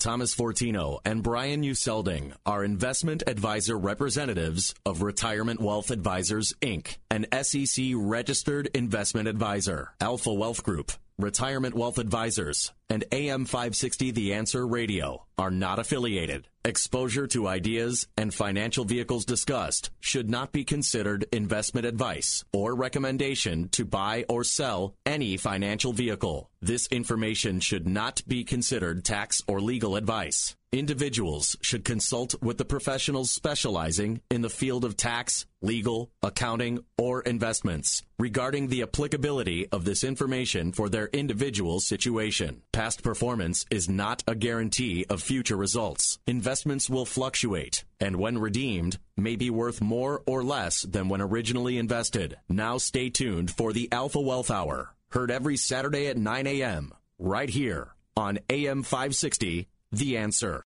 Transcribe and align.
Thomas 0.00 0.34
Fortino 0.34 0.98
and 1.04 1.22
Brian 1.22 1.62
Uselding 1.62 2.32
are 2.46 2.64
investment 2.64 3.22
advisor 3.26 3.76
representatives 3.76 4.74
of 4.86 5.02
Retirement 5.02 5.60
Wealth 5.60 5.90
Advisors, 5.90 6.54
Inc., 6.62 6.96
an 7.10 7.26
SEC 7.42 7.92
registered 7.94 8.68
investment 8.74 9.28
advisor. 9.28 9.90
Alpha 10.00 10.32
Wealth 10.32 10.62
Group, 10.62 10.90
Retirement 11.18 11.74
Wealth 11.74 11.98
Advisors, 11.98 12.72
and 12.88 13.04
AM 13.12 13.44
560 13.44 14.10
The 14.12 14.32
Answer 14.32 14.66
Radio 14.66 15.26
are 15.36 15.50
not 15.50 15.78
affiliated. 15.78 16.48
Exposure 16.62 17.26
to 17.28 17.48
ideas 17.48 18.06
and 18.18 18.34
financial 18.34 18.84
vehicles 18.84 19.24
discussed 19.24 19.90
should 19.98 20.28
not 20.28 20.52
be 20.52 20.62
considered 20.62 21.24
investment 21.32 21.86
advice 21.86 22.44
or 22.52 22.74
recommendation 22.74 23.70
to 23.70 23.86
buy 23.86 24.26
or 24.28 24.44
sell 24.44 24.94
any 25.06 25.38
financial 25.38 25.94
vehicle. 25.94 26.50
This 26.60 26.86
information 26.88 27.60
should 27.60 27.88
not 27.88 28.20
be 28.28 28.44
considered 28.44 29.06
tax 29.06 29.40
or 29.48 29.62
legal 29.62 29.96
advice. 29.96 30.54
Individuals 30.72 31.56
should 31.62 31.84
consult 31.84 32.40
with 32.40 32.56
the 32.56 32.64
professionals 32.64 33.30
specializing 33.30 34.20
in 34.30 34.42
the 34.42 34.48
field 34.48 34.84
of 34.84 34.96
tax, 34.96 35.46
legal, 35.62 36.12
accounting, 36.22 36.78
or 36.96 37.22
investments 37.22 38.04
regarding 38.20 38.68
the 38.68 38.82
applicability 38.82 39.66
of 39.72 39.84
this 39.84 40.04
information 40.04 40.70
for 40.70 40.88
their 40.88 41.06
individual 41.06 41.80
situation. 41.80 42.62
Past 42.70 43.02
performance 43.02 43.66
is 43.70 43.88
not 43.88 44.22
a 44.28 44.36
guarantee 44.36 45.06
of 45.10 45.22
future 45.22 45.56
results. 45.56 46.20
Investments 46.50 46.90
will 46.90 47.06
fluctuate 47.06 47.84
and 48.00 48.16
when 48.16 48.36
redeemed 48.36 48.98
may 49.16 49.36
be 49.36 49.50
worth 49.50 49.80
more 49.80 50.20
or 50.26 50.42
less 50.42 50.82
than 50.82 51.08
when 51.08 51.20
originally 51.20 51.78
invested. 51.78 52.38
Now 52.48 52.76
stay 52.76 53.08
tuned 53.08 53.52
for 53.52 53.72
the 53.72 53.88
Alpha 53.92 54.20
Wealth 54.20 54.50
Hour, 54.50 54.92
heard 55.10 55.30
every 55.30 55.56
Saturday 55.56 56.08
at 56.08 56.16
9 56.16 56.48
a.m. 56.48 56.92
right 57.20 57.48
here 57.48 57.94
on 58.16 58.40
AM 58.50 58.82
560 58.82 59.68
the 59.92 60.16
answer. 60.16 60.64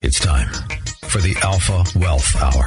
It's 0.00 0.18
time 0.18 0.48
for 1.08 1.20
the 1.20 1.36
Alpha 1.42 1.84
Wealth 1.98 2.34
Hour, 2.36 2.66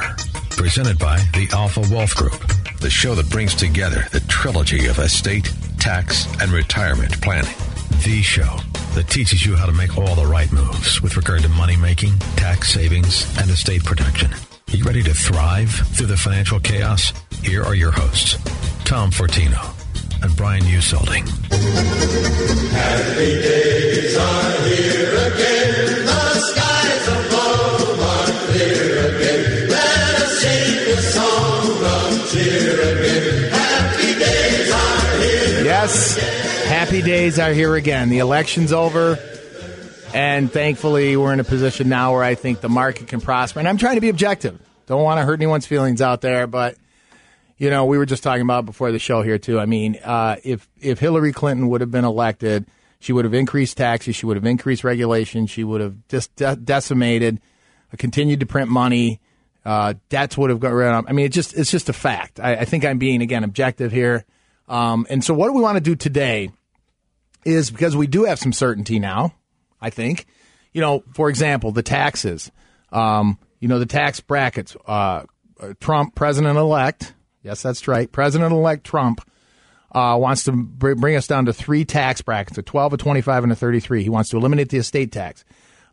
presented 0.50 1.00
by 1.00 1.16
the 1.34 1.48
Alpha 1.52 1.80
Wealth 1.92 2.14
Group, 2.14 2.40
the 2.78 2.90
show 2.90 3.16
that 3.16 3.28
brings 3.30 3.56
together 3.56 4.06
the 4.12 4.20
trilogy 4.28 4.86
of 4.86 5.00
estate, 5.00 5.52
tax, 5.80 6.28
and 6.40 6.52
retirement 6.52 7.20
planning. 7.20 7.56
The 8.04 8.22
show 8.22 8.56
that 8.94 9.08
teaches 9.08 9.44
you 9.44 9.56
how 9.56 9.66
to 9.66 9.72
make 9.72 9.96
all 9.96 10.14
the 10.14 10.26
right 10.26 10.50
moves 10.52 11.00
with 11.02 11.16
regard 11.16 11.42
to 11.42 11.48
money 11.50 11.76
making, 11.76 12.18
tax 12.36 12.72
savings, 12.72 13.26
and 13.38 13.50
estate 13.50 13.84
protection. 13.84 14.32
Are 14.32 14.76
you 14.76 14.84
ready 14.84 15.02
to 15.02 15.14
thrive 15.14 15.70
through 15.70 16.06
the 16.06 16.16
financial 16.16 16.60
chaos? 16.60 17.12
Here 17.42 17.62
are 17.62 17.74
your 17.74 17.90
hosts, 17.92 18.36
Tom 18.84 19.10
Fortino 19.10 19.74
and 20.22 20.36
Brian 20.36 20.64
Uselding. 20.66 21.26
Happy 22.70 23.32
days 23.40 24.16
are 24.16 24.52
here 24.66 25.14
again. 25.32 26.04
The 26.04 26.40
skies 26.40 27.08
above 27.08 28.00
are 28.00 28.30
clear 28.46 29.16
again. 29.16 29.68
Let 29.70 30.22
us 30.22 30.38
sing 30.40 30.92
a 30.92 30.96
song 31.02 31.84
of 31.84 32.30
cheer 32.30 32.74
again. 32.74 33.50
Happy 33.50 34.10
days 34.18 34.70
are 34.70 35.20
here. 35.20 35.64
Yes, 35.64 36.16
happy 36.90 37.02
days 37.02 37.38
are 37.38 37.52
here 37.52 37.76
again. 37.76 38.08
The 38.08 38.18
election's 38.18 38.72
over. 38.72 39.16
And 40.12 40.50
thankfully, 40.50 41.16
we're 41.16 41.32
in 41.32 41.38
a 41.38 41.44
position 41.44 41.88
now 41.88 42.12
where 42.14 42.24
I 42.24 42.34
think 42.34 42.60
the 42.60 42.68
market 42.68 43.06
can 43.06 43.20
prosper. 43.20 43.60
And 43.60 43.68
I'm 43.68 43.76
trying 43.76 43.94
to 43.94 44.00
be 44.00 44.08
objective. 44.08 44.60
Don't 44.86 45.04
want 45.04 45.20
to 45.20 45.24
hurt 45.24 45.34
anyone's 45.34 45.66
feelings 45.66 46.02
out 46.02 46.20
there, 46.20 46.48
but 46.48 46.76
you 47.58 47.70
know, 47.70 47.84
we 47.84 47.96
were 47.96 48.06
just 48.06 48.24
talking 48.24 48.42
about 48.42 48.66
before 48.66 48.90
the 48.90 48.98
show 48.98 49.22
here 49.22 49.38
too. 49.38 49.60
I 49.60 49.66
mean, 49.66 50.00
uh, 50.02 50.38
if 50.42 50.68
if 50.80 50.98
Hillary 50.98 51.32
Clinton 51.32 51.68
would 51.68 51.80
have 51.80 51.92
been 51.92 52.04
elected, 52.04 52.66
she 52.98 53.12
would 53.12 53.24
have 53.24 53.34
increased 53.34 53.76
taxes, 53.76 54.16
she 54.16 54.26
would 54.26 54.36
have 54.36 54.44
increased 54.44 54.82
regulation, 54.82 55.46
she 55.46 55.62
would 55.62 55.80
have 55.80 55.94
just 56.08 56.34
de- 56.34 56.56
decimated, 56.56 57.40
uh, 57.92 57.98
continued 57.98 58.40
to 58.40 58.46
print 58.46 58.68
money, 58.68 59.20
uh, 59.64 59.94
debts 60.08 60.36
would 60.36 60.50
have 60.50 60.60
rid 60.60 60.88
of. 60.88 61.04
I 61.06 61.12
mean, 61.12 61.26
it 61.26 61.32
just 61.32 61.56
it's 61.56 61.70
just 61.70 61.88
a 61.88 61.92
fact. 61.92 62.40
I, 62.40 62.56
I 62.56 62.64
think 62.64 62.84
I'm 62.84 62.98
being 62.98 63.22
again 63.22 63.44
objective 63.44 63.92
here. 63.92 64.24
Um, 64.66 65.06
and 65.08 65.22
so, 65.22 65.34
what 65.34 65.46
do 65.46 65.52
we 65.52 65.62
want 65.62 65.76
to 65.76 65.80
do 65.80 65.94
today? 65.94 66.50
Is 67.44 67.70
because 67.70 67.96
we 67.96 68.06
do 68.06 68.24
have 68.24 68.38
some 68.38 68.52
certainty 68.52 68.98
now. 68.98 69.34
I 69.80 69.90
think, 69.90 70.26
you 70.72 70.80
know, 70.80 71.02
for 71.14 71.30
example, 71.30 71.72
the 71.72 71.82
taxes. 71.82 72.50
Um, 72.92 73.38
you 73.60 73.68
know, 73.68 73.78
the 73.78 73.86
tax 73.86 74.20
brackets. 74.20 74.76
Uh, 74.86 75.24
Trump, 75.80 76.14
president 76.14 76.58
elect 76.58 77.14
Yes, 77.42 77.62
that's 77.62 77.88
right. 77.88 78.10
President 78.10 78.52
elect 78.52 78.84
Trump 78.84 79.26
uh, 79.92 80.16
wants 80.20 80.44
to 80.44 80.52
br- 80.52 80.94
bring 80.94 81.16
us 81.16 81.26
down 81.26 81.46
to 81.46 81.52
three 81.52 81.84
tax 81.84 82.22
brackets 82.22 82.58
a 82.58 82.62
12, 82.62 82.94
a 82.94 82.96
25, 82.96 83.44
and 83.44 83.52
a 83.52 83.56
33. 83.56 84.02
He 84.02 84.08
wants 84.08 84.30
to 84.30 84.36
eliminate 84.36 84.68
the 84.68 84.78
estate 84.78 85.12
tax. 85.12 85.44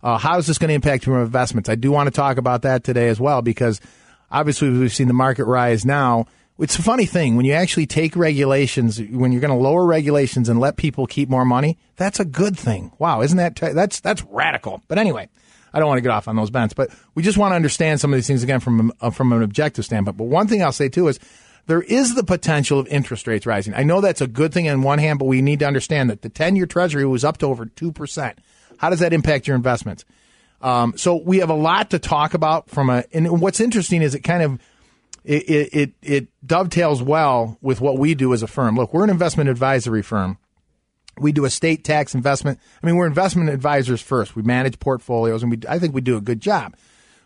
Uh, 0.04 0.18
how 0.18 0.38
is 0.38 0.46
this 0.46 0.58
going 0.58 0.70
to 0.70 0.76
impact 0.76 1.06
your 1.06 1.22
investments? 1.22 1.70
I 1.70 1.76
do 1.76 1.92
want 1.92 2.08
to 2.08 2.12
talk 2.12 2.38
about 2.38 2.64
that 2.64 2.84
today 2.84 3.08
as 3.08 3.20
well 3.20 3.42
because 3.42 3.82
obviously 4.30 4.70
we've 4.70 4.94
seen 4.94 5.08
the 5.08 5.14
market 5.14 5.46
rise 5.46 5.86
now. 5.86 6.26
It's 6.60 6.80
a 6.80 6.82
funny 6.82 7.06
thing 7.06 7.36
when 7.36 7.46
you 7.46 7.54
actually 7.54 7.86
take 7.86 8.16
regulations, 8.16 9.00
when 9.00 9.32
you're 9.32 9.42
going 9.42 9.56
to 9.56 9.64
lower 9.64 9.86
regulations 9.86 10.50
and 10.50 10.60
let 10.60 10.76
people 10.76 11.06
keep 11.06 11.30
more 11.30 11.46
money, 11.46 11.78
that's 11.98 12.20
a 12.20 12.26
good 12.26 12.58
thing. 12.58 12.92
Wow, 12.98 13.22
isn't 13.22 13.38
that 13.38 13.56
t- 13.56 13.74
that's 13.74 14.00
that's 14.00 14.24
radical? 14.24 14.82
But 14.88 14.98
anyway, 14.98 15.30
I 15.72 15.80
don't 15.80 15.88
want 15.88 16.00
to 16.00 16.02
get 16.02 16.12
off 16.12 16.28
on 16.28 16.36
those 16.36 16.50
bents, 16.50 16.74
but 16.74 16.90
we 17.14 17.22
just 17.22 17.38
want 17.38 17.52
to 17.52 17.56
understand 17.56 18.00
some 18.00 18.12
of 18.12 18.18
these 18.18 18.28
things 18.28 18.42
again 18.42 18.60
from 18.60 18.92
uh, 19.02 19.12
from 19.12 19.32
an 19.34 19.44
objective 19.44 19.86
standpoint. 19.86 20.18
But 20.18 20.26
one 20.26 20.48
thing 20.48 20.64
I'll 20.64 20.72
say 20.72 20.90
too 20.90 21.08
is 21.08 21.20
there 21.68 21.82
is 21.82 22.16
the 22.16 22.24
potential 22.24 22.80
of 22.80 22.88
interest 22.88 23.28
rates 23.28 23.46
rising. 23.46 23.74
I 23.74 23.84
know 23.84 24.02
that's 24.02 24.22
a 24.22 24.28
good 24.28 24.54
thing 24.54 24.68
on 24.68 24.82
one 24.82 25.00
hand, 25.00 25.20
but 25.20 25.26
we 25.26 25.42
need 25.42 25.60
to 25.60 25.68
understand 25.68 26.10
that 26.10 26.22
the 26.22 26.30
10 26.30 26.56
year 26.56 26.66
treasury 26.66 27.06
was 27.06 27.24
up 27.24 27.38
to 27.40 27.46
over 27.46 27.66
2%. 27.66 28.34
How 28.78 28.90
does 28.90 29.00
that 29.00 29.14
impact 29.14 29.48
your 29.48 29.56
investments? 29.56 30.06
Um, 30.62 30.98
so 30.98 31.18
we 31.18 31.38
have 31.40 31.50
a 31.50 31.56
lot 31.56 31.92
to 31.92 32.00
talk 32.00 32.34
about 32.34 32.70
from 32.70 32.90
a, 32.90 33.04
and 33.14 33.42
what's 33.42 33.60
interesting 33.60 34.02
is 34.02 34.16
it 34.16 34.22
kind 34.22 34.42
of, 34.42 34.60
it, 35.28 35.70
it, 35.74 35.94
it 36.02 36.28
dovetails 36.46 37.04
well 37.04 37.58
with 37.62 37.82
what 37.82 37.98
we 37.98 38.16
do 38.16 38.34
as 38.34 38.44
a 38.44 38.48
firm. 38.48 38.76
Look, 38.76 38.94
we're 38.94 39.04
an 39.04 39.10
investment 39.10 39.50
advisory 39.50 40.02
firm. 40.02 40.38
We 41.20 41.32
do 41.32 41.46
estate 41.46 41.84
tax 41.84 42.16
investment. 42.16 42.60
I 42.82 42.86
mean, 42.86 42.96
we're 42.96 43.08
investment 43.08 43.50
advisors 43.50 44.02
first. 44.02 44.36
We 44.36 44.44
manage 44.44 44.80
portfolios 44.80 45.44
and 45.44 45.52
we, 45.52 45.60
I 45.68 45.80
think 45.80 45.94
we 45.94 46.02
do 46.02 46.16
a 46.16 46.22
good 46.22 46.40
job. 46.40 46.78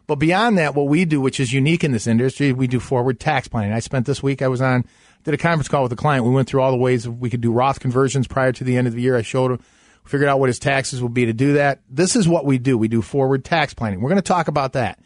But 0.07 0.16
beyond 0.16 0.57
that, 0.57 0.73
what 0.73 0.88
we 0.88 1.06
do, 1.06 1.22
which 1.22 1.40
is 1.40 1.53
unique 1.53 1.84
in 1.84 1.91
this 1.91 2.07
industry, 2.07 2.53
we 2.53 2.67
do 2.67 2.79
forward 2.79 3.19
tax 3.19 3.47
planning. 3.47 3.72
I 3.72 3.79
spent 3.79 4.07
this 4.07 4.23
week, 4.23 4.41
I 4.41 4.47
was 4.47 4.61
on, 4.61 4.85
did 5.23 5.35
a 5.35 5.38
conference 5.38 5.67
call 5.67 5.84
with 5.84 5.94
a 5.94 5.97
client. 5.97 6.25
We 6.25 6.31
went 6.31 6.47
through 6.47 6.61
all 6.61 6.72
the 6.72 6.78
ways 6.78 7.07
we 7.07 7.29
could 7.29 7.41
do 7.41 7.51
Roth 7.51 7.79
conversions 7.79 8.28
prior 8.28 8.51
to 8.51 8.63
the 8.63 8.78
end 8.78 8.88
of 8.88 8.94
the 8.94 9.01
year. 9.01 9.16
I 9.16 9.22
showed 9.22 9.51
him, 9.51 9.59
figured 10.06 10.28
out 10.28 10.40
what 10.40 10.50
his 10.50 10.57
taxes 10.59 11.03
would 11.03 11.13
be 11.13 11.28
to 11.28 11.34
do 11.34 11.53
that. 11.53 11.81
This 11.88 12.16
is 12.16 12.28
what 12.28 12.45
we 12.45 12.57
do. 12.57 12.78
We 12.78 12.88
do 12.88 13.03
forward 13.03 13.45
tax 13.45 13.75
planning. 13.75 14.01
We're 14.01 14.09
going 14.09 14.16
to 14.16 14.23
talk 14.23 14.47
about 14.47 14.73
that. 14.73 15.00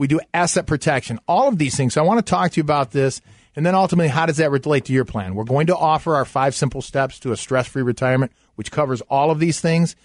We 0.00 0.06
do 0.06 0.18
asset 0.32 0.66
protection, 0.66 1.20
all 1.28 1.46
of 1.46 1.58
these 1.58 1.76
things. 1.76 1.92
So 1.92 2.00
I 2.00 2.06
want 2.06 2.24
to 2.24 2.30
talk 2.30 2.52
to 2.52 2.56
you 2.56 2.62
about 2.62 2.90
this. 2.90 3.20
And 3.54 3.66
then 3.66 3.74
ultimately, 3.74 4.08
how 4.08 4.24
does 4.24 4.38
that 4.38 4.50
relate 4.50 4.86
to 4.86 4.94
your 4.94 5.04
plan? 5.04 5.34
We're 5.34 5.44
going 5.44 5.66
to 5.66 5.76
offer 5.76 6.14
our 6.16 6.24
five 6.24 6.54
simple 6.54 6.80
steps 6.80 7.18
to 7.20 7.32
a 7.32 7.36
stress 7.36 7.68
free 7.68 7.82
retirement, 7.82 8.32
which 8.54 8.72
covers 8.72 9.02
all 9.10 9.30
of 9.30 9.40
these 9.40 9.60
things. 9.60 9.96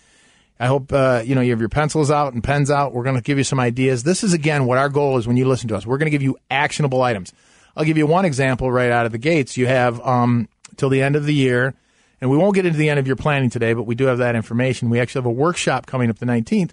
I 0.60 0.68
hope 0.68 0.92
uh, 0.92 1.24
you 1.26 1.34
know 1.34 1.40
you 1.40 1.52
have 1.52 1.62
your 1.62 1.70
pencils 1.70 2.12
out 2.12 2.34
and 2.34 2.44
pens 2.44 2.70
out. 2.70 2.94
We're 2.94 3.06
going 3.06 3.16
to 3.16 3.22
give 3.22 3.38
you 3.38 3.46
some 3.46 3.58
ideas. 3.58 4.04
This 4.04 4.22
is 4.22 4.34
again 4.34 4.66
what 4.66 4.78
our 4.78 4.90
goal 4.90 5.18
is 5.18 5.28
when 5.28 5.38
you 5.38 5.48
listen 5.48 5.70
to 5.70 5.78
us. 5.78 5.86
We're 5.86 5.98
going 5.98 6.08
to 6.08 6.12
give 6.12 6.22
you 6.22 6.38
actionable 6.52 7.02
items. 7.02 7.32
I'll 7.78 7.86
give 7.86 7.98
you 7.98 8.06
one 8.06 8.26
example 8.26 8.70
right 8.70 8.92
out 8.92 9.06
of 9.06 9.14
the 9.14 9.18
gates. 9.18 9.56
You 9.56 9.68
have 9.68 10.06
um, 10.06 10.50
till 10.76 10.90
the 10.90 11.02
end 11.02 11.16
of 11.16 11.26
the 11.26 11.34
year, 11.34 11.74
and 12.20 12.30
we 12.30 12.36
won't 12.36 12.54
get 12.54 12.66
into 12.66 12.78
the 12.78 12.90
end 12.90 13.00
of 13.00 13.08
your 13.08 13.16
planning 13.16 13.50
today, 13.50 13.72
but 13.72 13.84
we 13.84 13.96
do 13.96 14.08
have 14.08 14.18
that 14.18 14.36
information. 14.36 14.90
We 14.90 15.00
actually 15.00 15.20
have 15.20 15.28
a 15.28 15.32
workshop 15.32 15.86
coming 15.86 16.10
up 16.10 16.20
the 16.20 16.26
19th. 16.26 16.72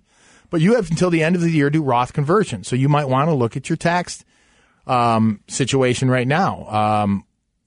But 0.52 0.60
you 0.60 0.74
have 0.74 0.90
until 0.90 1.08
the 1.08 1.22
end 1.22 1.34
of 1.34 1.40
the 1.40 1.50
year 1.50 1.70
to 1.70 1.78
do 1.78 1.82
Roth 1.82 2.12
conversion. 2.12 2.62
So 2.62 2.76
you 2.76 2.90
might 2.90 3.08
want 3.08 3.30
to 3.30 3.34
look 3.34 3.56
at 3.56 3.70
your 3.70 3.78
tax 3.78 4.22
um, 4.86 5.40
situation 5.48 6.10
right 6.10 6.28
now. 6.28 6.66
Um, 6.68 7.24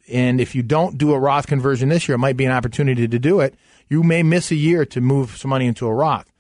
and 0.08 0.40
if 0.40 0.54
you 0.54 0.62
don't 0.62 0.96
do 0.96 1.12
a 1.12 1.20
Roth 1.20 1.48
conversion 1.48 1.90
this 1.90 2.08
year, 2.08 2.14
it 2.14 2.20
might 2.20 2.38
be 2.38 2.46
an 2.46 2.52
opportunity 2.52 3.08
to 3.08 3.18
do 3.18 3.40
it. 3.40 3.56
You 3.90 4.04
may 4.04 4.22
miss 4.22 4.52
a 4.52 4.56
year 4.56 4.86
to 4.86 5.02
move 5.02 5.36
some 5.36 5.50
money 5.50 5.66
into 5.66 5.88
a 5.88 5.94
Roth. 5.94 6.32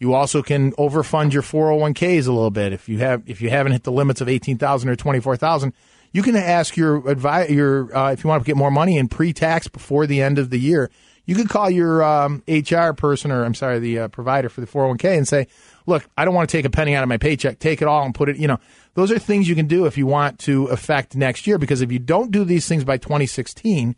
You 0.00 0.14
also 0.14 0.42
can 0.42 0.72
overfund 0.72 1.32
your 1.32 1.42
401ks 1.42 2.26
a 2.26 2.32
little 2.32 2.50
bit 2.50 2.72
if 2.72 2.88
you 2.88 2.98
have 2.98 3.22
if 3.26 3.40
you 3.40 3.50
haven't 3.50 3.70
hit 3.70 3.84
the 3.84 3.92
limits 3.92 4.20
of 4.20 4.28
18,000 4.28 4.88
or 4.88 4.96
24,000. 4.96 5.72
You 6.10 6.22
can 6.24 6.34
ask 6.34 6.76
your 6.76 7.02
advi- 7.02 7.50
your 7.50 7.96
uh, 7.96 8.10
if 8.10 8.24
you 8.24 8.28
want 8.28 8.42
to 8.42 8.46
get 8.46 8.56
more 8.56 8.72
money 8.72 8.98
in 8.98 9.06
pre-tax 9.06 9.68
before 9.68 10.08
the 10.08 10.20
end 10.20 10.40
of 10.40 10.50
the 10.50 10.58
year. 10.58 10.90
You 11.26 11.34
could 11.34 11.48
call 11.48 11.70
your 11.70 12.02
um, 12.02 12.42
HR 12.46 12.92
person, 12.92 13.30
or 13.30 13.44
I'm 13.44 13.54
sorry, 13.54 13.78
the 13.78 14.00
uh, 14.00 14.08
provider 14.08 14.48
for 14.48 14.60
the 14.60 14.66
401k, 14.66 15.16
and 15.16 15.26
say, 15.26 15.46
"Look, 15.86 16.06
I 16.16 16.24
don't 16.24 16.34
want 16.34 16.48
to 16.48 16.56
take 16.56 16.64
a 16.64 16.70
penny 16.70 16.94
out 16.94 17.02
of 17.02 17.08
my 17.08 17.16
paycheck. 17.16 17.58
Take 17.58 17.82
it 17.82 17.88
all 17.88 18.04
and 18.04 18.14
put 18.14 18.28
it." 18.28 18.36
You 18.36 18.48
know, 18.48 18.58
those 18.94 19.10
are 19.10 19.18
things 19.18 19.48
you 19.48 19.54
can 19.54 19.66
do 19.66 19.86
if 19.86 19.98
you 19.98 20.06
want 20.06 20.38
to 20.40 20.66
affect 20.66 21.16
next 21.16 21.46
year. 21.46 21.58
Because 21.58 21.80
if 21.80 21.92
you 21.92 21.98
don't 21.98 22.30
do 22.30 22.44
these 22.44 22.68
things 22.68 22.84
by 22.84 22.96
2016, 22.96 23.96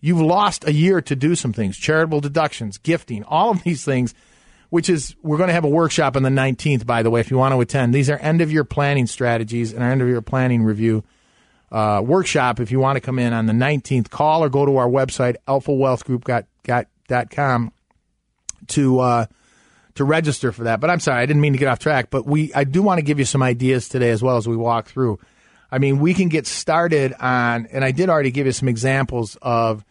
you've 0.00 0.20
lost 0.20 0.66
a 0.66 0.72
year 0.72 1.00
to 1.02 1.16
do 1.16 1.34
some 1.34 1.52
things: 1.52 1.76
charitable 1.76 2.20
deductions, 2.20 2.78
gifting, 2.78 3.24
all 3.24 3.50
of 3.50 3.62
these 3.62 3.84
things. 3.84 4.14
Which 4.70 4.88
is, 4.88 5.16
we're 5.20 5.36
going 5.36 5.48
to 5.48 5.52
have 5.52 5.64
a 5.64 5.68
workshop 5.68 6.14
on 6.14 6.22
the 6.22 6.30
19th, 6.30 6.86
by 6.86 7.02
the 7.02 7.10
way, 7.10 7.18
if 7.18 7.28
you 7.28 7.36
want 7.36 7.52
to 7.52 7.60
attend. 7.60 7.92
These 7.92 8.08
are 8.08 8.16
end 8.18 8.40
of 8.40 8.52
year 8.52 8.62
planning 8.62 9.08
strategies 9.08 9.72
and 9.72 9.82
our 9.82 9.90
end 9.90 10.00
of 10.00 10.06
year 10.06 10.22
planning 10.22 10.62
review 10.62 11.02
uh, 11.72 12.02
workshop. 12.04 12.60
If 12.60 12.70
you 12.70 12.78
want 12.80 12.96
to 12.96 13.00
come 13.00 13.18
in 13.18 13.32
on 13.32 13.46
the 13.46 13.52
19th, 13.52 14.10
call 14.10 14.44
or 14.44 14.48
go 14.48 14.64
to 14.66 14.76
our 14.76 14.88
website, 14.88 15.34
alphawealthgroup.com 15.48 17.72
to, 18.68 19.00
uh, 19.00 19.26
to 19.94 20.04
register 20.04 20.52
for 20.52 20.64
that. 20.64 20.80
But 20.80 20.90
I'm 20.90 21.00
sorry, 21.00 21.22
I 21.22 21.26
didn't 21.26 21.42
mean 21.42 21.52
to 21.52 21.58
get 21.58 21.68
off 21.68 21.78
track, 21.78 22.10
but 22.10 22.26
we, 22.26 22.52
I 22.54 22.64
do 22.64 22.82
want 22.82 22.98
to 22.98 23.02
give 23.02 23.18
you 23.18 23.24
some 23.24 23.42
ideas 23.42 23.88
today 23.88 24.10
as 24.10 24.22
well 24.22 24.36
as 24.36 24.46
we 24.46 24.56
walk 24.56 24.86
through. 24.86 25.18
I 25.70 25.78
mean, 25.78 26.00
we 26.00 26.14
can 26.14 26.28
get 26.28 26.46
started 26.46 27.14
on, 27.18 27.66
and 27.66 27.84
I 27.84 27.92
did 27.92 28.08
already 28.08 28.30
give 28.30 28.46
you 28.46 28.52
some 28.52 28.68
examples 28.68 29.36
of 29.40 29.84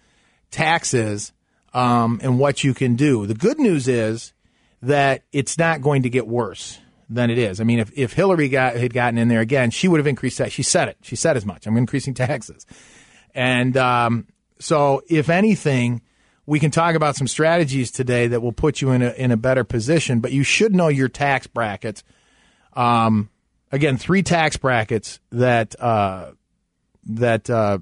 taxes 0.51 1.31
um, 1.73 2.19
and 2.21 2.39
what 2.39 2.63
you 2.63 2.73
can 2.73 2.95
do. 2.95 3.25
The 3.25 3.33
good 3.33 3.59
news 3.59 3.87
is 3.87 4.33
that 4.81 5.23
it's 5.31 5.57
not 5.57 5.81
going 5.81 6.03
to 6.03 6.09
get 6.09 6.27
worse 6.27 6.79
than 7.09 7.29
it 7.29 7.37
is. 7.37 7.59
I 7.59 7.63
mean, 7.63 7.79
if, 7.79 7.91
if 7.95 8.13
Hillary 8.13 8.49
got, 8.49 8.75
had 8.75 8.93
gotten 8.93 9.17
in 9.17 9.27
there 9.27 9.41
again, 9.41 9.71
she 9.71 9.87
would 9.87 9.99
have 9.99 10.07
increased 10.07 10.37
that. 10.37 10.51
She 10.51 10.63
said 10.63 10.89
it. 10.89 10.97
She 11.01 11.15
said 11.15 11.37
as 11.37 11.45
much. 11.45 11.65
I'm 11.65 11.77
increasing 11.77 12.13
taxes. 12.15 12.65
And 13.33 13.75
um, 13.77 14.27
so, 14.59 15.01
if 15.09 15.29
anything, 15.29 16.01
we 16.49 16.59
can 16.59 16.71
talk 16.71 16.95
about 16.95 17.15
some 17.15 17.27
strategies 17.27 17.91
today 17.91 18.25
that 18.25 18.41
will 18.41 18.51
put 18.51 18.81
you 18.81 18.89
in 18.89 19.03
a, 19.03 19.11
in 19.11 19.29
a 19.29 19.37
better 19.37 19.63
position, 19.63 20.19
but 20.19 20.31
you 20.31 20.41
should 20.41 20.73
know 20.73 20.87
your 20.87 21.07
tax 21.07 21.45
brackets. 21.45 22.03
Um, 22.73 23.29
again, 23.71 23.97
three 23.97 24.23
tax 24.23 24.57
brackets 24.57 25.19
that, 25.31 25.79
uh, 25.79 26.31
that 27.05 27.51
uh, 27.51 27.77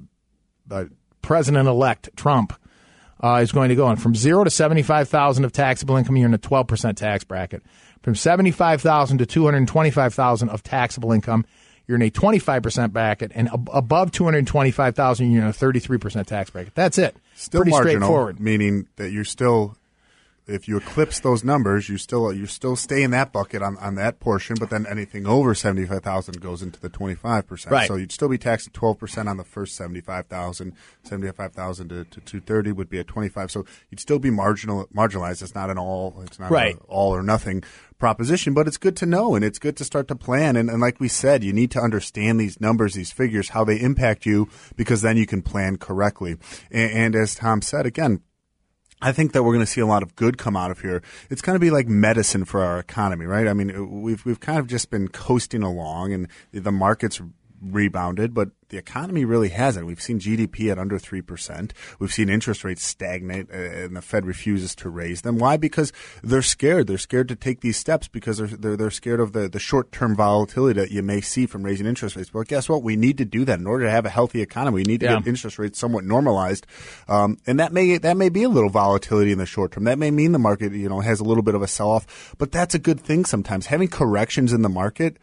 uh, 0.69 0.83
President 1.21 1.65
elect 1.65 2.09
Trump 2.17 2.51
uh, 3.23 3.39
is 3.41 3.53
going 3.53 3.69
to 3.69 3.75
go 3.75 3.89
in 3.89 3.95
from 3.95 4.13
zero 4.15 4.43
to 4.43 4.49
seventy 4.49 4.83
five 4.83 5.07
thousand 5.07 5.45
of 5.45 5.53
taxable 5.53 5.95
income. 5.95 6.17
You're 6.17 6.27
in 6.27 6.33
a 6.33 6.37
twelve 6.37 6.67
percent 6.67 6.97
tax 6.97 7.23
bracket. 7.23 7.63
From 8.03 8.15
seventy 8.15 8.51
five 8.51 8.81
thousand 8.81 9.19
to 9.19 9.25
two 9.25 9.45
hundred 9.45 9.65
twenty 9.69 9.91
five 9.91 10.13
thousand 10.13 10.49
of 10.49 10.61
taxable 10.61 11.13
income, 11.13 11.45
you're 11.87 11.95
in 11.95 12.01
a 12.01 12.09
twenty 12.09 12.39
five 12.39 12.63
percent 12.63 12.93
bracket, 12.93 13.31
and 13.33 13.47
ab- 13.49 13.69
above 13.73 14.11
two 14.11 14.25
hundred 14.25 14.45
twenty 14.47 14.71
five 14.71 14.95
thousand, 14.95 15.31
you're 15.31 15.43
in 15.43 15.47
a 15.47 15.53
thirty 15.53 15.79
three 15.79 15.97
percent 15.97 16.27
tax 16.27 16.49
bracket. 16.49 16.75
That's 16.75 16.97
it. 16.97 17.15
Still 17.35 17.61
Pretty 17.61 17.71
marginal, 17.71 17.93
straightforward. 17.95 18.39
meaning 18.39 18.87
that 18.97 19.11
you're 19.11 19.23
still, 19.23 19.77
if 20.47 20.67
you 20.67 20.77
eclipse 20.77 21.19
those 21.19 21.43
numbers, 21.43 21.89
you 21.89 21.97
still 21.97 22.31
you 22.33 22.45
still 22.45 22.75
stay 22.75 23.03
in 23.03 23.11
that 23.11 23.31
bucket 23.31 23.61
on, 23.61 23.77
on 23.77 23.95
that 23.95 24.19
portion. 24.19 24.55
But 24.59 24.69
then 24.69 24.85
anything 24.87 25.25
over 25.27 25.53
seventy 25.53 25.85
five 25.85 26.03
thousand 26.03 26.41
goes 26.41 26.61
into 26.61 26.79
the 26.79 26.89
twenty 26.89 27.15
five 27.15 27.47
percent. 27.47 27.71
Right. 27.71 27.87
So 27.87 27.95
you'd 27.95 28.11
still 28.11 28.29
be 28.29 28.37
taxed 28.37 28.67
at 28.67 28.73
twelve 28.73 28.97
percent 28.99 29.27
on 29.27 29.37
the 29.37 29.43
first 29.43 29.75
seventy 29.75 30.01
five 30.01 30.27
thousand. 30.27 30.73
Seventy 31.03 31.31
five 31.31 31.53
thousand 31.53 31.89
to, 31.89 32.05
to 32.05 32.21
two 32.21 32.39
thirty 32.39 32.71
would 32.71 32.89
be 32.89 32.99
at 32.99 33.07
twenty 33.07 33.29
five. 33.29 33.51
So 33.51 33.65
you'd 33.89 33.99
still 33.99 34.19
be 34.19 34.29
marginal 34.29 34.87
marginalized. 34.95 35.41
It's 35.41 35.55
not 35.55 35.69
an 35.69 35.77
all. 35.77 36.21
It's 36.25 36.39
not 36.39 36.51
Right. 36.51 36.75
a 36.75 36.79
all 36.85 37.13
or 37.13 37.23
nothing 37.23 37.63
proposition, 37.99 38.53
but 38.53 38.67
it's 38.67 38.77
good 38.77 38.95
to 38.95 39.05
know 39.05 39.35
and 39.35 39.43
it's 39.43 39.59
good 39.59 39.75
to 39.77 39.83
start 39.83 40.07
to 40.07 40.15
plan. 40.15 40.55
And, 40.55 40.69
and 40.69 40.79
like 40.79 40.99
we 40.99 41.07
said, 41.07 41.43
you 41.43 41.51
need 41.51 41.71
to 41.71 41.79
understand 41.81 42.39
these 42.39 42.61
numbers, 42.61 42.93
these 42.93 43.11
figures, 43.11 43.49
how 43.49 43.63
they 43.63 43.79
impact 43.79 44.25
you, 44.25 44.47
because 44.75 45.01
then 45.01 45.17
you 45.17 45.25
can 45.25 45.41
plan 45.41 45.77
correctly. 45.77 46.37
And, 46.69 46.91
and 46.91 47.15
as 47.15 47.33
Tom 47.33 47.61
said, 47.63 47.87
again, 47.87 48.21
I 49.01 49.11
think 49.11 49.33
that 49.33 49.43
we're 49.43 49.53
going 49.53 49.65
to 49.65 49.71
see 49.71 49.81
a 49.81 49.85
lot 49.85 50.01
of 50.01 50.15
good 50.15 50.37
come 50.37 50.57
out 50.57 50.71
of 50.71 50.81
here. 50.81 51.03
It's 51.29 51.41
going 51.41 51.55
to 51.55 51.59
be 51.59 51.69
like 51.69 51.87
medicine 51.87 52.45
for 52.45 52.63
our 52.63 52.79
economy, 52.79 53.25
right? 53.25 53.47
I 53.47 53.53
mean, 53.53 54.01
we've 54.01 54.25
we've 54.25 54.39
kind 54.39 54.57
of 54.57 54.67
just 54.67 54.89
been 54.89 55.07
coasting 55.07 55.61
along, 55.61 56.13
and 56.13 56.27
the 56.51 56.71
markets 56.71 57.21
rebounded, 57.61 58.33
but 58.33 58.49
the 58.69 58.77
economy 58.77 59.23
really 59.23 59.47
hasn't. 59.49 59.85
We've 59.85 60.01
seen 60.01 60.19
GDP 60.19 60.69
at 60.71 60.77
under 60.77 60.99
three 60.99 61.21
percent. 61.21 61.73
We've 61.99 62.11
seen 62.11 62.29
interest 62.29 62.63
rates 62.63 62.83
stagnate, 62.83 63.49
uh, 63.49 63.55
and 63.57 63.95
the 63.95 64.01
Fed 64.01 64.25
refuses 64.25 64.75
to 64.75 64.89
raise 64.89 65.21
them. 65.21 65.37
Why? 65.37 65.55
Because 65.57 65.93
they're 66.21 66.41
scared. 66.41 66.87
They're 66.87 66.97
scared 66.97 67.29
to 67.29 67.35
take 67.35 67.61
these 67.61 67.77
steps 67.77 68.07
because 68.07 68.37
they're 68.37 68.47
they're, 68.47 68.75
they're 68.77 68.91
scared 68.91 69.19
of 69.21 69.31
the, 69.33 69.47
the 69.47 69.59
short 69.59 69.91
term 69.91 70.15
volatility 70.15 70.79
that 70.81 70.91
you 70.91 71.01
may 71.01 71.21
see 71.21 71.45
from 71.45 71.63
raising 71.63 71.85
interest 71.87 72.15
rates. 72.17 72.29
But 72.29 72.47
guess 72.47 72.67
what? 72.67 72.83
We 72.83 72.95
need 72.97 73.17
to 73.19 73.25
do 73.25 73.45
that 73.45 73.59
in 73.59 73.67
order 73.67 73.85
to 73.85 73.91
have 73.91 74.05
a 74.05 74.09
healthy 74.09 74.41
economy. 74.41 74.75
We 74.75 74.83
need 74.83 74.99
to 74.99 75.05
Yeah. 75.05 75.17
get 75.19 75.27
interest 75.27 75.57
rates 75.59 75.79
somewhat 75.79 76.03
normalized, 76.03 76.67
um, 77.07 77.37
and 77.47 77.59
that 77.59 77.71
may 77.71 77.97
that 77.97 78.17
may 78.17 78.29
be 78.29 78.43
a 78.43 78.49
little 78.49 78.69
volatility 78.69 79.31
in 79.31 79.37
the 79.37 79.45
short 79.45 79.71
term. 79.71 79.85
That 79.85 79.97
may 79.97 80.11
mean 80.11 80.33
the 80.33 80.39
market 80.39 80.73
you 80.73 80.89
know 80.89 80.99
has 80.99 81.19
a 81.21 81.23
little 81.23 81.43
bit 81.43 81.55
of 81.55 81.61
a 81.61 81.67
sell 81.67 81.89
off, 81.91 82.35
but 82.37 82.51
that's 82.51 82.75
a 82.75 82.79
good 82.79 82.99
thing 82.99 83.23
sometimes. 83.23 83.67
Having 83.67 83.87
corrections 83.89 84.51
in 84.51 84.61
the 84.61 84.69
market 84.69 85.17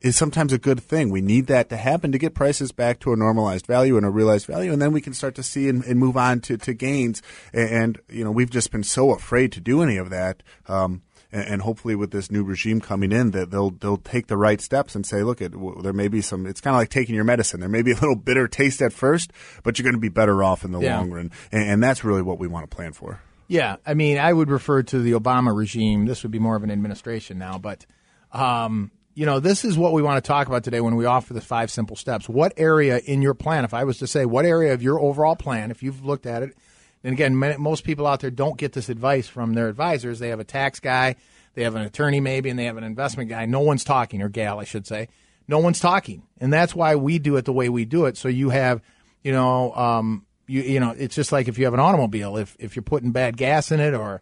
is 0.00 0.16
sometimes 0.16 0.52
a 0.52 0.58
good 0.58 0.80
thing. 0.80 1.10
We 1.10 1.20
need 1.20 1.46
that 1.48 1.68
to 1.68 1.76
happen 1.76 2.10
to 2.12 2.18
get 2.18 2.34
prices 2.34 2.72
back 2.72 3.00
to 3.00 3.12
a 3.12 3.16
normalized 3.16 3.66
value 3.66 3.96
and 3.96 4.06
a 4.06 4.10
realized 4.10 4.46
value, 4.46 4.72
and 4.72 4.80
then 4.80 4.92
we 4.92 5.00
can 5.00 5.12
start 5.12 5.34
to 5.34 5.42
see 5.42 5.68
and, 5.68 5.84
and 5.84 5.98
move 5.98 6.16
on 6.16 6.40
to, 6.40 6.56
to 6.56 6.72
gains. 6.74 7.22
And, 7.52 7.68
and 7.70 8.00
you 8.08 8.24
know, 8.24 8.30
we've 8.30 8.50
just 8.50 8.70
been 8.72 8.82
so 8.84 9.12
afraid 9.12 9.52
to 9.52 9.60
do 9.60 9.82
any 9.82 9.96
of 9.98 10.10
that. 10.10 10.42
Um, 10.66 11.02
and, 11.32 11.46
and 11.46 11.62
hopefully, 11.62 11.94
with 11.94 12.10
this 12.10 12.30
new 12.30 12.42
regime 12.42 12.80
coming 12.80 13.12
in, 13.12 13.30
that 13.32 13.50
they'll 13.50 13.70
they'll 13.70 13.98
take 13.98 14.26
the 14.26 14.36
right 14.36 14.60
steps 14.60 14.94
and 14.94 15.04
say, 15.06 15.22
look, 15.22 15.40
it, 15.40 15.52
w- 15.52 15.80
there 15.82 15.92
may 15.92 16.08
be 16.08 16.22
some. 16.22 16.46
It's 16.46 16.60
kind 16.60 16.74
of 16.74 16.80
like 16.80 16.88
taking 16.88 17.14
your 17.14 17.24
medicine. 17.24 17.60
There 17.60 17.68
may 17.68 17.82
be 17.82 17.92
a 17.92 17.94
little 17.94 18.16
bitter 18.16 18.48
taste 18.48 18.80
at 18.82 18.92
first, 18.92 19.32
but 19.62 19.78
you're 19.78 19.84
going 19.84 19.94
to 19.94 20.00
be 20.00 20.08
better 20.08 20.42
off 20.42 20.64
in 20.64 20.72
the 20.72 20.80
Yeah. 20.80 20.96
long 20.98 21.10
run. 21.10 21.30
And, 21.52 21.62
and 21.70 21.82
that's 21.82 22.02
really 22.04 22.22
what 22.22 22.38
we 22.38 22.48
want 22.48 22.68
to 22.68 22.74
plan 22.74 22.94
for. 22.94 23.20
Yeah, 23.48 23.76
I 23.84 23.94
mean, 23.94 24.16
I 24.18 24.32
would 24.32 24.48
refer 24.48 24.82
to 24.84 24.98
the 25.00 25.12
Obama 25.12 25.54
regime. 25.54 26.06
This 26.06 26.22
would 26.22 26.30
be 26.32 26.38
more 26.38 26.54
of 26.56 26.62
an 26.62 26.70
administration 26.70 27.36
now, 27.38 27.58
but 27.58 27.84
um, 28.32 28.90
you 29.14 29.26
know, 29.26 29.40
this 29.40 29.64
is 29.64 29.76
what 29.76 29.92
we 29.92 30.02
want 30.02 30.22
to 30.22 30.26
talk 30.26 30.46
about 30.46 30.64
today 30.64 30.80
when 30.80 30.96
we 30.96 31.04
offer 31.04 31.34
the 31.34 31.40
five 31.40 31.70
simple 31.70 31.96
steps. 31.96 32.28
What 32.28 32.52
area 32.56 32.98
in 32.98 33.22
your 33.22 33.34
plan, 33.34 33.64
if 33.64 33.74
I 33.74 33.84
was 33.84 33.98
to 33.98 34.06
say, 34.06 34.24
what 34.24 34.44
area 34.44 34.72
of 34.72 34.82
your 34.82 35.00
overall 35.00 35.36
plan, 35.36 35.70
if 35.70 35.82
you've 35.82 36.04
looked 36.04 36.26
at 36.26 36.42
it, 36.42 36.56
and 37.02 37.14
again, 37.14 37.34
most 37.34 37.84
people 37.84 38.06
out 38.06 38.20
there 38.20 38.30
don't 38.30 38.58
get 38.58 38.72
this 38.72 38.88
advice 38.88 39.26
from 39.26 39.54
their 39.54 39.68
advisors. 39.68 40.18
They 40.18 40.28
have 40.28 40.40
a 40.40 40.44
tax 40.44 40.80
guy, 40.80 41.16
they 41.54 41.64
have 41.64 41.74
an 41.74 41.82
attorney 41.82 42.20
maybe, 42.20 42.50
and 42.50 42.58
they 42.58 42.66
have 42.66 42.76
an 42.76 42.84
investment 42.84 43.30
guy. 43.30 43.46
No 43.46 43.60
one's 43.60 43.84
talking, 43.84 44.22
or 44.22 44.28
gal, 44.28 44.60
I 44.60 44.64
should 44.64 44.86
say. 44.86 45.08
No 45.48 45.58
one's 45.58 45.80
talking, 45.80 46.22
and 46.38 46.52
that's 46.52 46.74
why 46.74 46.94
we 46.94 47.18
do 47.18 47.36
it 47.36 47.44
the 47.44 47.52
way 47.52 47.68
we 47.68 47.84
do 47.84 48.04
it. 48.04 48.16
So 48.16 48.28
you 48.28 48.50
have, 48.50 48.82
you 49.24 49.32
know, 49.32 49.74
um, 49.74 50.26
you 50.46 50.62
you 50.62 50.80
know, 50.80 50.90
it's 50.90 51.16
just 51.16 51.32
like 51.32 51.48
if 51.48 51.58
you 51.58 51.64
have 51.64 51.74
an 51.74 51.80
automobile, 51.80 52.36
if 52.36 52.56
if 52.60 52.76
you're 52.76 52.84
putting 52.84 53.10
bad 53.10 53.36
gas 53.36 53.72
in 53.72 53.80
it, 53.80 53.94
or 53.94 54.20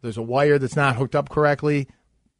there's 0.00 0.16
a 0.16 0.22
wire 0.22 0.58
that's 0.58 0.76
not 0.76 0.96
hooked 0.96 1.14
up 1.14 1.28
correctly, 1.28 1.88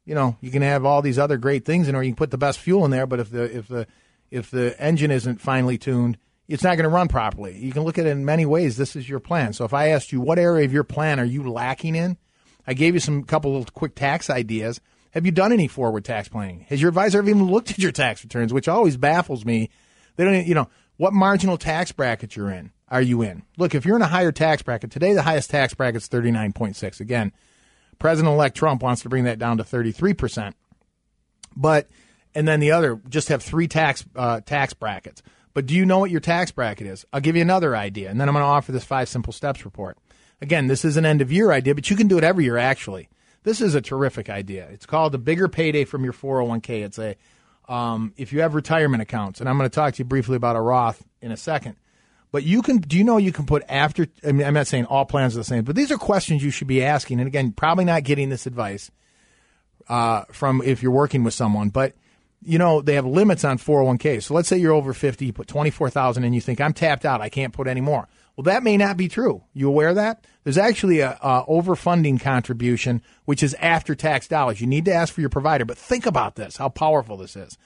you 0.05 0.15
know, 0.15 0.37
you 0.41 0.51
can 0.51 0.61
have 0.61 0.85
all 0.85 1.01
these 1.01 1.19
other 1.19 1.37
great 1.37 1.65
things 1.65 1.87
in, 1.87 1.95
or 1.95 2.03
you 2.03 2.11
can 2.11 2.15
put 2.15 2.31
the 2.31 2.37
best 2.37 2.59
fuel 2.59 2.85
in 2.85 2.91
there. 2.91 3.05
But 3.05 3.19
if 3.19 3.29
the 3.29 3.57
if 3.57 3.67
the 3.67 3.87
if 4.29 4.51
the 4.51 4.79
engine 4.81 5.11
isn't 5.11 5.41
finely 5.41 5.77
tuned, 5.77 6.17
it's 6.47 6.63
not 6.63 6.75
going 6.75 6.83
to 6.83 6.89
run 6.89 7.07
properly. 7.07 7.57
You 7.57 7.71
can 7.71 7.83
look 7.83 7.97
at 7.97 8.05
it 8.05 8.09
in 8.09 8.25
many 8.25 8.45
ways. 8.45 8.77
This 8.77 8.95
is 8.95 9.07
your 9.07 9.19
plan. 9.19 9.53
So 9.53 9.65
if 9.65 9.73
I 9.73 9.89
asked 9.89 10.11
you 10.11 10.21
what 10.21 10.39
area 10.39 10.65
of 10.65 10.73
your 10.73 10.83
plan 10.83 11.19
are 11.19 11.25
you 11.25 11.49
lacking 11.49 11.95
in, 11.95 12.17
I 12.65 12.73
gave 12.73 12.93
you 12.93 12.99
some 12.99 13.23
couple 13.23 13.57
of 13.57 13.73
quick 13.73 13.95
tax 13.95 14.29
ideas. 14.29 14.81
Have 15.11 15.25
you 15.25 15.31
done 15.31 15.51
any 15.51 15.67
forward 15.67 16.05
tax 16.05 16.29
planning? 16.29 16.65
Has 16.69 16.81
your 16.81 16.89
advisor 16.89 17.21
even 17.21 17.45
looked 17.45 17.71
at 17.71 17.79
your 17.79 17.91
tax 17.91 18.23
returns, 18.23 18.53
which 18.53 18.67
always 18.67 18.97
baffles 18.97 19.45
me? 19.45 19.69
They 20.15 20.23
don't, 20.23 20.45
you 20.45 20.55
know, 20.55 20.69
what 20.97 21.13
marginal 21.13 21.57
tax 21.57 21.91
bracket 21.91 22.35
you're 22.35 22.51
in. 22.51 22.71
Are 22.87 23.01
you 23.01 23.21
in? 23.21 23.43
Look, 23.57 23.73
if 23.73 23.85
you're 23.85 23.95
in 23.95 24.01
a 24.01 24.07
higher 24.07 24.33
tax 24.33 24.61
bracket 24.61 24.91
today, 24.91 25.13
the 25.13 25.21
highest 25.21 25.49
tax 25.49 25.73
bracket 25.73 26.01
is 26.01 26.09
39.6. 26.09 26.99
Again, 26.99 27.31
President-elect 28.01 28.57
Trump 28.57 28.81
wants 28.81 29.03
to 29.03 29.09
bring 29.09 29.25
that 29.25 29.37
down 29.37 29.57
to 29.57 29.63
33 29.63 30.15
percent. 30.15 30.55
But 31.55 31.87
and 32.33 32.47
then 32.47 32.59
the 32.59 32.71
other 32.71 32.99
just 33.07 33.27
have 33.27 33.43
three 33.43 33.67
tax 33.67 34.03
uh, 34.15 34.41
tax 34.41 34.73
brackets. 34.73 35.21
But 35.53 35.67
do 35.67 35.75
you 35.75 35.85
know 35.85 35.99
what 35.99 36.09
your 36.09 36.19
tax 36.19 36.49
bracket 36.49 36.87
is? 36.87 37.05
I'll 37.13 37.21
give 37.21 37.35
you 37.35 37.43
another 37.43 37.75
idea, 37.75 38.09
and 38.09 38.19
then 38.19 38.27
I'm 38.27 38.33
going 38.33 38.41
to 38.41 38.47
offer 38.47 38.71
this 38.71 38.83
five 38.83 39.07
simple 39.07 39.31
steps 39.31 39.65
report. 39.65 39.99
Again, 40.41 40.65
this 40.65 40.83
is 40.83 40.97
an 40.97 41.05
end 41.05 41.21
of 41.21 41.31
year 41.31 41.51
idea, 41.51 41.75
but 41.75 41.91
you 41.91 41.95
can 41.95 42.07
do 42.07 42.17
it 42.17 42.23
every 42.23 42.43
year. 42.43 42.57
Actually, 42.57 43.07
this 43.43 43.61
is 43.61 43.75
a 43.75 43.81
terrific 43.81 44.31
idea. 44.31 44.67
It's 44.71 44.87
called 44.87 45.11
the 45.11 45.19
bigger 45.19 45.47
payday 45.47 45.85
from 45.85 46.03
your 46.03 46.13
401k. 46.13 46.83
It's 46.83 46.97
a 46.97 47.15
um, 47.69 48.13
if 48.17 48.33
you 48.33 48.41
have 48.41 48.55
retirement 48.55 49.03
accounts, 49.03 49.39
and 49.39 49.47
I'm 49.47 49.59
going 49.59 49.69
to 49.69 49.75
talk 49.75 49.93
to 49.93 49.99
you 49.99 50.05
briefly 50.05 50.37
about 50.37 50.55
a 50.55 50.61
Roth 50.61 51.05
in 51.21 51.31
a 51.31 51.37
second. 51.37 51.75
But 52.31 52.43
you 52.43 52.61
can, 52.61 52.77
do 52.77 52.97
you 52.97 53.03
know 53.03 53.17
you 53.17 53.33
can 53.33 53.45
put 53.45 53.63
after, 53.67 54.07
I 54.25 54.31
mean, 54.31 54.47
I'm 54.47 54.53
not 54.53 54.67
saying 54.67 54.85
all 54.85 55.05
plans 55.05 55.35
are 55.35 55.39
the 55.39 55.43
same, 55.43 55.63
but 55.63 55.75
these 55.75 55.91
are 55.91 55.97
questions 55.97 56.43
you 56.43 56.51
should 56.51 56.67
be 56.67 56.83
asking. 56.83 57.19
And 57.19 57.27
again, 57.27 57.51
probably 57.51 57.83
not 57.83 58.03
getting 58.03 58.29
this 58.29 58.45
advice 58.45 58.89
uh, 59.89 60.23
from 60.31 60.61
if 60.63 60.81
you're 60.81 60.93
working 60.93 61.23
with 61.23 61.33
someone, 61.33 61.69
but 61.69 61.93
you 62.43 62.57
know, 62.57 62.81
they 62.81 62.95
have 62.95 63.05
limits 63.05 63.43
on 63.43 63.57
401k. 63.57 64.23
So 64.23 64.33
let's 64.33 64.47
say 64.47 64.57
you're 64.57 64.73
over 64.73 64.93
50, 64.93 65.25
you 65.25 65.33
put 65.33 65.47
24,000 65.47 66.23
and 66.23 66.33
you 66.33 66.41
think 66.41 66.59
I'm 66.59 66.73
tapped 66.73 67.05
out. 67.05 67.21
I 67.21 67.29
can't 67.29 67.53
put 67.53 67.67
any 67.67 67.81
more. 67.81 68.07
Well, 68.35 68.45
that 68.45 68.63
may 68.63 68.77
not 68.77 68.97
be 68.97 69.07
true. 69.07 69.43
You 69.53 69.67
aware 69.67 69.89
of 69.89 69.95
that? 69.95 70.25
There's 70.43 70.57
actually 70.57 71.01
a, 71.01 71.19
a 71.21 71.45
overfunding 71.47 72.19
contribution, 72.19 73.03
which 73.25 73.43
is 73.43 73.53
after 73.55 73.93
tax 73.93 74.27
dollars. 74.27 74.59
You 74.59 74.67
need 74.67 74.85
to 74.85 74.93
ask 74.93 75.13
for 75.13 75.21
your 75.21 75.29
provider, 75.29 75.65
but 75.65 75.77
think 75.77 76.05
about 76.05 76.35
this, 76.35 76.57
how 76.57 76.69
powerful 76.69 77.17
this 77.17 77.35
is. 77.35 77.57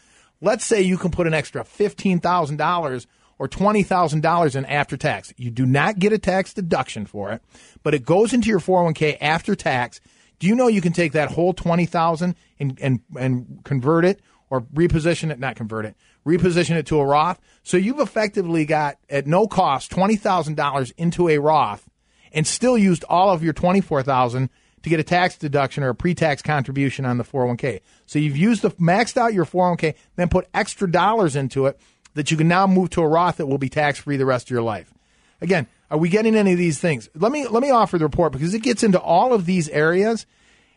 Let's 0.42 0.66
say 0.66 0.82
you 0.82 0.98
can 0.98 1.12
put 1.12 1.28
an 1.28 1.34
extra 1.34 1.64
$15,000 1.64 3.06
or 3.38 3.48
$20,000 3.48 4.56
in 4.56 4.66
after 4.66 4.98
tax. 4.98 5.34
You 5.38 5.52
do 5.52 5.66
not 5.66 6.00
get 6.00 6.14
a 6.14 6.18
tax 6.18 6.54
deduction 6.54 7.06
for 7.06 7.32
it, 7.32 7.42
but 7.84 7.94
it 7.94 8.06
goes 8.06 8.34
into 8.34 8.50
your 8.50 8.60
401k 8.60 9.18
after 9.20 9.56
tax. 9.56 10.00
Do 10.40 10.48
you 10.48 10.56
know 10.56 10.68
you 10.68 10.82
can 10.82 10.94
take 10.94 11.14
that 11.14 11.32
whole 11.32 11.54
20,000 11.54 12.36
and 12.60 12.80
and 12.82 13.00
and 13.18 13.62
convert 13.64 14.06
it 14.06 14.22
or 14.50 14.62
reposition 14.62 15.32
it, 15.32 15.40
not 15.40 15.56
convert 15.56 15.86
it, 15.86 15.96
reposition 16.26 16.76
it 16.76 16.86
to 16.88 17.00
a 17.00 17.06
Roth? 17.06 17.40
So 17.64 17.78
you've 17.78 18.00
effectively 18.00 18.66
got 18.66 18.98
at 19.10 19.28
no 19.28 19.48
cost 19.48 19.92
$20,000 19.92 20.94
into 20.98 21.30
a 21.30 21.38
Roth 21.38 21.90
and 22.34 22.46
still 22.46 22.78
used 22.78 23.04
all 23.06 23.30
of 23.30 23.44
your 23.44 23.54
24,000 23.54 24.50
to 24.84 24.90
get 24.90 25.00
a 25.00 25.04
tax 25.04 25.36
deduction 25.38 25.84
or 25.84 25.90
a 25.90 25.96
pre-tax 25.96 26.44
contribution 26.44 27.06
on 27.06 27.18
the 27.18 27.24
401k. 27.24 27.82
So 28.06 28.20
you've 28.20 28.38
used 28.38 28.62
the 28.62 28.70
maxed 28.72 29.18
out 29.18 29.34
your 29.34 29.46
401k, 29.46 29.96
then 30.16 30.30
put 30.30 30.48
extra 30.54 30.92
dollars 30.92 31.36
into 31.36 31.66
it 31.66 31.80
that 32.16 32.32
you 32.32 32.38
can 32.38 32.48
now 32.48 32.66
move 32.66 32.90
to 32.92 33.02
a 33.02 33.08
Roth 33.08 33.38
that 33.38 33.46
will 33.46 33.58
be 33.58 33.70
tax 33.70 34.00
free 34.00 34.18
the 34.18 34.26
rest 34.26 34.48
of 34.48 34.52
your 34.52 34.64
life. 34.64 34.92
Again, 35.42 35.68
are 35.92 35.98
we 35.98 36.10
getting 36.10 36.36
any 36.36 36.54
of 36.54 36.58
these 36.58 36.80
things? 36.80 37.10
Let 37.16 37.32
me 37.32 37.48
let 37.48 37.62
me 37.62 37.70
offer 37.70 37.98
the 37.98 38.06
report 38.06 38.34
because 38.34 38.54
it 38.54 38.64
gets 38.64 38.84
into 38.84 39.00
all 39.00 39.34
of 39.34 39.46
these 39.46 39.70
areas, 39.70 40.26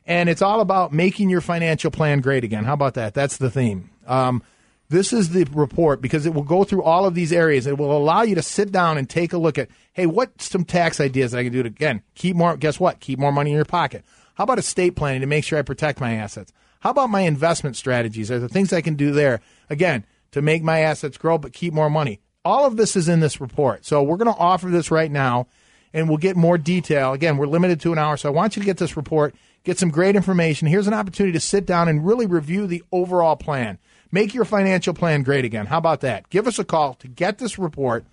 and 0.06 0.28
it's 0.28 0.42
all 0.42 0.60
about 0.60 0.92
making 0.92 1.30
your 1.30 1.40
financial 1.40 1.90
plan 1.90 2.20
great 2.20 2.44
again. 2.44 2.64
How 2.64 2.74
about 2.74 2.94
that? 2.94 3.14
That's 3.14 3.38
the 3.38 3.50
theme. 3.50 3.90
Um, 4.06 4.42
this 4.90 5.12
is 5.12 5.30
the 5.30 5.44
report 5.52 6.00
because 6.00 6.26
it 6.26 6.34
will 6.34 6.42
go 6.42 6.64
through 6.64 6.82
all 6.82 7.04
of 7.04 7.14
these 7.14 7.32
areas. 7.32 7.66
It 7.66 7.78
will 7.78 7.96
allow 7.96 8.22
you 8.22 8.34
to 8.34 8.42
sit 8.42 8.72
down 8.72 8.96
and 8.96 9.08
take 9.08 9.32
a 9.32 9.38
look 9.38 9.58
at, 9.58 9.68
hey, 9.92 10.06
what 10.06 10.40
some 10.40 10.64
tax 10.64 10.98
ideas 11.00 11.34
I 11.34 11.44
can 11.44 11.52
do 11.52 11.62
to 11.62 11.68
again 11.68 12.02
keep 12.14 12.36
more. 12.36 12.56
Guess 12.56 12.80
what? 12.80 13.00
Keep 13.00 13.18
more 13.18 13.32
money 13.32 13.50
in 13.50 13.56
your 13.56 13.64
pocket. 13.64 14.04
How 14.34 14.44
about 14.44 14.58
estate 14.58 14.96
planning 14.96 15.20
to 15.20 15.26
make 15.26 15.44
sure 15.44 15.58
I 15.58 15.62
protect 15.62 16.00
my 16.00 16.14
assets? 16.14 16.52
How 16.80 16.90
about 16.90 17.10
my 17.10 17.22
investment 17.22 17.76
strategies? 17.76 18.30
Are 18.30 18.38
the 18.38 18.48
things 18.48 18.72
I 18.72 18.80
can 18.80 18.94
do 18.94 19.10
there 19.10 19.40
again 19.68 20.04
to 20.32 20.42
make 20.42 20.62
my 20.62 20.80
assets 20.80 21.18
grow 21.18 21.38
but 21.38 21.52
keep 21.52 21.72
more 21.72 21.90
money? 21.90 22.20
All 22.44 22.66
of 22.66 22.76
this 22.76 22.96
is 22.96 23.08
in 23.08 23.20
this 23.20 23.40
report. 23.40 23.84
So 23.84 24.02
we're 24.02 24.16
going 24.16 24.32
to 24.32 24.40
offer 24.40 24.68
this 24.68 24.90
right 24.90 25.10
now, 25.10 25.48
and 25.92 26.08
we'll 26.08 26.18
get 26.18 26.36
more 26.36 26.56
detail. 26.56 27.12
Again, 27.12 27.36
we're 27.36 27.46
limited 27.46 27.80
to 27.80 27.92
an 27.92 27.98
hour, 27.98 28.16
so 28.16 28.28
I 28.28 28.32
want 28.32 28.56
you 28.56 28.62
to 28.62 28.66
get 28.66 28.78
this 28.78 28.96
report, 28.96 29.34
get 29.64 29.78
some 29.78 29.90
great 29.90 30.16
information. 30.16 30.68
Here's 30.68 30.86
an 30.86 30.94
opportunity 30.94 31.32
to 31.32 31.40
sit 31.40 31.66
down 31.66 31.88
and 31.88 32.06
really 32.06 32.26
review 32.26 32.66
the 32.66 32.82
overall 32.92 33.36
plan. 33.36 33.78
Make 34.10 34.32
your 34.32 34.44
financial 34.44 34.94
plan 34.94 35.22
great 35.22 35.44
again. 35.44 35.66
How 35.66 35.78
about 35.78 36.00
that? 36.00 36.30
Give 36.30 36.46
us 36.46 36.58
a 36.58 36.64
call 36.64 36.94
to 36.94 37.08
get 37.08 37.38
this 37.38 37.58
report. 37.58 38.06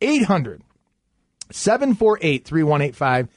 800 0.00 0.62
748 1.50 2.44
3185. 2.44 3.28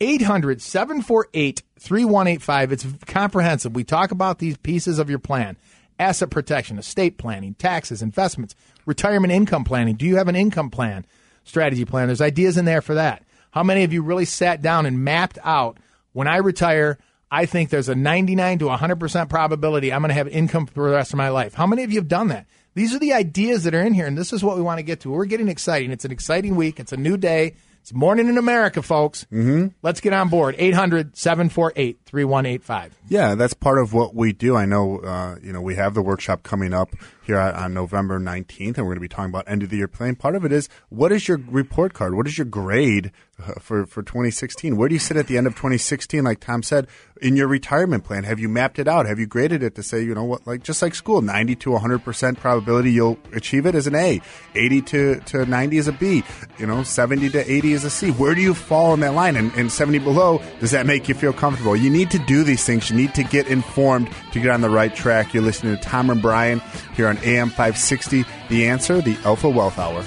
800 0.00 0.62
748 0.62 1.62
3185. 1.78 2.72
It's 2.72 2.86
comprehensive. 3.06 3.74
We 3.74 3.84
talk 3.84 4.10
about 4.10 4.38
these 4.38 4.56
pieces 4.56 4.98
of 4.98 5.08
your 5.08 5.18
plan 5.18 5.56
asset 6.00 6.30
protection, 6.30 6.78
estate 6.78 7.18
planning, 7.18 7.54
taxes, 7.54 8.02
investments, 8.02 8.56
retirement 8.86 9.32
income 9.32 9.64
planning. 9.64 9.94
Do 9.94 10.06
you 10.06 10.16
have 10.16 10.28
an 10.28 10.34
income 10.34 10.70
plan, 10.70 11.06
strategy 11.44 11.84
plan? 11.84 12.08
There's 12.08 12.20
ideas 12.20 12.56
in 12.56 12.64
there 12.64 12.80
for 12.80 12.94
that. 12.94 13.22
How 13.52 13.62
many 13.62 13.84
of 13.84 13.92
you 13.92 14.02
really 14.02 14.24
sat 14.24 14.62
down 14.62 14.86
and 14.86 15.04
mapped 15.04 15.38
out 15.44 15.78
when 16.12 16.26
I 16.26 16.38
retire? 16.38 16.98
I 17.30 17.46
think 17.46 17.70
there's 17.70 17.88
a 17.88 17.94
99 17.94 18.58
to 18.60 18.64
100% 18.66 19.28
probability 19.28 19.92
I'm 19.92 20.00
going 20.00 20.08
to 20.08 20.14
have 20.14 20.26
income 20.28 20.66
for 20.66 20.88
the 20.88 20.96
rest 20.96 21.12
of 21.12 21.18
my 21.18 21.28
life. 21.28 21.54
How 21.54 21.66
many 21.66 21.84
of 21.84 21.92
you 21.92 21.98
have 21.98 22.08
done 22.08 22.28
that? 22.28 22.46
These 22.74 22.94
are 22.94 22.98
the 22.98 23.12
ideas 23.12 23.64
that 23.64 23.74
are 23.74 23.82
in 23.82 23.94
here, 23.94 24.06
and 24.06 24.16
this 24.16 24.32
is 24.32 24.42
what 24.42 24.56
we 24.56 24.62
want 24.62 24.78
to 24.78 24.84
get 24.84 25.00
to. 25.00 25.10
We're 25.10 25.24
getting 25.26 25.48
exciting. 25.48 25.90
It's 25.90 26.04
an 26.04 26.12
exciting 26.12 26.56
week. 26.56 26.80
It's 26.80 26.92
a 26.92 26.96
new 26.96 27.16
day. 27.16 27.56
It's 27.80 27.94
morning 27.94 28.28
in 28.28 28.36
America, 28.36 28.82
folks. 28.82 29.24
Mm-hmm. 29.32 29.68
Let's 29.82 30.00
get 30.00 30.12
on 30.12 30.28
board. 30.28 30.54
800 30.58 31.16
748 31.16 31.98
3185. 32.04 32.96
Yeah, 33.08 33.34
that's 33.34 33.54
part 33.54 33.78
of 33.78 33.94
what 33.94 34.14
we 34.14 34.32
do. 34.32 34.54
I 34.54 34.66
know, 34.66 34.98
uh, 34.98 35.36
you 35.42 35.52
know, 35.52 35.62
we 35.62 35.76
have 35.76 35.94
the 35.94 36.02
workshop 36.02 36.42
coming 36.42 36.74
up 36.74 36.90
here 37.30 37.38
on, 37.38 37.54
on 37.54 37.74
November 37.74 38.18
19th, 38.18 38.76
and 38.76 38.78
we're 38.78 38.94
going 38.94 38.96
to 38.96 39.00
be 39.00 39.08
talking 39.08 39.30
about 39.30 39.44
end 39.46 39.62
of 39.62 39.70
the 39.70 39.76
year 39.76 39.88
plan. 39.88 40.16
Part 40.16 40.34
of 40.34 40.44
it 40.44 40.52
is 40.52 40.68
what 40.88 41.12
is 41.12 41.28
your 41.28 41.38
report 41.48 41.94
card? 41.94 42.14
What 42.14 42.26
is 42.26 42.36
your 42.36 42.44
grade 42.44 43.12
uh, 43.38 43.52
for, 43.60 43.86
for 43.86 44.02
2016? 44.02 44.76
Where 44.76 44.88
do 44.88 44.94
you 44.94 44.98
sit 44.98 45.16
at 45.16 45.28
the 45.28 45.38
end 45.38 45.46
of 45.46 45.54
2016? 45.54 46.24
Like 46.24 46.40
Tom 46.40 46.62
said, 46.62 46.88
in 47.22 47.36
your 47.36 47.46
retirement 47.46 48.04
plan, 48.04 48.24
have 48.24 48.40
you 48.40 48.48
mapped 48.48 48.78
it 48.78 48.88
out? 48.88 49.06
Have 49.06 49.18
you 49.18 49.26
graded 49.26 49.62
it 49.62 49.74
to 49.76 49.82
say, 49.82 50.02
you 50.02 50.14
know 50.14 50.24
what, 50.24 50.46
like 50.46 50.62
just 50.62 50.82
like 50.82 50.94
school, 50.94 51.22
90 51.22 51.54
to 51.56 51.70
100% 51.70 52.38
probability 52.38 52.92
you'll 52.92 53.18
achieve 53.32 53.66
it 53.66 53.74
as 53.74 53.86
an 53.86 53.94
A, 53.94 54.20
80 54.54 54.82
to, 54.82 55.20
to 55.20 55.46
90 55.46 55.76
is 55.76 55.88
a 55.88 55.92
B, 55.92 56.24
you 56.58 56.66
know, 56.66 56.82
70 56.82 57.30
to 57.30 57.50
80 57.50 57.72
is 57.72 57.84
a 57.84 57.90
C. 57.90 58.10
Where 58.10 58.34
do 58.34 58.40
you 58.40 58.54
fall 58.54 58.94
in 58.94 59.00
that 59.00 59.14
line? 59.14 59.36
And, 59.36 59.52
and 59.54 59.70
70 59.70 60.00
below, 60.00 60.42
does 60.58 60.72
that 60.72 60.86
make 60.86 61.08
you 61.08 61.14
feel 61.14 61.32
comfortable? 61.32 61.76
You 61.76 61.90
need 61.90 62.10
to 62.10 62.18
do 62.18 62.42
these 62.42 62.64
things. 62.64 62.90
You 62.90 62.96
need 62.96 63.14
to 63.14 63.22
get 63.22 63.46
informed 63.46 64.10
to 64.32 64.40
get 64.40 64.50
on 64.50 64.60
the 64.60 64.70
right 64.70 64.94
track. 64.94 65.32
You're 65.34 65.42
listening 65.42 65.76
to 65.76 65.82
Tom 65.82 66.10
and 66.10 66.20
Brian 66.20 66.60
here 66.94 67.08
on 67.08 67.18
AM 67.24 67.48
560. 67.48 68.24
The 68.48 68.66
answer, 68.66 69.00
the 69.00 69.16
Alpha 69.24 69.48
Wealth 69.48 69.78
Hour. 69.78 70.04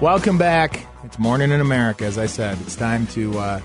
Welcome 0.00 0.38
back. 0.38 0.86
It's 1.02 1.18
morning 1.18 1.50
in 1.50 1.60
America, 1.60 2.04
as 2.04 2.18
I 2.18 2.26
said. 2.26 2.56
It's 2.60 2.76
time 2.76 3.08
to 3.08 3.36
uh, 3.36 3.60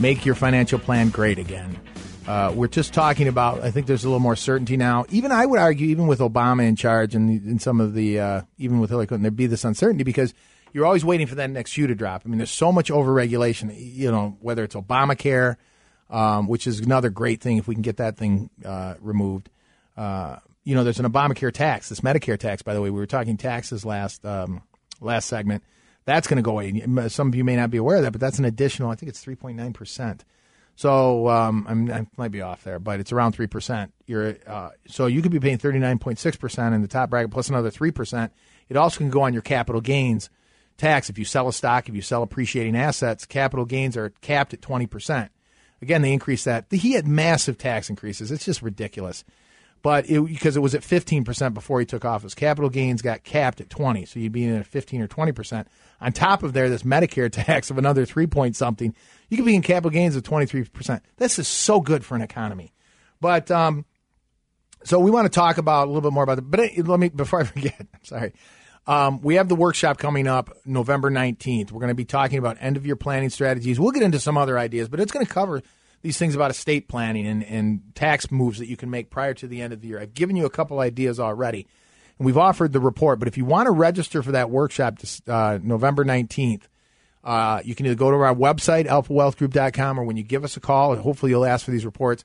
make 0.00 0.26
your 0.26 0.34
financial 0.34 0.80
plan 0.80 1.10
great 1.10 1.38
again. 1.38 1.78
Uh, 2.26 2.52
we're 2.54 2.68
just 2.68 2.94
talking 2.94 3.28
about. 3.28 3.62
I 3.62 3.70
think 3.70 3.86
there's 3.86 4.04
a 4.04 4.08
little 4.08 4.20
more 4.20 4.36
certainty 4.36 4.76
now. 4.76 5.04
Even 5.10 5.30
I 5.30 5.44
would 5.44 5.58
argue, 5.58 5.88
even 5.88 6.06
with 6.06 6.20
Obama 6.20 6.66
in 6.66 6.74
charge 6.74 7.14
and, 7.14 7.28
and 7.28 7.60
some 7.60 7.80
of 7.80 7.92
the, 7.92 8.18
uh, 8.18 8.42
even 8.56 8.80
with 8.80 8.90
Hillary 8.90 9.06
Clinton, 9.06 9.22
there'd 9.22 9.36
be 9.36 9.46
this 9.46 9.64
uncertainty 9.64 10.04
because 10.04 10.32
you're 10.72 10.86
always 10.86 11.04
waiting 11.04 11.26
for 11.26 11.34
that 11.34 11.50
next 11.50 11.72
shoe 11.72 11.86
to 11.86 11.94
drop. 11.94 12.22
I 12.24 12.28
mean, 12.28 12.38
there's 12.38 12.50
so 12.50 12.72
much 12.72 12.90
overregulation. 12.90 13.74
You 13.76 14.10
know, 14.10 14.38
whether 14.40 14.64
it's 14.64 14.74
Obamacare, 14.74 15.56
um, 16.08 16.48
which 16.48 16.66
is 16.66 16.80
another 16.80 17.10
great 17.10 17.42
thing 17.42 17.58
if 17.58 17.68
we 17.68 17.74
can 17.74 17.82
get 17.82 17.98
that 17.98 18.16
thing 18.16 18.48
uh, 18.64 18.94
removed. 19.00 19.50
Uh, 19.96 20.36
you 20.64 20.74
know, 20.74 20.82
there's 20.82 20.98
an 20.98 21.10
Obamacare 21.10 21.52
tax, 21.52 21.90
this 21.90 22.00
Medicare 22.00 22.38
tax. 22.38 22.62
By 22.62 22.72
the 22.72 22.80
way, 22.80 22.88
we 22.88 22.98
were 22.98 23.06
talking 23.06 23.36
taxes 23.36 23.84
last 23.84 24.24
um, 24.24 24.62
last 25.00 25.28
segment. 25.28 25.62
That's 26.06 26.26
going 26.26 26.36
to 26.36 26.42
go 26.42 26.52
away. 26.52 27.08
Some 27.08 27.28
of 27.28 27.34
you 27.34 27.44
may 27.44 27.56
not 27.56 27.70
be 27.70 27.78
aware 27.78 27.96
of 27.96 28.02
that, 28.02 28.12
but 28.12 28.20
that's 28.20 28.38
an 28.38 28.44
additional. 28.46 28.90
I 28.90 28.94
think 28.94 29.10
it's 29.10 29.22
3.9 29.24 29.74
percent. 29.74 30.24
So 30.76 31.28
um, 31.28 31.66
I'm, 31.68 31.90
I 31.90 32.06
might 32.16 32.32
be 32.32 32.42
off 32.42 32.64
there, 32.64 32.78
but 32.78 33.00
it's 33.00 33.12
around 33.12 33.32
three 33.32 33.46
percent. 33.46 33.92
You're 34.06 34.36
uh, 34.46 34.70
so 34.88 35.06
you 35.06 35.22
could 35.22 35.32
be 35.32 35.40
paying 35.40 35.58
39.6 35.58 36.38
percent 36.38 36.74
in 36.74 36.82
the 36.82 36.88
top 36.88 37.10
bracket 37.10 37.30
plus 37.30 37.48
another 37.48 37.70
three 37.70 37.90
percent. 37.90 38.32
It 38.68 38.76
also 38.76 38.98
can 38.98 39.10
go 39.10 39.22
on 39.22 39.32
your 39.32 39.42
capital 39.42 39.80
gains 39.80 40.30
tax 40.76 41.08
if 41.08 41.18
you 41.18 41.24
sell 41.24 41.46
a 41.46 41.52
stock, 41.52 41.88
if 41.88 41.94
you 41.94 42.02
sell 42.02 42.22
appreciating 42.22 42.76
assets. 42.76 43.24
Capital 43.26 43.64
gains 43.64 43.96
are 43.96 44.10
capped 44.20 44.52
at 44.52 44.62
20 44.62 44.86
percent. 44.86 45.30
Again, 45.80 46.02
they 46.02 46.12
increased 46.12 46.46
that. 46.46 46.66
He 46.70 46.92
had 46.92 47.06
massive 47.06 47.58
tax 47.58 47.90
increases. 47.90 48.32
It's 48.32 48.44
just 48.44 48.62
ridiculous 48.62 49.24
but 49.84 50.08
it, 50.08 50.18
because 50.18 50.56
it 50.56 50.60
was 50.60 50.74
at 50.74 50.80
15% 50.80 51.52
before 51.52 51.78
he 51.78 51.84
took 51.84 52.06
office. 52.06 52.34
Capital 52.34 52.70
gains 52.70 53.02
got 53.02 53.22
capped 53.22 53.60
at 53.60 53.68
20, 53.68 54.06
so 54.06 54.18
you'd 54.18 54.32
be 54.32 54.44
in 54.44 54.56
at 54.56 54.66
15 54.66 55.02
or 55.02 55.08
20%. 55.08 55.66
On 56.00 56.10
top 56.10 56.42
of 56.42 56.54
there, 56.54 56.70
this 56.70 56.84
Medicare 56.84 57.30
tax 57.46 57.70
of 57.70 57.76
another 57.76 58.06
3 58.06 58.26
point 58.26 58.56
something, 58.56 58.94
you 59.28 59.36
could 59.36 59.44
be 59.44 59.54
in 59.54 59.60
capital 59.60 59.90
gains 59.90 60.16
of 60.16 60.22
23%. 60.22 61.02
This 61.18 61.38
is 61.38 61.46
so 61.46 61.82
good 61.82 62.02
for 62.02 62.16
an 62.16 62.22
economy. 62.22 62.72
But 63.20 63.50
um, 63.50 63.84
so 64.84 64.98
we 64.98 65.10
want 65.10 65.26
to 65.26 65.28
talk 65.28 65.58
about 65.58 65.84
a 65.84 65.90
little 65.90 66.00
bit 66.00 66.14
more 66.14 66.24
about 66.24 66.38
it. 66.38 66.50
But 66.50 66.78
let 66.78 66.98
me, 66.98 67.10
before 67.10 67.42
I 67.42 67.44
forget, 67.44 67.76
I'm 67.78 68.04
sorry. 68.04 68.32
Um, 68.86 69.20
we 69.20 69.34
have 69.34 69.50
the 69.50 69.54
workshop 69.54 69.98
coming 69.98 70.26
up 70.26 70.48
November 70.64 71.10
19th. 71.10 71.72
We're 71.72 71.80
going 71.80 71.88
to 71.88 71.94
be 71.94 72.06
talking 72.06 72.38
about 72.38 72.56
end 72.58 72.78
of 72.78 72.86
year 72.86 72.96
planning 72.96 73.28
strategies. 73.28 73.78
We'll 73.78 73.90
get 73.90 74.02
into 74.02 74.18
some 74.18 74.38
other 74.38 74.58
ideas, 74.58 74.88
but 74.88 74.98
it's 74.98 75.12
going 75.12 75.26
to 75.26 75.32
cover 75.32 75.60
these 76.04 76.18
things 76.18 76.34
about 76.34 76.50
estate 76.50 76.86
planning 76.86 77.26
and, 77.26 77.42
and 77.42 77.80
tax 77.94 78.30
moves 78.30 78.58
that 78.58 78.68
you 78.68 78.76
can 78.76 78.90
make 78.90 79.08
prior 79.08 79.32
to 79.32 79.48
the 79.48 79.62
end 79.62 79.72
of 79.72 79.80
the 79.80 79.88
year. 79.88 79.98
I've 79.98 80.12
given 80.12 80.36
you 80.36 80.44
a 80.44 80.50
couple 80.50 80.78
ideas 80.80 81.18
already, 81.18 81.66
and 82.18 82.26
we've 82.26 82.36
offered 82.36 82.74
the 82.74 82.78
report. 82.78 83.18
But 83.18 83.26
if 83.26 83.38
you 83.38 83.46
want 83.46 83.68
to 83.68 83.70
register 83.70 84.22
for 84.22 84.32
that 84.32 84.50
workshop 84.50 84.98
uh, 85.26 85.58
November 85.62 86.04
19th, 86.04 86.64
uh, 87.24 87.62
you 87.64 87.74
can 87.74 87.86
either 87.86 87.94
go 87.94 88.10
to 88.10 88.18
our 88.18 88.34
website, 88.34 88.86
alphawealthgroup.com, 88.86 89.98
or 89.98 90.04
when 90.04 90.18
you 90.18 90.22
give 90.22 90.44
us 90.44 90.58
a 90.58 90.60
call, 90.60 90.92
and 90.92 91.00
hopefully 91.00 91.32
you'll 91.32 91.46
ask 91.46 91.64
for 91.64 91.70
these 91.70 91.86
reports, 91.86 92.22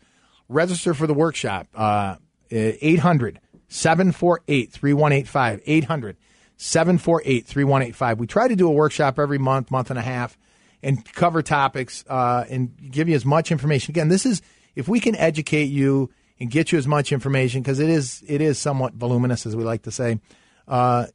register 0.49 0.93
for 0.93 1.07
the 1.07 1.13
workshop. 1.13 1.67
Uh, 1.73 2.17
800 2.51 3.39
748 3.69 4.73
3185. 4.73 5.61
800 5.65 6.17
748 6.57 7.45
3185. 7.45 8.19
We 8.19 8.27
try 8.27 8.49
to 8.49 8.57
do 8.57 8.67
a 8.67 8.71
workshop 8.71 9.17
every 9.17 9.37
month, 9.37 9.71
month 9.71 9.89
and 9.89 9.97
a 9.97 10.01
half 10.01 10.37
and 10.81 11.03
cover 11.13 11.41
topics 11.41 12.03
uh, 12.09 12.45
and 12.49 12.75
give 12.91 13.09
you 13.09 13.15
as 13.15 13.25
much 13.25 13.51
information. 13.51 13.91
Again, 13.91 14.07
this 14.07 14.25
is 14.25 14.41
if 14.75 14.87
we 14.87 14.99
can 14.99 15.15
educate 15.15 15.65
you 15.65 16.09
and 16.39 16.49
get 16.49 16.71
you 16.71 16.77
as 16.77 16.87
much 16.87 17.11
information 17.11 17.61
because 17.61 17.79
it 17.79 17.89
is 17.89 18.23
it 18.27 18.41
is 18.41 18.57
somewhat 18.57 18.93
voluminous, 18.93 19.45
as 19.45 19.55
we 19.55 19.63
like 19.63 19.83
to 19.83 19.91
say. 19.91 20.19
Uh, 20.67 21.07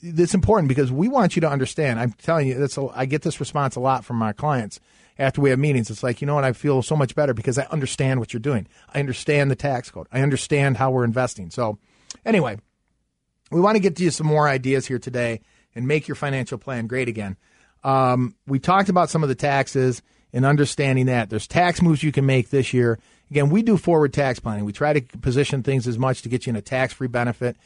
it's 0.00 0.34
important 0.34 0.68
because 0.68 0.92
we 0.92 1.08
want 1.08 1.34
you 1.34 1.40
to 1.40 1.50
understand. 1.50 1.98
I'm 1.98 2.12
telling 2.12 2.46
you, 2.46 2.54
that's 2.54 2.76
a, 2.76 2.88
I 2.94 3.06
get 3.06 3.22
this 3.22 3.40
response 3.40 3.74
a 3.74 3.80
lot 3.80 4.04
from 4.04 4.16
my 4.16 4.32
clients 4.32 4.78
after 5.18 5.40
we 5.40 5.50
have 5.50 5.58
meetings. 5.58 5.90
It's 5.90 6.04
like 6.04 6.20
you 6.20 6.26
know 6.26 6.36
what, 6.36 6.44
I 6.44 6.52
feel 6.52 6.82
so 6.82 6.94
much 6.94 7.14
better 7.14 7.34
because 7.34 7.58
I 7.58 7.64
understand 7.64 8.20
what 8.20 8.32
you're 8.32 8.40
doing. 8.40 8.68
I 8.94 9.00
understand 9.00 9.50
the 9.50 9.56
tax 9.56 9.90
code. 9.90 10.06
I 10.12 10.20
understand 10.20 10.76
how 10.76 10.90
we're 10.90 11.04
investing. 11.04 11.50
So, 11.50 11.78
anyway, 12.24 12.58
we 13.50 13.60
want 13.60 13.76
to 13.76 13.80
get 13.80 13.96
to 13.96 14.04
you 14.04 14.10
some 14.10 14.26
more 14.26 14.48
ideas 14.48 14.86
here 14.86 14.98
today 15.00 15.40
and 15.74 15.88
make 15.88 16.06
your 16.06 16.14
financial 16.14 16.58
plan 16.58 16.86
great 16.86 17.08
again. 17.08 17.36
Um, 17.88 18.34
we 18.46 18.58
talked 18.58 18.90
about 18.90 19.08
some 19.08 19.22
of 19.22 19.30
the 19.30 19.34
taxes 19.34 20.02
and 20.34 20.44
understanding 20.44 21.06
that 21.06 21.30
there's 21.30 21.46
tax 21.46 21.80
moves 21.80 22.02
you 22.02 22.12
can 22.12 22.26
make 22.26 22.50
this 22.50 22.74
year. 22.74 22.98
Again, 23.30 23.48
we 23.48 23.62
do 23.62 23.78
forward 23.78 24.12
tax 24.12 24.38
planning. 24.38 24.66
We 24.66 24.72
try 24.74 24.92
to 24.92 25.18
position 25.18 25.62
things 25.62 25.88
as 25.88 25.98
much 25.98 26.20
to 26.20 26.28
get 26.28 26.46
you 26.46 26.50
in 26.50 26.56
a 26.56 26.60
tax 26.60 26.92
free 26.92 27.08
benefit 27.08 27.56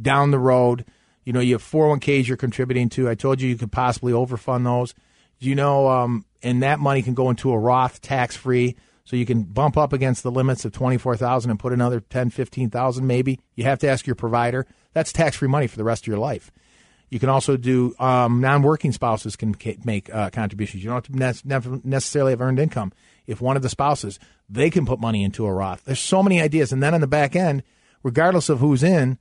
down 0.00 0.32
the 0.32 0.38
road. 0.38 0.84
You 1.24 1.32
know, 1.32 1.40
you 1.40 1.54
have 1.54 1.62
401ks 1.62 2.28
you're 2.28 2.36
contributing 2.36 2.90
to. 2.90 3.08
I 3.08 3.14
told 3.14 3.40
you 3.40 3.48
you 3.48 3.56
could 3.56 3.72
possibly 3.72 4.12
overfund 4.12 4.64
those. 4.64 4.94
You 5.38 5.54
know, 5.54 5.88
um, 5.88 6.26
and 6.42 6.62
that 6.62 6.78
money 6.78 7.00
can 7.00 7.14
go 7.14 7.30
into 7.30 7.50
a 7.50 7.58
Roth 7.58 8.02
tax 8.02 8.36
free. 8.36 8.76
So 9.04 9.16
you 9.16 9.24
can 9.24 9.44
bump 9.44 9.78
up 9.78 9.94
against 9.94 10.22
the 10.22 10.30
limits 10.30 10.66
of 10.66 10.72
24,000 10.72 11.50
and 11.50 11.58
put 11.58 11.72
another 11.72 12.00
10, 12.00 12.28
15,000 12.28 13.06
maybe. 13.06 13.40
You 13.54 13.64
have 13.64 13.78
to 13.78 13.88
ask 13.88 14.06
your 14.06 14.14
provider. 14.14 14.66
That's 14.92 15.10
tax 15.10 15.36
free 15.36 15.48
money 15.48 15.68
for 15.68 15.78
the 15.78 15.84
rest 15.84 16.02
of 16.02 16.08
your 16.08 16.18
life. 16.18 16.52
You 17.10 17.18
can 17.18 17.28
also 17.28 17.56
do 17.56 17.94
um, 17.98 18.40
non-working 18.40 18.92
spouses 18.92 19.36
can 19.36 19.54
make 19.84 20.12
uh, 20.14 20.30
contributions. 20.30 20.82
You 20.82 20.90
don't 20.90 21.06
have 21.50 21.64
to 21.64 21.80
necessarily 21.84 22.32
have 22.32 22.40
earned 22.40 22.60
income. 22.60 22.92
If 23.26 23.40
one 23.40 23.56
of 23.56 23.62
the 23.62 23.68
spouses, 23.68 24.18
they 24.48 24.70
can 24.70 24.86
put 24.86 25.00
money 25.00 25.22
into 25.24 25.44
a 25.44 25.52
Roth. 25.52 25.84
There's 25.84 26.00
so 26.00 26.22
many 26.22 26.40
ideas, 26.40 26.72
and 26.72 26.82
then 26.82 26.94
on 26.94 27.00
the 27.00 27.06
back 27.06 27.34
end, 27.34 27.62
regardless 28.02 28.48
of 28.48 28.60
who's 28.60 28.82
in, 28.82 29.18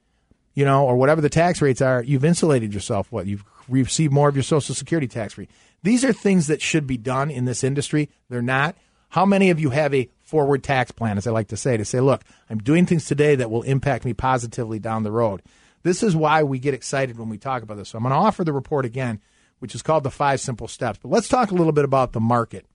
you 0.53 0.65
know, 0.65 0.85
or 0.85 0.97
whatever 0.97 1.21
the 1.21 1.29
tax 1.29 1.61
rates 1.61 1.81
are, 1.81 2.03
you've 2.03 2.25
insulated 2.25 2.73
yourself. 2.73 3.11
What 3.11 3.27
you've 3.27 3.43
received 3.67 4.13
more 4.13 4.29
of 4.29 4.35
your 4.35 4.43
Social 4.43 4.75
Security 4.75 5.07
tax 5.07 5.33
free. 5.33 5.47
These 5.83 6.03
are 6.03 6.13
things 6.13 6.47
that 6.47 6.61
should 6.61 6.85
be 6.85 6.97
done 6.97 7.31
in 7.31 7.45
this 7.45 7.63
industry. 7.63 8.09
They're 8.29 8.41
not. 8.41 8.75
How 9.09 9.25
many 9.25 9.49
of 9.49 9.59
you 9.59 9.71
have 9.71 9.93
a 9.93 10.09
forward 10.19 10.63
tax 10.63 10.91
plan, 10.91 11.17
as 11.17 11.25
I 11.25 11.31
like 11.31 11.47
to 11.47 11.57
say, 11.57 11.77
to 11.77 11.85
say, 11.85 11.99
look, 11.99 12.23
I'm 12.49 12.59
doing 12.59 12.85
things 12.85 13.05
today 13.05 13.35
that 13.35 13.49
will 13.49 13.63
impact 13.63 14.05
me 14.05 14.13
positively 14.13 14.77
down 14.77 15.03
the 15.03 15.11
road? 15.11 15.41
This 15.83 16.03
is 16.03 16.15
why 16.15 16.43
we 16.43 16.59
get 16.59 16.73
excited 16.73 17.17
when 17.17 17.29
we 17.29 17.37
talk 17.37 17.63
about 17.63 17.77
this. 17.77 17.89
So 17.89 17.97
I'm 17.97 18.03
going 18.03 18.13
to 18.13 18.19
offer 18.19 18.43
the 18.43 18.53
report 18.53 18.85
again, 18.85 19.21
which 19.59 19.75
is 19.75 19.81
called 19.81 20.03
the 20.03 20.11
five 20.11 20.39
simple 20.39 20.67
steps. 20.67 20.99
But 21.01 21.09
let's 21.09 21.27
talk 21.27 21.51
a 21.51 21.55
little 21.55 21.73
bit 21.73 21.85
about 21.85 22.13
the 22.13 22.19
market 22.19 22.65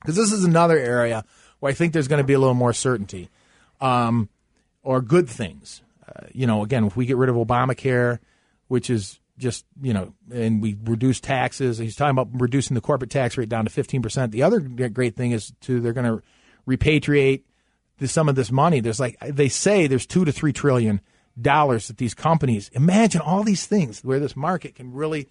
because 0.00 0.16
this 0.16 0.32
is 0.32 0.44
another 0.44 0.78
area 0.78 1.24
where 1.60 1.70
I 1.70 1.74
think 1.74 1.92
there's 1.92 2.08
going 2.08 2.22
to 2.22 2.26
be 2.26 2.34
a 2.34 2.38
little 2.38 2.54
more 2.54 2.72
certainty 2.72 3.30
um, 3.80 4.28
or 4.82 5.00
good 5.00 5.28
things. 5.28 5.82
Uh, 6.06 6.26
you 6.32 6.46
know, 6.46 6.62
again, 6.62 6.84
if 6.84 6.96
we 6.96 7.06
get 7.06 7.16
rid 7.16 7.30
of 7.30 7.36
Obamacare, 7.36 8.18
which 8.68 8.90
is 8.90 9.18
just 9.38 9.64
you 9.82 9.92
know, 9.92 10.14
and 10.32 10.62
we 10.62 10.76
reduce 10.84 11.20
taxes. 11.20 11.78
He's 11.78 11.96
talking 11.96 12.16
about 12.16 12.28
reducing 12.32 12.74
the 12.74 12.80
corporate 12.80 13.10
tax 13.10 13.36
rate 13.36 13.48
down 13.48 13.64
to 13.64 13.70
fifteen 13.70 14.02
percent. 14.02 14.32
The 14.32 14.42
other 14.42 14.60
great 14.60 15.16
thing 15.16 15.32
is 15.32 15.52
to 15.62 15.80
they're 15.80 15.92
going 15.92 16.18
to 16.18 16.22
repatriate 16.68 17.42
some 18.04 18.28
of 18.28 18.34
this 18.36 18.52
money. 18.52 18.80
There's 18.80 19.00
like 19.00 19.18
they 19.20 19.48
say 19.48 19.86
there's 19.86 20.06
two 20.06 20.24
to 20.24 20.32
three 20.32 20.52
trillion 20.52 21.00
dollars 21.40 21.88
that 21.88 21.96
these 21.96 22.14
companies 22.14 22.70
imagine 22.72 23.20
all 23.20 23.42
these 23.42 23.66
things 23.66 24.02
where 24.04 24.20
this 24.20 24.36
market 24.36 24.74
can 24.74 24.92
really 24.92 25.28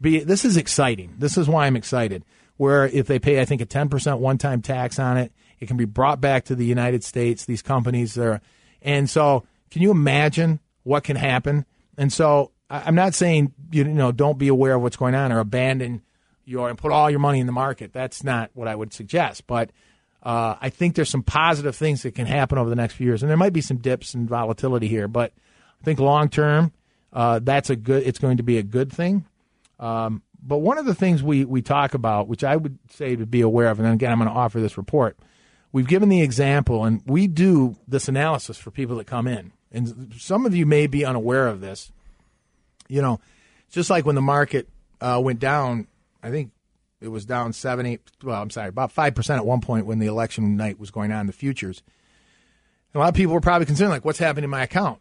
be. 0.00 0.20
This 0.20 0.44
is 0.44 0.56
exciting. 0.56 1.14
This 1.18 1.36
is 1.36 1.48
why 1.48 1.66
I'm 1.66 1.76
excited. 1.76 2.24
Where 2.56 2.86
if 2.86 3.06
they 3.06 3.18
pay, 3.18 3.40
I 3.40 3.46
think 3.46 3.62
a 3.62 3.66
10% 3.66 4.18
one 4.18 4.38
time 4.38 4.60
tax 4.60 4.98
on 4.98 5.16
it, 5.16 5.32
it 5.60 5.66
can 5.66 5.76
be 5.76 5.86
brought 5.86 6.20
back 6.20 6.44
to 6.46 6.54
the 6.54 6.64
United 6.64 7.04
States. 7.04 7.44
These 7.44 7.62
companies 7.62 8.18
are, 8.18 8.40
and 8.82 9.08
so 9.08 9.44
can 9.70 9.82
you 9.82 9.90
imagine 9.90 10.60
what 10.82 11.04
can 11.04 11.16
happen? 11.16 11.64
And 11.96 12.12
so 12.12 12.52
I'm 12.68 12.94
not 12.94 13.14
saying 13.14 13.52
you 13.72 13.84
know 13.84 14.12
don't 14.12 14.38
be 14.38 14.48
aware 14.48 14.74
of 14.74 14.82
what's 14.82 14.96
going 14.96 15.14
on 15.14 15.32
or 15.32 15.38
abandon 15.38 16.02
your 16.44 16.68
and 16.68 16.78
put 16.78 16.92
all 16.92 17.10
your 17.10 17.20
money 17.20 17.40
in 17.40 17.46
the 17.46 17.52
market. 17.52 17.92
That's 17.92 18.24
not 18.24 18.50
what 18.54 18.68
I 18.68 18.74
would 18.74 18.92
suggest, 18.92 19.46
but 19.46 19.70
uh, 20.22 20.56
I 20.60 20.68
think 20.68 20.94
there's 20.94 21.08
some 21.08 21.22
positive 21.22 21.74
things 21.74 22.02
that 22.02 22.14
can 22.14 22.26
happen 22.26 22.58
over 22.58 22.68
the 22.68 22.76
next 22.76 22.94
few 22.94 23.06
years, 23.06 23.22
and 23.22 23.30
there 23.30 23.36
might 23.36 23.52
be 23.52 23.62
some 23.62 23.78
dips 23.78 24.14
and 24.14 24.28
volatility 24.28 24.86
here, 24.86 25.08
but 25.08 25.32
I 25.80 25.84
think 25.84 25.98
long 25.98 26.28
term, 26.28 26.72
uh, 27.12 27.40
that's 27.42 27.70
a 27.70 27.76
good. 27.76 28.06
It's 28.06 28.18
going 28.18 28.36
to 28.36 28.42
be 28.42 28.58
a 28.58 28.62
good 28.62 28.92
thing. 28.92 29.24
Um, 29.78 30.22
but 30.42 30.58
one 30.58 30.78
of 30.78 30.84
the 30.84 30.94
things 30.94 31.22
we 31.22 31.44
we 31.44 31.62
talk 31.62 31.94
about, 31.94 32.28
which 32.28 32.44
I 32.44 32.56
would 32.56 32.78
say 32.90 33.16
to 33.16 33.24
be 33.24 33.40
aware 33.40 33.68
of, 33.68 33.80
and 33.80 33.88
again, 33.88 34.12
I'm 34.12 34.18
going 34.18 34.28
to 34.28 34.36
offer 34.36 34.60
this 34.60 34.76
report. 34.76 35.18
We've 35.72 35.86
given 35.86 36.08
the 36.08 36.20
example, 36.20 36.84
and 36.84 37.00
we 37.06 37.26
do 37.26 37.76
this 37.88 38.08
analysis 38.08 38.58
for 38.58 38.70
people 38.70 38.96
that 38.96 39.06
come 39.06 39.26
in, 39.26 39.52
and 39.72 40.12
some 40.18 40.44
of 40.44 40.54
you 40.54 40.66
may 40.66 40.86
be 40.86 41.04
unaware 41.04 41.46
of 41.46 41.60
this. 41.60 41.92
You 42.88 43.00
know, 43.00 43.20
just 43.70 43.88
like 43.88 44.04
when 44.04 44.16
the 44.16 44.22
market 44.22 44.68
uh, 45.00 45.20
went 45.22 45.38
down, 45.38 45.86
I 46.22 46.30
think 46.30 46.50
it 47.00 47.08
was 47.08 47.24
down 47.24 47.52
seven, 47.52 47.86
eight. 47.86 48.00
Well, 48.22 48.40
I'm 48.40 48.50
sorry, 48.50 48.68
about 48.68 48.92
five 48.92 49.14
percent 49.14 49.38
at 49.38 49.46
one 49.46 49.60
point 49.60 49.86
when 49.86 49.98
the 49.98 50.06
election 50.06 50.56
night 50.56 50.78
was 50.78 50.90
going 50.90 51.12
on. 51.12 51.26
The 51.26 51.32
futures. 51.32 51.82
A 52.92 52.98
lot 52.98 53.08
of 53.08 53.14
people 53.14 53.34
were 53.34 53.40
probably 53.40 53.66
concerned, 53.66 53.90
like, 53.90 54.04
what's 54.04 54.18
happening 54.18 54.42
in 54.42 54.50
my 54.50 54.64
account? 54.64 54.98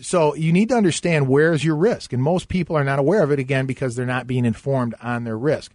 So 0.00 0.32
you 0.36 0.52
need 0.52 0.68
to 0.68 0.76
understand 0.76 1.26
where's 1.26 1.64
your 1.64 1.74
risk, 1.74 2.12
and 2.12 2.22
most 2.22 2.48
people 2.48 2.76
are 2.76 2.84
not 2.84 3.00
aware 3.00 3.24
of 3.24 3.32
it 3.32 3.40
again 3.40 3.66
because 3.66 3.96
they're 3.96 4.06
not 4.06 4.28
being 4.28 4.44
informed 4.44 4.94
on 5.02 5.24
their 5.24 5.36
risk. 5.36 5.74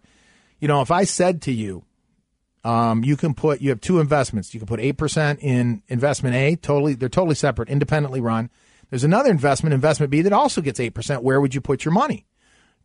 You 0.59 0.69
know, 0.69 0.81
if 0.81 0.91
I 0.91 1.03
said 1.03 1.41
to 1.43 1.51
you, 1.51 1.83
um, 2.63 3.03
you 3.03 3.17
can 3.17 3.33
put 3.33 3.61
you 3.61 3.69
have 3.69 3.81
two 3.81 3.99
investments. 3.99 4.53
You 4.53 4.61
can 4.61 4.67
put 4.67 4.79
eight 4.79 4.97
percent 4.97 5.39
in 5.41 5.83
investment 5.89 6.35
A, 6.35 6.55
totally 6.55 6.93
they're 6.93 7.09
totally 7.09 7.35
separate, 7.35 7.69
independently 7.69 8.21
run. 8.21 8.49
There's 8.89 9.03
another 9.03 9.29
investment, 9.29 9.73
investment 9.73 10.09
B, 10.09 10.21
that 10.21 10.33
also 10.33 10.61
gets 10.61 10.79
eight 10.79 10.93
percent. 10.93 11.21
Where 11.21 11.41
would 11.41 11.53
you 11.53 11.61
put 11.61 11.83
your 11.83 11.93
money? 11.93 12.25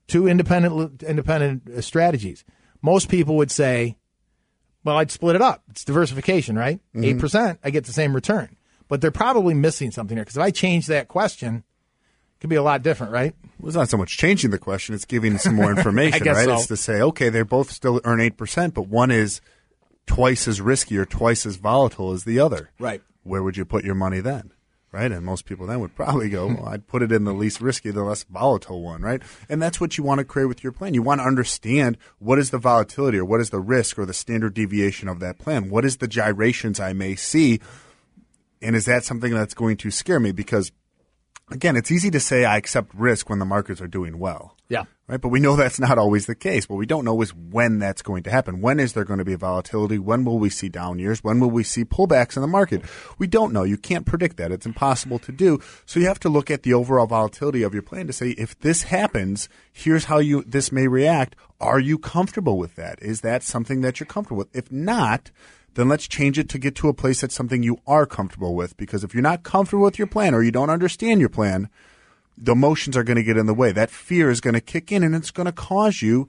Two 0.09 0.27
independent 0.27 1.03
independent 1.05 1.71
uh, 1.71 1.81
strategies 1.81 2.45
most 2.83 3.09
people 3.09 3.37
would 3.37 3.51
say, 3.51 3.97
well, 4.85 4.99
I'd 4.99 5.11
split 5.11 5.37
it 5.37 5.43
up. 5.43 5.63
It's 5.71 5.85
diversification, 5.85 6.57
right? 6.57 6.81
Mm-hmm. 6.95 7.21
8%, 7.21 7.59
I 7.63 7.71
get 7.71 7.85
the 7.85 7.93
same 7.93 8.15
return. 8.15 8.57
But 8.89 9.01
they're 9.01 9.11
probably 9.11 9.55
missing 9.55 9.91
something 9.91 10.17
here 10.17 10.25
because 10.25 10.37
if 10.37 10.43
I 10.43 10.51
change 10.51 10.89
that 10.89 11.09
question, 11.09 11.57
it 11.57 12.41
could 12.41 12.51
be 12.51 12.57
a 12.57 12.63
lot 12.63 12.83
different, 12.83 13.13
right? 13.13 13.35
Well, 13.59 13.69
it's 13.69 13.77
not 13.77 13.89
so 13.89 13.97
much 13.97 14.19
changing 14.19 14.51
the 14.51 14.59
question, 14.59 14.95
it's 14.95 15.05
giving 15.05 15.39
some 15.39 15.55
more 15.55 15.71
information, 15.77 16.27
right? 16.27 16.45
So. 16.45 16.55
It's 16.55 16.67
to 16.67 16.77
say, 16.77 17.01
okay, 17.01 17.29
they 17.29 17.43
both 17.43 17.71
still 17.71 18.01
earn 18.05 18.19
8%, 18.19 18.75
but 18.75 18.89
one 18.89 19.11
is 19.11 19.41
twice 20.07 20.49
as 20.49 20.61
risky 20.61 20.99
or 20.99 21.07
twice 21.07 21.47
as 21.47 21.57
volatile 21.57 22.13
as 22.13 22.25
the 22.25 22.41
other. 22.41 22.71
Right. 22.79 23.03
Where 23.23 23.43
would 23.43 23.57
you 23.57 23.65
put 23.65 23.85
your 23.85 23.95
money 23.95 24.21
then? 24.21 24.51
Right? 24.93 25.11
And 25.11 25.25
most 25.25 25.47
people 25.47 25.67
then 25.67 25.81
would 25.81 25.97
probably 25.97 26.29
go, 26.29 26.47
well, 26.47 26.69
I'd 26.69 26.87
put 26.87 27.03
it 27.03 27.11
in 27.11 27.25
the 27.25 27.33
least 27.33 27.61
risky, 27.61 27.91
the 27.91 28.05
less 28.05 28.25
volatile 28.25 28.83
one, 28.83 29.03
right? 29.03 29.23
And 29.49 29.61
that's 29.61 29.81
what 29.81 29.97
you 29.97 30.05
want 30.05 30.19
to 30.19 30.25
create 30.25 30.47
with 30.47 30.63
your 30.63 30.73
plan. 30.73 30.95
You 30.95 31.03
want 31.03 31.21
to 31.21 31.27
understand 31.27 31.97
what 32.19 32.39
is 32.39 32.51
the 32.51 32.59
volatility 32.59 33.19
or 33.19 33.25
what 33.25 33.41
is 33.41 33.51
the 33.51 33.61
risk 33.61 33.99
or 33.99 34.05
the 34.05 34.15
standard 34.15 34.55
deviation 34.55 35.09
of 35.09 35.21
that 35.21 35.39
plan? 35.39 35.71
What 35.71 35.85
is 35.85 35.97
the 35.97 36.09
gyrations 36.09 36.79
I 36.79 36.93
may 36.93 37.17
see? 37.17 37.61
And 38.61 38.77
is 38.77 38.85
that 38.85 39.05
something 39.05 39.33
that's 39.33 39.55
going 39.55 39.79
to 39.79 39.91
scare 39.91 40.21
me? 40.21 40.31
Because 40.31 40.71
again, 41.51 41.77
it's 41.77 41.91
easy 41.91 42.11
to 42.11 42.21
say 42.21 42.45
I 42.45 42.57
accept 42.57 42.95
risk 42.95 43.31
when 43.31 43.39
the 43.39 43.45
markets 43.45 43.81
are 43.81 43.89
doing 43.89 44.19
well. 44.19 44.57
Yeah. 44.73 44.85
Right. 45.07 45.21
But 45.21 45.29
we 45.29 45.41
know 45.41 45.55
that's 45.55 45.79
not 45.79 45.99
always 45.99 46.25
the 46.25 46.35
case. 46.35 46.67
What 46.67 46.79
we 46.79 46.87
don't 46.87 47.05
know 47.05 47.21
is 47.21 47.35
when 47.35 47.79
that's 47.79 48.01
going 48.01 48.23
to 48.23 48.31
happen. 48.31 48.63
When 48.63 48.81
is 48.81 48.95
there 48.95 49.05
going 49.05 49.19
to 49.19 49.25
be 49.25 49.35
volatility? 49.35 49.99
When 49.99 50.25
will 50.25 50.39
we 50.39 50.49
see 50.49 50.71
down 50.71 50.99
years? 50.99 51.23
When 51.23 51.41
will 51.41 51.51
we 51.51 51.63
see 51.63 51.85
pullbacks 51.85 52.37
in 52.37 52.41
the 52.41 52.49
market? 52.49 52.83
We 53.19 53.27
don't 53.27 53.53
know. 53.53 53.65
You 53.65 53.77
can't 53.77 54.07
predict 54.07 54.39
that. 54.39 54.51
It's 54.51 54.65
impossible 54.65 55.19
to 55.19 55.31
do. 55.31 55.61
So 55.85 56.01
you 56.01 56.07
have 56.07 56.21
to 56.21 56.31
look 56.31 56.51
at 56.51 56.63
the 56.63 56.73
overall 56.73 57.07
volatility 57.07 57.63
of 57.63 57.75
your 57.75 57.83
plan 57.83 58.07
to 58.07 58.15
say, 58.15 58.31
if 58.31 58.59
this 58.61 58.85
happens, 58.85 59.51
here's 59.71 60.07
how 60.07 60.21
you, 60.21 60.43
this 60.45 60.73
may 60.73 60.89
react. 60.89 61.37
Are 61.61 61.79
you 61.79 61.99
comfortable 61.99 62.57
with 62.57 62.77
that? 62.77 62.99
Is 63.03 63.21
that 63.21 63.43
something 63.43 63.83
that 63.83 64.01
you're 64.01 64.07
comfortable 64.07 64.39
with? 64.39 64.57
If 64.57 64.73
not, 64.73 65.31
then 65.75 65.91
let's 65.91 66.09
change 66.09 66.39
it 66.39 66.49
to 66.49 66.59
get 66.59 66.75
to 66.77 66.89
a 66.89 66.95
place 66.95 67.21
that's 67.21 67.35
something 67.35 67.63
you 67.63 67.77
are 67.87 68.07
comfortable 68.07 68.55
with. 68.55 68.79
Because 68.79 69.05
if 69.05 69.13
you're 69.13 69.23
not 69.23 69.43
comfortable 69.43 69.85
with 69.85 69.99
your 69.99 70.09
plan 70.09 70.33
or 70.33 70.43
you 70.43 70.51
don't 70.51 70.71
understand 70.71 71.21
your 71.21 71.29
plan, 71.29 71.69
the 72.37 72.53
emotions 72.53 72.97
are 72.97 73.05
going 73.05 73.17
to 73.17 73.23
get 73.23 73.37
in 73.37 73.47
the 73.47 73.55
way. 73.55 73.73
That 73.73 73.91
fear 73.91 74.31
is 74.31 74.41
going 74.41 74.55
to 74.55 74.61
kick 74.61 74.91
in 74.91 75.03
and 75.03 75.15
it's 75.15 75.31
going 75.31 75.47
to 75.47 75.53
cause 75.53 76.03
you 76.03 76.29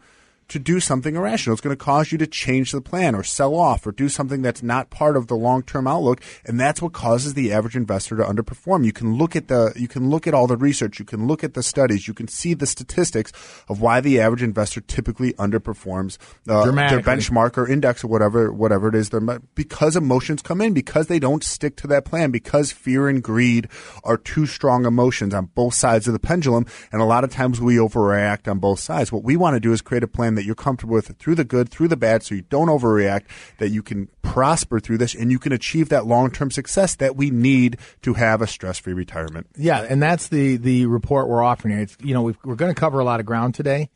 to 0.50 0.60
do 0.60 0.80
something 0.80 1.16
irrational. 1.16 1.54
It's 1.54 1.62
going 1.62 1.76
to 1.76 1.84
cause 1.84 2.12
you 2.12 2.18
to 2.18 2.28
change 2.28 2.72
the 2.72 2.82
plan 2.82 3.16
or 3.16 3.24
sell 3.24 3.56
off 3.56 3.86
or 3.86 3.92
do 3.92 4.10
something 4.10 4.42
that's 4.42 4.64
not 4.64 4.90
part 4.90 5.18
of 5.18 5.28
the 5.28 5.36
long-term 5.36 5.88
outlook, 5.88 6.22
and 6.46 6.60
that's 6.60 6.82
what 6.82 6.94
causes 6.94 7.34
the 7.34 7.52
average 7.52 7.76
investor 7.76 8.16
to 8.18 8.24
underperform. 8.24 8.86
You 8.86 8.94
can 8.94 9.16
look 9.18 9.36
at 9.36 9.48
the 9.48 9.74
you 9.76 9.88
can 9.88 10.10
look 10.10 10.28
at 10.28 10.34
all 10.34 10.48
the 10.48 10.58
research, 10.58 11.00
you 11.00 11.06
can 11.06 11.28
look 11.28 11.44
at 11.44 11.54
the 11.54 11.64
studies, 11.64 12.08
you 12.08 12.14
can 12.14 12.28
see 12.28 12.54
the 12.54 12.66
statistics 12.66 13.32
of 13.68 13.82
why 13.82 14.02
the 14.02 14.20
average 14.20 14.44
investor 14.44 14.82
typically 14.82 15.34
underperforms 15.34 16.18
uh, 16.48 16.66
their 16.66 17.00
benchmark 17.02 17.58
or 17.58 17.68
index 17.68 18.04
or 18.04 18.08
whatever 18.08 18.52
whatever 18.52 18.88
it 18.90 18.96
is. 18.96 19.10
because 19.56 19.96
emotions 19.96 20.42
come 20.42 20.62
in, 20.62 20.74
because 20.74 21.08
they 21.08 21.20
don't 21.20 21.44
stick 21.44 21.76
to 21.78 21.88
that 21.88 22.06
plan, 22.06 22.32
because 22.32 22.72
fear 22.72 23.08
and 23.08 23.24
greed 23.24 23.68
are 24.04 24.18
two 24.18 24.46
strong 24.46 24.86
emotions 24.86 25.34
on 25.34 25.46
both 25.56 25.74
sides 25.74 26.08
of 26.08 26.14
the 26.14 26.20
pendulum, 26.20 26.66
and 26.92 27.02
a 27.02 27.06
lot 27.06 27.24
of 27.24 27.32
times 27.32 27.60
we 27.60 27.76
overreact 27.76 28.50
on 28.50 28.60
both 28.60 28.80
sides. 28.80 29.12
What 29.12 29.24
we 29.24 29.36
want 29.36 29.56
to 29.56 29.60
do 29.60 29.72
is 29.72 29.82
create 29.82 30.04
a 30.04 30.08
plan 30.08 30.33
that 30.36 30.46
you're 30.46 30.56
comfortable 30.56 30.94
with 30.94 31.18
through 31.18 31.36
the 31.36 31.44
good, 31.44 31.70
through 31.70 31.88
the 31.88 31.98
bad, 31.98 32.24
so 32.24 32.36
you 32.36 32.42
don't 32.44 32.68
overreact, 32.68 33.24
that 33.60 33.70
you 33.70 33.84
can 33.84 34.10
prosper 34.22 34.80
through 34.80 34.98
this 34.98 35.14
and 35.14 35.32
you 35.32 35.40
can 35.40 35.52
achieve 35.52 35.90
that 35.90 36.06
long 36.06 36.32
term 36.32 36.52
success 36.52 36.96
that 36.96 37.16
we 37.16 37.30
need 37.30 37.78
to 38.02 38.14
have 38.14 38.42
a 38.42 38.48
stress 38.48 38.80
free 38.80 38.94
retirement. 38.94 39.48
Yeah, 39.58 39.82
and 39.82 40.02
that's 40.02 40.28
the, 40.28 40.58
the 40.58 40.86
report 40.86 41.28
we're 41.28 41.44
offering. 41.44 41.78
It's, 41.78 41.98
you 42.02 42.14
know, 42.14 42.22
we 42.22 42.34
are 42.46 42.56
going 42.56 42.74
to 42.74 42.80
cover 42.80 43.00
a 43.00 43.06
lot 43.06 43.20
of 43.20 43.26
ground 43.26 43.56
today. 43.56 43.90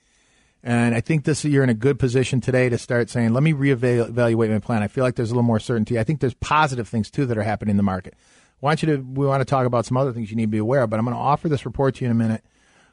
And 0.63 0.95
I 0.95 1.01
think 1.01 1.23
this 1.23 1.45
you're 1.45 1.63
in 1.63 1.69
a 1.69 1.75
good 1.75 1.99
position 1.99 2.41
today 2.41 2.67
to 2.67 2.77
start 2.77 3.09
saying, 3.09 3.31
let 3.31 3.43
me 3.43 3.53
reevaluate 3.53 4.51
my 4.51 4.59
plan. 4.59 4.83
I 4.83 4.87
feel 4.87 5.03
like 5.03 5.15
there's 5.15 5.31
a 5.31 5.33
little 5.33 5.43
more 5.43 5.59
certainty. 5.59 5.99
I 5.99 6.03
think 6.03 6.19
there's 6.19 6.33
positive 6.33 6.87
things 6.87 7.09
too 7.09 7.25
that 7.27 7.37
are 7.37 7.43
happening 7.43 7.71
in 7.71 7.77
the 7.77 7.83
market. 7.83 8.15
I 8.61 8.65
want 8.65 8.81
you 8.81 8.87
to 8.87 8.97
we 8.97 9.25
want 9.27 9.41
to 9.41 9.45
talk 9.45 9.65
about 9.65 9.85
some 9.85 9.97
other 9.97 10.11
things 10.11 10.31
you 10.31 10.35
need 10.35 10.43
to 10.43 10.47
be 10.47 10.57
aware 10.57 10.83
of, 10.83 10.89
but 10.89 10.99
I'm 10.99 11.05
going 11.05 11.15
to 11.15 11.21
offer 11.21 11.47
this 11.47 11.65
report 11.65 11.95
to 11.95 12.05
you 12.05 12.07
in 12.07 12.11
a 12.11 12.15
minute. 12.15 12.43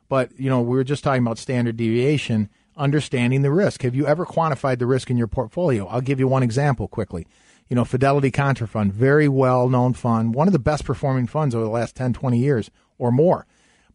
But 0.09 0.39
you 0.39 0.51
know, 0.51 0.61
we 0.61 0.77
were 0.77 0.85
just 0.85 1.03
talking 1.03 1.23
about 1.23 1.39
standard 1.39 1.77
deviation, 1.77 2.51
understanding 2.77 3.43
the 3.43 3.51
risk. 3.51 3.83
Have 3.83 3.95
you 3.95 4.07
ever 4.07 4.27
quantified 4.27 4.79
the 4.79 4.87
risk 4.87 5.11
in 5.11 5.17
your 5.17 5.27
portfolio? 5.27 5.87
I'll 5.87 6.01
give 6.01 6.21
you 6.21 6.29
one 6.29 6.43
example 6.43 6.89
quickly. 6.89 7.27
You 7.69 7.77
know, 7.77 7.85
Fidelity 7.85 8.31
Contrafund, 8.31 8.93
very 8.93 9.29
well 9.29 9.69
known 9.69 9.95
fund, 9.95 10.35
one 10.35 10.49
of 10.49 10.53
the 10.53 10.59
best 10.59 10.85
performing 10.85 11.27
funds 11.27 11.55
over 11.55 11.65
the 11.65 11.71
last 11.71 11.97
10, 11.97 12.13
20 12.13 12.39
years 12.39 12.71
or 12.99 13.11
more. 13.11 13.47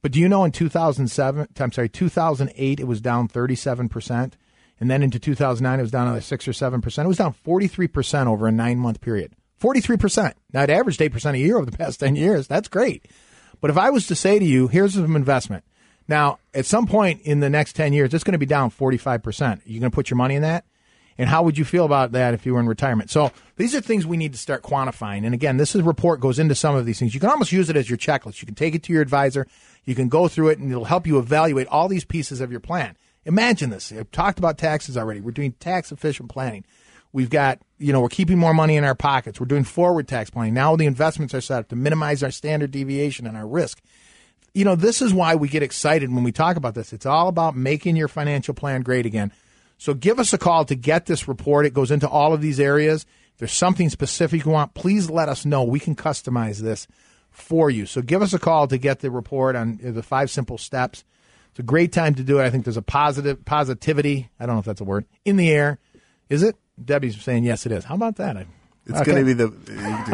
But 0.02 0.12
do 0.12 0.20
you 0.20 0.30
know 0.30 0.44
in 0.44 0.52
2007, 0.52 1.48
I'm 1.60 1.72
sorry, 1.72 1.90
2008, 1.90 2.80
it 2.80 2.84
was 2.86 3.02
down 3.02 3.28
37%. 3.28 4.34
And 4.80 4.90
then 4.90 5.04
into 5.04 5.20
2009, 5.20 5.80
it 5.80 5.82
was 5.82 5.92
down 5.92 6.08
another 6.08 6.22
6 6.22 6.48
or 6.48 6.52
7%. 6.52 7.04
It 7.04 7.08
was 7.08 7.18
down 7.18 7.36
43% 7.46 8.28
over 8.28 8.48
a 8.48 8.52
nine 8.52 8.80
month 8.80 9.02
period. 9.02 9.34
43%. 9.62 10.34
Now, 10.54 10.64
it 10.64 10.70
averaged 10.70 11.02
8% 11.02 11.34
a 11.34 11.38
year 11.38 11.58
over 11.58 11.70
the 11.70 11.78
past 11.78 12.00
10 12.00 12.16
years. 12.16 12.48
That's 12.48 12.70
great. 12.70 13.06
But 13.60 13.70
if 13.70 13.78
I 13.78 13.90
was 13.90 14.08
to 14.08 14.16
say 14.16 14.40
to 14.40 14.46
you, 14.46 14.68
here's 14.68 14.94
some 14.94 15.18
investment. 15.18 15.66
Now, 16.10 16.40
at 16.56 16.66
some 16.66 16.88
point 16.88 17.22
in 17.22 17.40
the 17.40 17.52
next 17.52 17.74
10 17.74 17.94
years, 17.94 18.14
it's 18.16 18.24
going 18.24 18.34
to 18.34 18.40
be 18.40 18.48
down 18.48 18.72
45%. 18.72 19.62
You're 19.64 19.74
you 19.74 19.80
going 19.80 19.92
to 19.92 19.96
put 19.96 20.10
your 20.10 20.18
money 20.18 20.34
in 20.34 20.42
that? 20.42 20.66
And 21.20 21.30
how 21.30 21.44
would 21.44 21.58
you 21.58 21.66
feel 21.66 21.86
about 21.86 22.14
that 22.14 22.34
if 22.34 22.46
you 22.46 22.54
were 22.56 22.60
in 22.60 22.66
retirement? 22.66 23.12
So 23.12 23.32
these 23.58 23.76
are 23.76 23.82
things 23.82 24.08
we 24.08 24.18
need 24.18 24.32
to 24.32 24.40
start 24.40 24.64
quantifying. 24.64 25.24
And 25.24 25.36
again, 25.36 25.58
this 25.58 25.76
is 25.76 25.84
report 25.84 26.20
goes 26.20 26.40
into 26.40 26.56
some 26.56 26.76
of 26.76 26.86
these 26.86 26.98
things. 26.98 27.14
You 27.14 27.20
can 27.20 27.30
almost 27.30 27.52
use 27.52 27.70
it 27.70 27.76
as 27.76 27.90
your 27.90 27.98
checklist. 27.98 28.42
You 28.42 28.48
can 28.48 28.56
take 28.56 28.74
it 28.74 28.82
to 28.84 28.94
your 28.94 29.04
advisor. 29.04 29.46
You 29.86 29.94
can 29.94 30.10
go 30.10 30.28
through 30.28 30.50
it 30.50 30.58
and 30.58 30.72
it'll 30.72 30.86
help 30.86 31.06
you 31.06 31.20
evaluate 31.20 31.68
all 31.68 31.88
these 31.88 32.06
pieces 32.06 32.42
of 32.42 32.50
your 32.50 32.62
plan. 32.62 32.98
Imagine 33.26 33.70
this. 33.70 33.92
I've 33.92 34.10
talked 34.12 34.40
about 34.40 34.58
taxes 34.58 34.98
already. 34.98 35.20
We're 35.20 35.32
doing 35.32 35.52
tax 35.60 35.92
efficient 35.92 36.30
planning. 36.30 36.66
We've 37.12 37.30
got, 37.30 37.60
you 37.78 37.94
know, 37.94 38.02
we're 38.02 38.10
keeping 38.10 38.40
more 38.40 38.54
money 38.54 38.78
in 38.78 38.84
our 38.84 38.96
pockets. 38.96 39.40
We're 39.40 39.46
doing 39.46 39.64
forward 39.64 40.08
tax 40.08 40.30
planning. 40.30 40.54
Now 40.54 40.76
the 40.76 40.86
investments 40.86 41.36
are 41.36 41.42
set 41.42 41.60
up 41.60 41.68
to 41.68 41.76
minimize 41.76 42.24
our 42.24 42.32
standard 42.32 42.72
deviation 42.72 43.28
and 43.28 43.38
our 43.38 43.48
risk. 43.48 43.82
You 44.54 44.66
know, 44.66 44.76
this 44.76 45.02
is 45.02 45.14
why 45.14 45.36
we 45.36 45.48
get 45.48 45.64
excited 45.64 46.14
when 46.14 46.24
we 46.24 46.32
talk 46.32 46.58
about 46.58 46.76
this. 46.76 46.94
It's 46.94 47.06
all 47.06 47.28
about 47.28 47.56
making 47.56 47.96
your 47.96 48.08
financial 48.08 48.54
plan 48.54 48.82
great 48.82 49.06
again. 49.06 49.32
So 49.78 49.94
give 49.94 50.20
us 50.20 50.34
a 50.34 50.38
call 50.38 50.66
to 50.66 50.76
get 50.76 51.06
this 51.06 51.28
report. 51.28 51.66
It 51.66 51.74
goes 51.74 51.92
into 51.92 52.08
all 52.08 52.34
of 52.34 52.42
these 52.42 52.60
areas. 52.60 53.06
If 53.34 53.40
there's 53.40 53.54
something 53.54 53.90
specific 53.90 54.46
you 54.46 54.52
want, 54.52 54.74
please 54.74 55.10
let 55.10 55.30
us 55.30 55.46
know. 55.46 55.64
We 55.64 55.80
can 55.80 55.96
customize 55.96 56.60
this 56.60 56.88
for 57.32 57.70
you. 57.70 57.86
So 57.86 58.02
give 58.02 58.22
us 58.22 58.34
a 58.34 58.40
call 58.40 58.68
to 58.68 58.78
get 58.78 59.00
the 59.00 59.12
report 59.12 59.56
on 59.56 59.80
uh, 59.86 59.92
the 59.92 60.04
five 60.04 60.30
simple 60.30 60.58
steps. 60.58 61.04
It's 61.52 61.60
a 61.60 61.64
great 61.64 61.94
time 61.94 62.16
to 62.16 62.24
do 62.24 62.40
it. 62.40 62.44
I 62.44 62.50
think 62.50 62.66
there's 62.66 62.78
a 62.78 62.82
positive 62.82 63.46
positivity. 63.46 64.30
I 64.40 64.46
don't 64.46 64.56
know 64.56 64.60
if 64.60 64.66
that's 64.66 64.82
a 64.82 64.86
word 64.86 65.06
in 65.26 65.38
the 65.38 65.50
air. 65.50 65.80
Is 66.28 66.44
it? 66.44 66.56
Debbie's 66.84 67.22
saying 67.22 67.44
yes, 67.44 67.66
it 67.66 67.72
is. 67.72 67.86
How 67.86 67.96
about 67.96 68.18
that? 68.18 68.38
I, 68.38 68.46
It's 68.90 69.02
going 69.02 69.20
to 69.20 69.26
be 69.26 69.34
the 69.34 69.50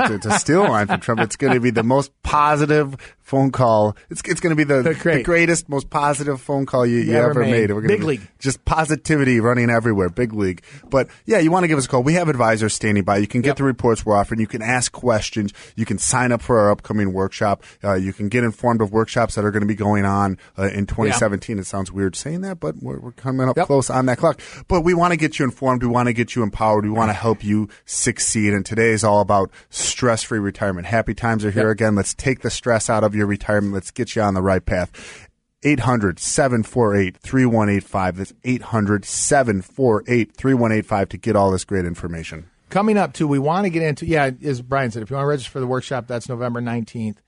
to, 0.08 0.20
to 0.20 0.40
steal 0.40 0.64
line 0.64 0.88
from 0.88 1.00
Trump. 1.00 1.22
It's 1.22 1.36
going 1.36 1.54
to 1.54 1.60
be 1.60 1.70
the 1.72 1.84
most 1.84 2.12
positive 2.24 2.96
phone 3.22 3.50
call. 3.52 3.96
It's 4.10 4.22
it's 4.26 4.40
going 4.40 4.52
to 4.52 4.56
be 4.56 4.64
the, 4.66 4.84
The 4.84 4.94
great. 4.94 5.18
the 5.18 5.24
greatest, 5.24 5.68
most 5.68 5.90
positive 5.90 6.40
phone 6.40 6.66
call 6.68 6.86
you, 6.86 6.98
you, 7.00 7.14
ever 7.14 7.40
made. 7.42 7.52
made. 7.52 7.72
We're 7.72 7.82
Big 7.88 8.04
league. 8.04 8.22
just 8.38 8.64
positivity 8.66 9.40
running 9.40 9.70
everywhere. 9.72 10.10
Big 10.10 10.34
league. 10.34 10.62
But 10.90 11.08
yeah, 11.26 11.40
you 11.40 11.50
want 11.52 11.64
to 11.64 11.68
give 11.68 11.78
us 11.80 11.86
a 11.86 11.88
call. 11.88 12.04
We 12.04 12.14
have 12.14 12.30
advisors 12.30 12.74
standing 12.74 13.04
by. 13.04 13.18
You 13.18 13.28
can 13.28 13.42
get 13.42 13.50
Yep. 13.50 13.58
the 13.58 13.64
reports 13.64 14.06
we're 14.06 14.16
offering. 14.16 14.40
You 14.42 14.48
can 14.48 14.62
ask 14.62 14.92
questions. 14.92 15.54
You 15.76 15.86
can 15.86 15.98
sign 15.98 16.32
up 16.32 16.42
for 16.42 16.60
our 16.60 16.70
upcoming 16.72 17.14
workshop. 17.14 17.64
Uh, 17.84 17.94
you 17.96 18.14
can 18.14 18.30
get 18.30 18.44
informed 18.44 18.82
of 18.82 18.92
workshops 18.92 19.36
that 19.36 19.46
are 19.46 19.52
going 19.52 19.62
to 19.62 19.68
be 19.68 19.76
going 19.76 20.06
on 20.06 20.38
uh, 20.58 20.64
in 20.68 20.86
2017. 20.86 21.58
It 21.58 21.66
sounds 21.66 21.92
weird 21.92 22.16
saying 22.16 22.42
that, 22.42 22.60
but 22.60 22.76
we're, 22.82 23.00
we're 23.00 23.12
coming 23.12 23.48
up 23.50 23.58
Yep. 23.58 23.68
close 23.68 23.90
on 23.90 24.06
that 24.08 24.18
clock. 24.18 24.40
But 24.68 24.82
we 24.82 24.94
want 24.94 25.12
to 25.14 25.18
get 25.18 25.40
you 25.40 25.46
informed. 25.46 25.82
We 25.82 25.90
want 25.90 26.08
to 26.08 26.14
get 26.14 26.36
you 26.36 26.44
empowered. 26.44 26.84
We 26.86 26.92
want 26.92 27.10
to 27.10 27.14
help 27.14 27.44
you 27.44 27.70
succeed. 27.86 28.54
And 28.54 28.65
today 28.66 28.90
is 28.92 29.04
all 29.04 29.22
about 29.22 29.52
stress-free 29.70 30.40
retirement. 30.40 30.88
Happy 30.88 31.14
times 31.14 31.46
are 31.46 31.52
here 31.52 31.68
Yep. 31.68 31.72
again. 31.72 31.96
Let's 31.96 32.14
take 32.14 32.42
the 32.42 32.50
stress 32.50 32.90
out 32.90 33.04
of 33.04 33.16
your 33.16 33.28
retirement. 33.28 33.74
Let's 33.74 33.92
get 33.92 34.16
you 34.16 34.22
on 34.22 34.34
the 34.34 34.42
right 34.42 34.66
path. 34.66 35.28
800 35.64 36.20
748 36.20 37.18
3185. 37.18 38.18
That's 38.18 38.34
800 38.44 39.06
748 39.06 40.34
3185 40.36 41.10
to 41.10 41.18
get 41.18 41.36
all 41.36 41.52
this 41.52 41.64
great 41.64 41.86
information. 41.86 42.50
Coming 42.70 42.98
up 42.98 43.14
too, 43.14 43.28
we 43.28 43.40
want 43.40 43.66
to 43.66 43.70
get 43.70 43.82
into 43.84 44.06
yeah, 44.06 44.32
as 44.44 44.62
Brian 44.62 44.92
said, 44.92 45.02
if 45.04 45.10
you 45.10 45.16
want 45.16 45.26
to 45.26 45.30
register 45.30 45.52
for 45.52 45.60
the 45.60 45.68
workshop, 45.68 46.08
that's 46.08 46.28
November 46.28 46.62
nineteenth. 46.62 47.22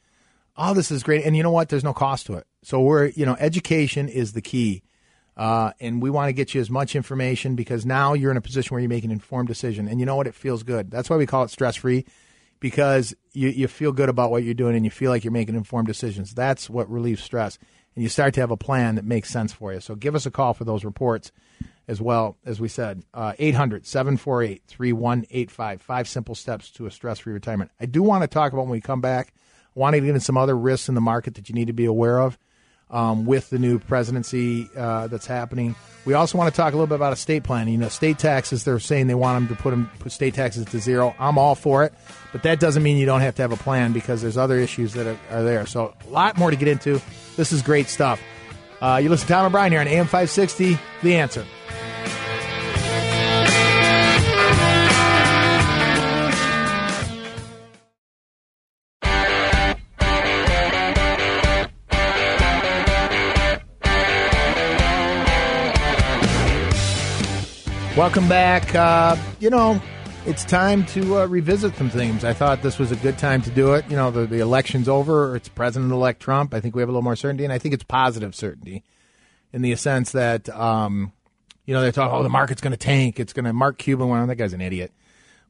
All 0.56 0.74
this 0.74 0.90
is 0.92 1.04
great, 1.04 1.24
and 1.24 1.38
you 1.38 1.44
know 1.44 1.52
what? 1.52 1.70
There's 1.70 1.84
no 1.84 1.94
cost 1.94 2.26
to 2.28 2.34
it. 2.34 2.46
So 2.64 2.82
we're 2.82 3.08
you 3.10 3.26
know, 3.26 3.38
education 3.40 4.10
is 4.10 4.34
the 4.34 4.42
key, 4.42 4.82
uh, 5.38 5.72
and 5.80 6.02
we 6.02 6.10
want 6.10 6.30
to 6.30 6.34
get 6.34 6.56
you 6.56 6.60
as 6.60 6.70
much 6.70 6.96
information 6.96 7.56
because 7.56 7.86
now 7.86 8.14
you're 8.14 8.32
in 8.32 8.38
a 8.38 8.42
position 8.42 8.74
where 8.74 8.82
you 8.82 8.90
make 8.90 9.04
an 9.04 9.12
informed 9.12 9.48
decision, 9.48 9.88
and 9.88 10.00
you 10.00 10.06
know 10.06 10.16
what? 10.16 10.26
It 10.26 10.34
feels 10.34 10.64
good. 10.64 10.90
That's 10.90 11.10
why 11.12 11.16
we 11.16 11.28
call 11.28 11.44
it 11.44 11.52
stress 11.52 11.76
free, 11.76 12.06
because 12.60 13.16
you 13.34 13.50
you 13.50 13.68
feel 13.68 13.92
good 13.92 14.10
about 14.10 14.32
what 14.32 14.44
you're 14.44 14.56
doing 14.56 14.76
and 14.76 14.84
you 14.84 14.90
feel 14.90 15.12
like 15.12 15.24
you're 15.24 15.32
making 15.32 15.56
informed 15.56 15.88
decisions. 15.88 16.34
That's 16.34 16.72
what 16.72 16.90
relieves 16.90 17.24
stress, 17.24 17.60
and 17.96 18.02
you 18.02 18.10
start 18.10 18.34
to 18.34 18.42
have 18.42 18.50
a 18.50 18.58
plan 18.58 18.96
that 18.96 19.06
makes 19.06 19.30
sense 19.30 19.54
for 19.54 19.72
you. 19.72 19.80
So 19.80 19.94
give 19.94 20.16
us 20.16 20.26
a 20.26 20.32
call 20.32 20.56
for 20.56 20.66
those 20.66 20.84
reports 20.84 21.32
as 21.88 22.02
well, 22.02 22.36
as 22.44 22.60
we 22.60 22.68
said, 22.68 23.04
uh, 23.14 23.34
800 23.38 23.86
748 23.86 24.64
3185. 24.68 25.82
Five 25.84 26.08
simple 26.08 26.34
steps 26.34 26.72
to 26.72 26.88
a 26.88 26.92
stress 26.92 27.20
free 27.20 27.34
retirement. 27.34 27.70
I 27.80 27.86
do 27.86 28.02
want 28.02 28.24
to 28.24 28.28
talk 28.28 28.54
about 28.54 28.64
when 28.64 28.72
we 28.72 28.82
come 28.82 29.02
back, 29.02 29.36
I 29.76 29.80
want 29.80 29.94
to 29.94 30.00
get 30.00 30.10
into 30.10 30.20
some 30.20 30.36
other 30.36 30.58
risks 30.58 30.90
in 30.90 30.96
the 30.96 31.02
market 31.02 31.36
that 31.36 31.48
you 31.48 31.54
need 31.54 31.68
to 31.68 31.74
be 31.74 31.86
aware 31.86 32.20
of 32.20 32.40
um, 32.90 33.26
with 33.26 33.50
the 33.50 33.60
new 33.60 33.80
presidency 33.80 34.70
uh, 34.76 35.08
that's 35.08 35.28
happening. 35.28 35.76
We 36.06 36.14
also 36.14 36.38
want 36.38 36.54
to 36.54 36.56
talk 36.56 36.74
a 36.74 36.76
little 36.78 36.88
bit 36.88 36.96
about 36.96 37.12
estate 37.12 37.44
planning. 37.44 37.74
You 37.74 37.80
know, 37.80 37.90
state 37.90 38.18
taxes, 38.18 38.64
they're 38.64 38.80
saying 38.80 39.08
they 39.08 39.16
want 39.16 39.48
them 39.48 39.56
to 39.56 39.62
put, 39.62 39.72
them, 39.72 39.92
put 40.00 40.12
state 40.12 40.34
taxes 40.36 40.66
to 40.66 40.80
zero. 40.80 41.14
I'm 41.20 41.38
all 41.38 41.54
for 41.54 41.84
it, 41.84 41.94
but 42.32 42.44
that 42.44 42.60
doesn't 42.62 42.82
mean 42.82 42.98
you 42.98 43.06
don't 43.06 43.22
have 43.22 43.36
to 43.36 43.42
have 43.42 43.52
a 43.52 43.58
plan 43.58 43.92
because 43.92 44.22
there's 44.22 44.38
other 44.38 44.58
issues 44.58 44.94
that 44.94 45.06
are, 45.06 45.20
are 45.32 45.44
there. 45.44 45.66
So, 45.66 45.94
a 46.08 46.10
lot 46.10 46.38
more 46.38 46.50
to 46.50 46.56
get 46.56 46.70
into. 46.70 47.02
This 47.36 47.52
is 47.52 47.62
great 47.62 47.88
stuff. 47.90 48.22
Uh, 48.82 49.00
you 49.02 49.10
listen 49.10 49.28
to 49.28 49.34
Tom 49.34 49.46
and 49.46 49.52
Brian 49.52 49.72
here 49.72 49.82
on 49.82 49.88
AM 49.88 50.06
560, 50.06 50.78
The 51.04 51.16
Answer. 51.16 51.46
Welcome 67.98 68.30
back. 68.30 68.76
Uh, 68.76 69.16
you 69.40 69.50
know, 69.50 69.82
it's 70.28 70.46
time 70.46 70.86
to 70.86 71.18
uh, 71.18 71.26
revisit 71.26 71.76
some 71.78 71.90
things. 71.90 72.24
I 72.24 72.32
thought 72.32 72.62
this 72.62 72.78
was 72.78 72.92
a 72.92 72.96
good 72.98 73.18
time 73.18 73.42
to 73.42 73.50
do 73.50 73.74
it. 73.74 73.90
You 73.90 73.96
know, 73.96 74.12
the, 74.12 74.28
the 74.28 74.38
election's 74.38 74.88
over. 74.88 75.36
It's 75.36 75.50
President 75.50 75.92
elect 75.92 76.20
Trump. 76.22 76.54
I 76.54 76.60
think 76.60 76.76
we 76.76 76.84
have 76.84 76.90
a 76.90 76.92
little 76.92 77.02
more 77.02 77.16
certainty, 77.16 77.44
and 77.44 77.52
I 77.52 77.58
think 77.58 77.74
it's 77.74 77.84
positive 77.84 78.36
certainty 78.36 78.84
in 79.52 79.64
the 79.64 79.76
sense 79.78 80.12
that, 80.12 80.48
um, 80.50 81.12
you 81.66 81.74
know, 81.74 81.82
they 81.82 81.92
talk, 81.92 82.14
oh, 82.14 82.22
the 82.22 82.30
market's 82.30 82.62
going 82.62 82.70
to 82.70 82.78
tank. 82.78 83.20
It's 83.20 83.34
going 83.34 83.46
to, 83.46 83.52
Mark 83.52 83.80
Cuban 83.80 84.08
went 84.10 84.22
on. 84.22 84.28
That 84.28 84.36
guy's 84.36 84.54
an 84.54 84.62
idiot. 84.62 84.92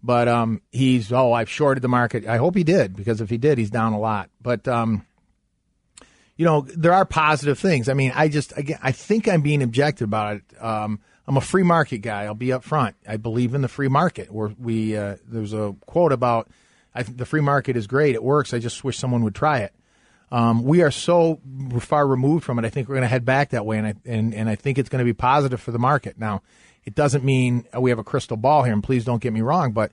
But 0.01 0.29
um, 0.29 0.61
he's, 0.71 1.11
oh, 1.11 1.33
I've 1.33 1.49
shorted 1.49 1.81
the 1.81 1.89
market. 1.89 2.25
I 2.27 2.37
hope 2.37 2.55
he 2.55 2.63
did, 2.63 2.95
because 2.95 3.19
if 3.19 3.29
he 3.29 3.37
did, 3.37 3.57
he's 3.57 3.71
down 3.71 3.91
a 3.91 3.99
lot. 3.99 4.29
But, 4.41 4.69
um, 4.69 5.05
you 6.37 6.45
know, 6.45 6.61
there 6.61 6.93
are 6.93 7.03
positive 7.03 7.59
things. 7.59 7.89
I 7.89 7.93
mean, 7.93 8.13
I 8.15 8.29
just, 8.29 8.57
again, 8.57 8.79
I 8.81 8.93
think 8.93 9.27
I'm 9.27 9.41
being 9.41 9.61
objective 9.61 10.07
about 10.07 10.37
it. 10.37 10.43
Um, 10.63 11.01
I'm 11.27 11.37
a 11.37 11.41
free 11.41 11.63
market 11.63 11.99
guy. 11.99 12.23
I'll 12.23 12.33
be 12.33 12.53
up 12.53 12.63
front. 12.63 12.95
I 13.07 13.17
believe 13.17 13.53
in 13.53 13.61
the 13.61 13.67
free 13.67 13.89
market. 13.89 14.31
Where 14.31 14.53
we, 14.57 14.95
uh, 14.95 15.17
there's 15.27 15.53
a 15.53 15.75
quote 15.85 16.11
about, 16.13 16.49
the 16.95 17.25
free 17.25 17.41
market 17.41 17.75
is 17.75 17.85
great. 17.85 18.15
It 18.15 18.23
works. 18.23 18.53
I 18.53 18.59
just 18.59 18.83
wish 18.83 18.97
someone 18.97 19.23
would 19.23 19.35
try 19.35 19.59
it. 19.59 19.73
Um, 20.31 20.63
we 20.63 20.81
are 20.81 20.91
so 20.91 21.39
far 21.79 22.05
removed 22.07 22.43
from 22.43 22.59
it. 22.59 22.65
I 22.65 22.69
think 22.69 22.89
we're 22.89 22.95
going 22.95 23.03
to 23.03 23.07
head 23.07 23.23
back 23.23 23.51
that 23.51 23.65
way, 23.65 23.77
and 23.77 23.87
I 23.87 23.93
and, 24.05 24.33
and 24.33 24.49
I 24.49 24.55
think 24.55 24.77
it's 24.77 24.89
going 24.89 24.99
to 24.99 25.05
be 25.05 25.13
positive 25.13 25.61
for 25.61 25.71
the 25.71 25.79
market. 25.79 26.17
Now, 26.19 26.41
it 26.83 26.95
doesn't 26.95 27.23
mean 27.23 27.65
we 27.77 27.91
have 27.91 27.99
a 27.99 28.03
crystal 28.03 28.35
ball 28.35 28.63
here, 28.63 28.73
and 28.73 28.83
please 28.83 29.05
don't 29.05 29.21
get 29.21 29.31
me 29.31 29.41
wrong, 29.41 29.71
but 29.71 29.91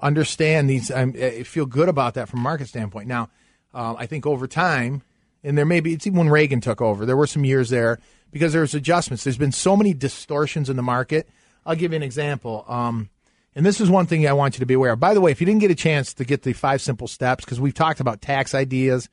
understand 0.00 0.70
these. 0.70 0.90
I'm, 0.90 1.14
I 1.20 1.42
feel 1.42 1.66
good 1.66 1.88
about 1.88 2.14
that 2.14 2.28
from 2.28 2.40
a 2.40 2.42
market 2.42 2.68
standpoint. 2.68 3.06
Now, 3.06 3.28
um, 3.74 3.96
I 3.98 4.06
think 4.06 4.24
over 4.24 4.46
time, 4.46 5.02
and 5.44 5.58
there 5.58 5.66
may 5.66 5.80
be 5.80 5.92
it's 5.92 6.06
even 6.06 6.20
when 6.20 6.30
Reagan 6.30 6.62
took 6.62 6.80
over, 6.80 7.04
there 7.04 7.16
were 7.16 7.26
some 7.26 7.44
years 7.44 7.68
there 7.68 7.98
because 8.30 8.52
there's 8.52 8.74
adjustments. 8.74 9.24
There's 9.24 9.38
been 9.38 9.52
so 9.52 9.76
many 9.76 9.94
distortions 9.94 10.68
in 10.70 10.76
the 10.76 10.82
market. 10.82 11.28
I'll 11.64 11.76
give 11.76 11.92
you 11.92 11.96
an 11.96 12.02
example. 12.02 12.64
Um, 12.68 13.10
and 13.54 13.64
this 13.64 13.80
is 13.80 13.88
one 13.88 14.06
thing 14.06 14.26
I 14.26 14.32
want 14.34 14.56
you 14.56 14.60
to 14.60 14.66
be 14.66 14.74
aware 14.74 14.92
of. 14.92 15.00
By 15.00 15.14
the 15.14 15.20
way, 15.20 15.30
if 15.30 15.40
you 15.40 15.46
didn't 15.46 15.60
get 15.60 15.70
a 15.70 15.76
chance 15.76 16.14
to 16.14 16.24
get 16.24 16.42
the 16.42 16.52
five 16.52 16.82
simple 16.82 17.08
steps, 17.08 17.44
because 17.44 17.60
we've 17.60 17.74
talked 17.74 18.00
about 18.00 18.20
tax 18.20 18.54
ideas, 18.54 19.08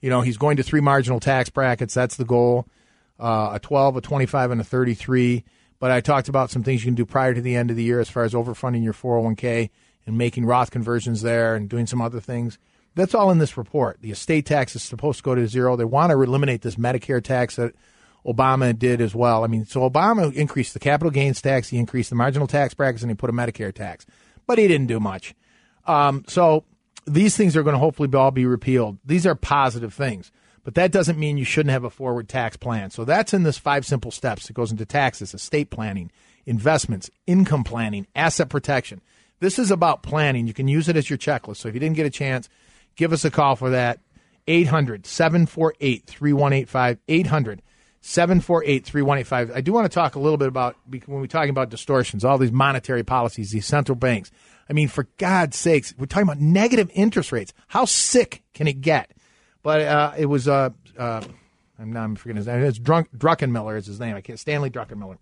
you 0.00 0.08
know, 0.08 0.20
he's 0.20 0.36
going 0.36 0.56
to 0.58 0.62
three 0.62 0.80
marginal 0.80 1.20
tax 1.20 1.50
brackets. 1.50 1.92
That's 1.92 2.16
the 2.16 2.24
goal 2.24 2.66
uh, 3.20 3.50
a 3.54 3.60
12, 3.60 3.96
a 3.96 4.00
25, 4.00 4.50
and 4.50 4.60
a 4.60 4.64
33. 4.64 5.44
But 5.78 5.90
I 5.90 6.00
talked 6.00 6.28
about 6.28 6.50
some 6.50 6.62
things 6.62 6.82
you 6.82 6.88
can 6.88 6.94
do 6.94 7.06
prior 7.06 7.34
to 7.34 7.40
the 7.40 7.54
end 7.54 7.70
of 7.70 7.76
the 7.76 7.84
year 7.84 8.00
as 8.00 8.10
far 8.10 8.24
as 8.24 8.32
overfunding 8.32 8.82
your 8.82 8.92
401k 8.92 9.70
and 10.06 10.18
making 10.18 10.46
Roth 10.46 10.70
conversions 10.70 11.22
there 11.22 11.54
and 11.54 11.68
doing 11.68 11.86
some 11.86 12.00
other 12.00 12.20
things. 12.20 12.58
That's 12.94 13.14
all 13.14 13.30
in 13.30 13.38
this 13.38 13.56
report. 13.56 13.98
The 14.00 14.10
estate 14.10 14.46
tax 14.46 14.74
is 14.74 14.82
supposed 14.82 15.18
to 15.18 15.22
go 15.22 15.34
to 15.34 15.46
zero. 15.46 15.76
They 15.76 15.84
want 15.84 16.10
to 16.10 16.20
eliminate 16.20 16.62
this 16.62 16.74
Medicare 16.74 17.22
tax 17.22 17.56
that 17.56 17.74
Obama 18.26 18.78
did 18.78 19.00
as 19.00 19.14
well. 19.14 19.44
I 19.44 19.46
mean, 19.46 19.64
so 19.64 19.88
Obama 19.88 20.32
increased 20.34 20.74
the 20.74 20.80
capital 20.80 21.10
gains 21.10 21.40
tax, 21.40 21.68
he 21.68 21.78
increased 21.78 22.10
the 22.10 22.16
marginal 22.16 22.46
tax 22.46 22.74
brackets, 22.74 23.02
and 23.02 23.10
he 23.10 23.14
put 23.14 23.30
a 23.30 23.32
Medicare 23.32 23.74
tax, 23.74 24.06
but 24.46 24.58
he 24.58 24.68
didn't 24.68 24.86
do 24.88 25.00
much. 25.00 25.34
Um, 25.86 26.24
so 26.28 26.64
these 27.06 27.36
things 27.36 27.56
are 27.56 27.62
going 27.62 27.74
to 27.74 27.80
hopefully 27.80 28.08
all 28.14 28.30
be 28.30 28.46
repealed. 28.46 28.98
These 29.04 29.26
are 29.26 29.34
positive 29.34 29.94
things, 29.94 30.30
but 30.64 30.74
that 30.74 30.92
doesn't 30.92 31.18
mean 31.18 31.38
you 31.38 31.44
shouldn't 31.44 31.72
have 31.72 31.84
a 31.84 31.90
forward 31.90 32.28
tax 32.28 32.56
plan. 32.56 32.90
So 32.90 33.04
that's 33.04 33.34
in 33.34 33.42
this 33.42 33.58
five 33.58 33.86
simple 33.86 34.10
steps. 34.10 34.48
It 34.50 34.54
goes 34.54 34.70
into 34.70 34.84
taxes, 34.84 35.34
estate 35.34 35.70
planning, 35.70 36.10
investments, 36.46 37.10
income 37.26 37.64
planning, 37.64 38.06
asset 38.14 38.48
protection. 38.48 39.00
This 39.40 39.58
is 39.58 39.70
about 39.70 40.02
planning. 40.02 40.46
You 40.46 40.52
can 40.52 40.68
use 40.68 40.88
it 40.88 40.96
as 40.96 41.08
your 41.08 41.18
checklist. 41.18 41.56
So 41.56 41.68
if 41.68 41.74
you 41.74 41.80
didn't 41.80 41.96
get 41.96 42.06
a 42.06 42.10
chance, 42.10 42.48
give 42.96 43.12
us 43.12 43.24
a 43.24 43.30
call 43.30 43.56
for 43.56 43.70
that. 43.70 44.00
800 44.46 45.06
748 45.06 46.06
3185. 46.06 46.98
800 47.08 47.62
748 48.00 48.84
3185. 48.84 49.56
I 49.56 49.60
do 49.60 49.72
want 49.72 49.84
to 49.84 49.94
talk 49.94 50.14
a 50.14 50.18
little 50.18 50.38
bit 50.38 50.48
about, 50.48 50.76
when 50.88 51.02
we're 51.06 51.26
talking 51.26 51.50
about 51.50 51.68
distortions, 51.68 52.24
all 52.24 52.38
these 52.38 52.52
monetary 52.52 53.02
policies, 53.02 53.50
these 53.50 53.66
central 53.66 53.96
banks. 53.96 54.30
I 54.68 54.72
mean, 54.72 54.88
for 54.88 55.08
God's 55.18 55.56
sakes, 55.56 55.92
we're 55.98 56.06
talking 56.06 56.28
about 56.28 56.40
negative 56.40 56.90
interest 56.94 57.32
rates. 57.32 57.52
How 57.68 57.84
sick 57.84 58.42
can 58.54 58.66
it 58.68 58.80
get? 58.80 59.10
But 59.62 59.82
uh, 59.82 60.12
it 60.16 60.26
was, 60.26 60.48
uh, 60.48 60.70
uh, 60.96 61.22
I'm 61.78 61.92
not 61.92 62.04
I'm 62.04 62.16
forgetting 62.16 62.38
his 62.38 62.46
name. 62.46 62.62
It's 62.62 62.78
Drunk, 62.78 63.08
Druckenmiller 63.16 63.76
is 63.76 63.86
his 63.86 64.00
name. 64.00 64.16
I 64.16 64.22
can't, 64.22 64.38
Stanley 64.38 64.70
Druckenmiller. 64.70 65.18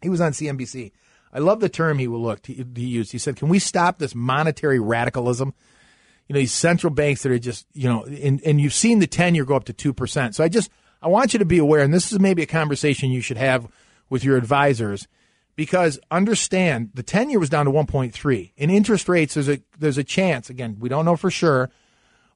He 0.00 0.08
was 0.08 0.20
on 0.20 0.32
CNBC. 0.32 0.92
I 1.32 1.40
love 1.40 1.60
the 1.60 1.68
term 1.68 1.98
he 1.98 2.06
looked 2.06 2.46
he, 2.46 2.64
he 2.74 2.86
used. 2.86 3.12
He 3.12 3.18
said, 3.18 3.36
"Can 3.36 3.48
we 3.48 3.58
stop 3.58 3.98
this 3.98 4.14
monetary 4.14 4.80
radicalism? 4.80 5.52
You 6.26 6.34
know, 6.34 6.40
these 6.40 6.52
central 6.52 6.92
banks 6.92 7.22
that 7.22 7.32
are 7.32 7.38
just 7.38 7.66
you 7.74 7.88
know, 7.88 8.04
and, 8.04 8.40
and 8.44 8.60
you've 8.60 8.72
seen 8.72 8.98
the 8.98 9.06
ten 9.06 9.34
year 9.34 9.44
go 9.44 9.56
up 9.56 9.64
to 9.64 9.72
two 9.72 9.92
percent. 9.92 10.34
So 10.34 10.44
I 10.44 10.48
just 10.48 10.70
I 11.00 11.08
want 11.08 11.32
you 11.32 11.38
to 11.38 11.44
be 11.44 11.58
aware, 11.58 11.82
and 11.82 11.94
this 11.94 12.12
is 12.12 12.18
maybe 12.18 12.42
a 12.42 12.46
conversation 12.46 13.10
you 13.10 13.20
should 13.20 13.36
have 13.36 13.68
with 14.10 14.24
your 14.24 14.36
advisors, 14.36 15.06
because 15.54 15.98
understand 16.10 16.90
the 16.94 17.02
ten 17.02 17.30
year 17.30 17.38
was 17.38 17.50
down 17.50 17.66
to 17.66 17.70
one 17.70 17.86
point 17.86 18.12
three. 18.12 18.52
In 18.56 18.70
interest 18.70 19.08
rates, 19.08 19.34
there's 19.34 19.48
a 19.48 19.60
there's 19.78 19.98
a 19.98 20.04
chance. 20.04 20.50
Again, 20.50 20.76
we 20.80 20.88
don't 20.88 21.04
know 21.04 21.16
for 21.16 21.30
sure, 21.30 21.70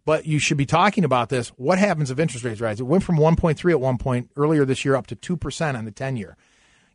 but 0.05 0.27
you 0.27 0.39
should 0.39 0.57
be 0.57 0.67
talking 0.67 1.05
about 1.05 1.29
this. 1.29 1.49
What 1.51 1.79
happens 1.79 2.11
if 2.11 2.19
interest 2.19 2.45
rates 2.45 2.61
rise? 2.61 2.81
It 2.81 2.85
went 2.85 3.05
from 3.05 3.17
1.3 3.17 3.71
at 3.71 3.81
one 3.81 3.99
point 3.99 4.31
earlier 4.37 4.65
this 4.65 4.85
year 4.85 4.97
up 4.97 5.07
to 5.09 5.17
2% 5.17 5.75
on 5.77 5.85
the 5.85 5.91
10 5.91 6.17
year. 6.17 6.37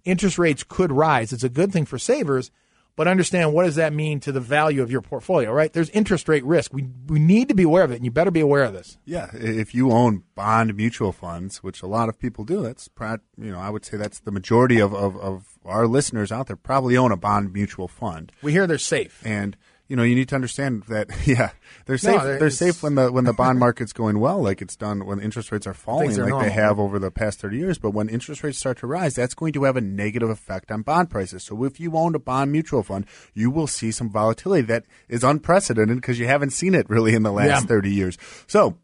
Interest 0.05 0.37
rates 0.37 0.63
could 0.63 0.91
rise. 0.91 1.33
It's 1.33 1.43
a 1.43 1.49
good 1.49 1.71
thing 1.71 1.85
for 1.85 1.97
savers, 1.97 2.51
but 2.97 3.07
understand 3.07 3.53
what 3.53 3.63
does 3.63 3.75
that 3.75 3.93
mean 3.93 4.19
to 4.19 4.33
the 4.33 4.41
value 4.41 4.81
of 4.81 4.91
your 4.91 5.01
portfolio, 5.01 5.51
right? 5.53 5.71
There's 5.71 5.89
interest 5.91 6.27
rate 6.27 6.43
risk. 6.43 6.73
We, 6.73 6.89
we 7.07 7.19
need 7.19 7.47
to 7.47 7.53
be 7.55 7.63
aware 7.63 7.83
of 7.85 7.91
it, 7.91 7.95
and 7.95 8.03
you 8.03 8.11
better 8.11 8.31
be 8.31 8.41
aware 8.41 8.63
of 8.65 8.73
this. 8.73 8.97
Yeah, 9.05 9.29
if 9.33 9.73
you 9.73 9.91
own 9.91 10.23
bond 10.35 10.75
mutual 10.75 11.13
funds, 11.13 11.63
which 11.63 11.81
a 11.81 11.87
lot 11.87 12.09
of 12.09 12.19
people 12.19 12.43
do, 12.43 12.61
that's 12.61 12.89
you 13.37 13.51
know 13.51 13.59
I 13.59 13.69
would 13.69 13.85
say 13.85 13.95
that's 13.95 14.19
the 14.19 14.31
majority 14.31 14.79
of, 14.79 14.93
of, 14.93 15.15
of 15.15 15.45
our 15.63 15.87
listeners 15.87 16.31
out 16.31 16.47
there 16.47 16.57
probably 16.57 16.97
own 16.97 17.13
a 17.13 17.17
bond 17.17 17.53
mutual 17.53 17.87
fund, 17.87 18.33
We 18.41 18.51
hear 18.51 18.67
they're 18.67 18.77
safe. 18.77 19.21
and 19.25 19.55
you 19.87 19.95
know 19.95 20.03
you 20.03 20.15
need 20.15 20.27
to 20.29 20.35
understand 20.35 20.83
that 20.89 21.07
yeah 21.25 21.51
they're 21.85 21.97
safe 21.97 22.21
they're- 22.21 22.39
they're 22.39 22.49
safe 22.49 22.83
when 22.83 22.95
the 22.95 23.11
when 23.11 23.23
the 23.25 23.33
bond 23.33 23.57
market's 23.59 23.93
going 23.93 24.19
well 24.19 24.41
like 24.41 24.61
it's 24.61 24.75
done 24.75 25.05
when 25.05 25.19
interest 25.19 25.51
rates 25.51 25.65
are 25.65 25.73
falling 25.73 26.09
are 26.11 26.23
like 26.23 26.29
normal. 26.29 26.41
they 26.41 26.49
have 26.53 26.79
over 26.79 26.99
the 26.99 27.09
past 27.11 27.39
30 27.39 27.57
years 27.57 27.77
but 27.77 27.91
when 27.91 28.09
interest 28.09 28.43
rates 28.43 28.57
start 28.57 28.77
to 28.77 28.87
rise 28.87 29.15
that's 29.15 29.33
going 29.33 29.53
to 29.53 29.63
have 29.63 29.77
a 29.77 29.81
negative 29.81 30.29
effect 30.29 30.71
on 30.71 30.81
bond 30.81 31.09
prices 31.09 31.43
so 31.43 31.63
if 31.63 31.79
you 31.79 31.95
own 31.95 32.15
a 32.15 32.19
bond 32.19 32.51
mutual 32.51 32.83
fund 32.83 33.05
you 33.33 33.49
will 33.49 33.67
see 33.67 33.91
some 33.91 34.09
volatility 34.09 34.61
that 34.63 34.83
is 35.07 35.23
unprecedented 35.23 35.95
because 35.97 36.19
you 36.19 36.27
haven't 36.27 36.51
seen 36.51 36.75
it 36.75 36.89
really 36.89 37.13
in 37.13 37.23
the 37.23 37.31
last 37.31 37.47
Yeah. 37.47 37.59
30 37.61 37.91
years 37.93 38.17
so 38.47 38.77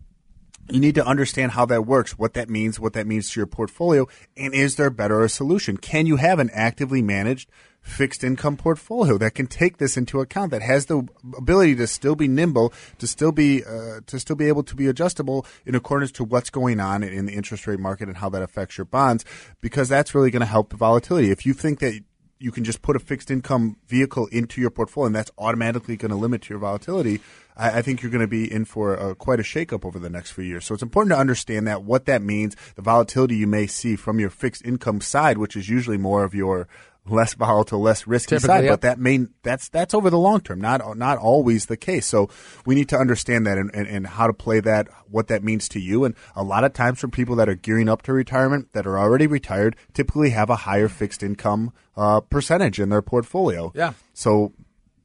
you 0.70 0.80
need 0.80 0.96
to 0.96 1.06
understand 1.06 1.52
how 1.52 1.66
that 1.66 1.86
works, 1.86 2.18
what 2.18 2.36
that 2.36 2.50
means, 2.50 2.80
what 2.80 2.94
that 2.94 3.06
means 3.06 3.30
to 3.32 3.40
your 3.42 3.46
portfolio, 3.48 4.08
and 4.38 4.54
is 4.54 4.78
there 4.78 4.90
better 4.90 5.22
a 5.22 5.28
solution? 5.28 5.76
Can 5.76 6.06
you 6.06 6.16
have 6.16 6.40
an 6.40 6.50
actively 6.54 7.02
managed 7.02 7.50
fixed 7.84 8.24
income 8.24 8.58
portfolio 8.58 9.18
that 9.18 9.36
can 9.36 9.46
take 9.46 9.78
this 9.78 9.98
into 9.98 10.22
account, 10.22 10.52
that 10.52 10.62
has 10.62 10.88
the 10.88 11.08
ability 11.38 11.76
to 11.76 11.86
still 11.86 12.16
be 12.16 12.28
nimble, 12.28 12.74
to 12.98 13.06
still 13.06 13.32
be 13.32 13.64
uh, 13.64 14.00
to 14.08 14.20
still 14.20 14.36
be 14.36 14.48
able 14.48 14.64
to 14.64 14.76
be 14.76 14.88
adjustable 14.88 15.46
in 15.66 15.76
accordance 15.76 16.12
to 16.14 16.24
what's 16.24 16.50
going 16.50 16.80
on 16.80 17.04
in 17.04 17.26
the 17.26 17.34
interest 17.34 17.68
rate 17.68 17.80
market 17.80 18.08
and 18.08 18.18
how 18.18 18.30
that 18.30 18.42
affects 18.42 18.78
your 18.78 18.86
bonds? 18.86 19.26
Because 19.62 19.90
that's 19.90 20.16
really 20.16 20.32
going 20.32 20.40
to 20.40 20.46
help 20.46 20.70
the 20.70 20.78
volatility. 20.78 21.30
If 21.30 21.46
you 21.46 21.54
think 21.54 21.80
that 21.80 22.00
you 22.40 22.52
can 22.52 22.66
just 22.66 22.82
put 22.82 22.98
a 22.98 23.00
fixed 23.00 23.32
income 23.32 23.78
vehicle 23.88 24.28
into 24.28 24.60
your 24.60 24.70
portfolio, 24.70 25.08
and 25.08 25.16
that's 25.16 25.32
automatically 25.38 25.96
going 25.96 26.12
to 26.12 26.18
limit 26.18 26.50
your 26.50 26.60
volatility. 26.60 27.22
I, 27.56 27.82
think 27.82 28.02
you're 28.02 28.12
going 28.12 28.20
to 28.20 28.28
be 28.28 28.52
in 28.52 28.66
for 28.66 28.96
a, 28.96 29.16
quite 29.16 29.40
a 29.40 29.44
shakeup 29.44 29.86
over 29.86 30.00
the 30.00 30.10
next 30.10 30.32
few 30.32 30.44
years. 30.44 30.66
So 30.66 30.74
it's 30.74 30.84
important 30.84 31.14
to 31.14 31.20
understand 31.20 31.68
that 31.68 31.84
what 31.84 32.06
that 32.08 32.22
means, 32.22 32.58
the 32.76 32.82
volatility 32.82 33.38
you 33.38 33.48
may 33.48 33.68
see 33.68 33.96
from 33.96 34.20
your 34.20 34.32
fixed 34.32 34.66
income 34.66 35.00
side, 35.00 35.38
which 35.38 35.56
is 35.56 35.70
usually 35.70 35.98
more 35.98 36.24
of 36.24 36.34
your 36.34 36.68
less 37.08 37.34
volatile, 37.34 37.82
less 37.82 38.08
risky 38.08 38.36
Typically, 38.36 38.48
side, 38.48 38.64
yep. 38.64 38.72
but 38.74 38.82
that 38.82 39.00
may 39.00 39.28
that's 39.42 39.70
that's 39.70 39.94
over 39.94 40.10
the 40.10 40.18
long 40.18 40.40
term, 40.40 40.62
not 40.62 40.98
not 40.98 41.18
always 41.18 41.66
the 41.66 41.78
case. 41.78 42.06
So 42.06 42.30
we 42.66 42.76
need 42.76 42.90
to 42.90 42.98
understand 42.98 43.46
that 43.46 43.58
and, 43.58 43.74
and, 43.74 43.88
and 43.88 44.08
how 44.08 44.28
to 44.28 44.34
play 44.34 44.60
that, 44.62 44.88
what 45.10 45.28
that 45.28 45.44
means 45.44 45.68
to 45.70 45.80
you. 45.80 46.06
And 46.06 46.16
a 46.36 46.44
lot 46.44 46.64
of 46.64 46.74
times 46.74 47.00
for 47.00 47.08
people 47.08 47.36
that 47.38 47.50
are 47.50 47.56
gearing 47.56 47.90
up 47.90 48.04
to 48.04 48.14
retirement, 48.14 48.72
that 48.74 48.88
are 48.88 48.98
already 48.98 49.28
retired, 49.28 49.76
typically 49.94 50.30
have 50.30 50.50
a 50.50 50.58
higher 50.58 50.88
fixed 50.88 51.24
income 51.24 51.74
uh, 51.98 52.22
percentage 52.22 52.80
in 52.80 52.90
their 52.90 53.02
portfolio. 53.02 53.72
Yeah. 53.76 53.94
So 54.14 54.54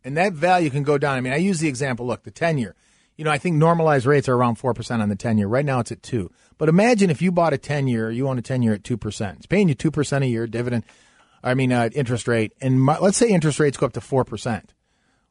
and 0.05 0.17
that 0.17 0.33
value 0.33 0.71
can 0.71 0.85
go 0.85 0.99
down. 0.99 1.19
I 1.19 1.21
mean, 1.21 1.33
I 1.33 1.37
use 1.37 1.61
the 1.61 1.69
example. 1.69 2.07
Look, 2.07 2.23
the 2.23 2.31
ten 2.31 2.59
year. 2.59 2.75
You 3.17 3.25
know, 3.25 3.33
I 3.33 3.39
think 3.39 3.57
normalized 3.57 4.07
rates 4.07 4.29
are 4.29 4.35
around 4.35 4.55
four 4.55 4.73
percent 4.73 5.03
on 5.03 5.09
the 5.09 5.17
ten 5.17 5.39
year. 5.39 5.49
Right 5.49 5.65
now, 5.65 5.81
it's 5.81 5.91
at 5.91 6.03
two. 6.03 6.31
But 6.57 6.69
imagine 6.69 7.11
if 7.11 7.21
you 7.21 7.33
bought 7.33 7.53
a 7.53 7.59
ten 7.59 7.89
year, 7.89 8.11
you 8.11 8.29
own 8.29 8.39
a 8.39 8.43
ten 8.43 8.63
year 8.63 8.75
at 8.75 8.85
two 8.85 8.97
percent. 8.97 9.39
It's 9.39 9.47
paying 9.47 9.69
you 9.69 9.75
two 9.75 9.91
percent 9.91 10.23
a 10.23 10.29
year 10.29 10.47
dividend. 10.47 10.85
I 11.43 11.55
mean, 11.55 11.73
uh, 11.73 11.91
interest 11.95 12.29
rate, 12.29 12.53
and 12.61 12.81
my, 12.81 12.99
let's 12.99 13.17
say 13.17 13.29
interest 13.29 13.61
rates 13.61 13.77
go 13.77 13.87
up 13.87 13.93
to 13.95 14.01
four 14.01 14.25
percent. 14.25 14.75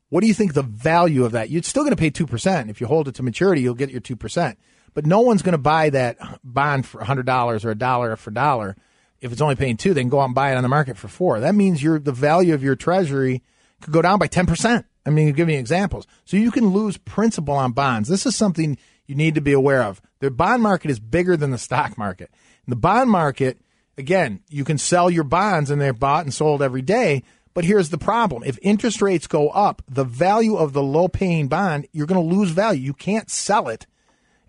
What 0.09 0.21
do 0.21 0.27
you 0.27 0.33
think 0.33 0.53
the 0.53 0.63
value 0.63 1.25
of 1.25 1.33
that? 1.33 1.49
You're 1.49 1.63
still 1.63 1.83
going 1.83 1.95
to 1.95 1.99
pay 1.99 2.09
two 2.09 2.27
percent. 2.27 2.69
If 2.69 2.79
you 2.79 2.87
hold 2.87 3.07
it 3.07 3.15
to 3.15 3.23
maturity, 3.23 3.61
you'll 3.61 3.73
get 3.73 3.89
your 3.89 3.99
two 3.99 4.15
percent. 4.15 4.57
But 4.93 5.05
no 5.05 5.19
one's 5.19 5.41
going 5.41 5.53
to 5.53 5.57
buy 5.57 5.89
that 5.91 6.17
bond 6.43 6.85
for 6.85 7.03
hundred 7.03 7.25
dollars 7.25 7.65
or 7.65 7.71
a 7.71 7.75
dollar 7.75 8.15
for 8.15 8.31
dollar. 8.31 8.75
If 9.19 9.31
it's 9.31 9.41
only 9.41 9.55
paying 9.55 9.77
two, 9.77 9.93
they 9.93 10.01
can 10.01 10.09
go 10.09 10.19
out 10.19 10.25
and 10.25 10.35
buy 10.35 10.51
it 10.51 10.55
on 10.55 10.63
the 10.63 10.69
market 10.69 10.97
for 10.97 11.07
four. 11.07 11.39
That 11.39 11.55
means 11.55 11.83
your 11.83 11.99
the 11.99 12.11
value 12.11 12.53
of 12.53 12.63
your 12.63 12.75
treasury 12.75 13.43
could 13.81 13.93
go 13.93 14.01
down 14.01 14.19
by 14.19 14.27
ten 14.27 14.45
percent. 14.45 14.85
I 15.05 15.09
mean, 15.09 15.31
give 15.33 15.47
me 15.47 15.55
examples. 15.55 16.05
So 16.25 16.37
you 16.37 16.51
can 16.51 16.67
lose 16.67 16.97
principal 16.97 17.55
on 17.55 17.71
bonds. 17.71 18.09
This 18.09 18.25
is 18.25 18.35
something 18.35 18.77
you 19.07 19.15
need 19.15 19.35
to 19.35 19.41
be 19.41 19.53
aware 19.53 19.83
of. 19.83 20.01
The 20.19 20.31
bond 20.31 20.63
market 20.63 20.91
is 20.91 20.99
bigger 20.99 21.37
than 21.37 21.51
the 21.51 21.57
stock 21.57 21.97
market. 21.97 22.29
The 22.67 22.75
bond 22.75 23.09
market, 23.09 23.59
again, 23.97 24.41
you 24.49 24.63
can 24.63 24.77
sell 24.77 25.09
your 25.09 25.23
bonds 25.23 25.69
and 25.69 25.81
they're 25.81 25.93
bought 25.93 26.25
and 26.25 26.33
sold 26.33 26.61
every 26.61 26.81
day. 26.81 27.23
But 27.53 27.65
here's 27.65 27.89
the 27.89 27.97
problem. 27.97 28.43
If 28.45 28.59
interest 28.61 29.01
rates 29.01 29.25
go 29.25 29.49
up, 29.49 29.81
the 29.89 30.03
value 30.03 30.55
of 30.55 30.73
the 30.73 30.83
low 30.83 31.07
paying 31.07 31.47
bond, 31.47 31.87
you're 31.91 32.05
going 32.05 32.21
to 32.21 32.35
lose 32.35 32.51
value. 32.51 32.81
You 32.81 32.93
can't 32.93 33.31
sell 33.31 33.67
it 33.67 33.87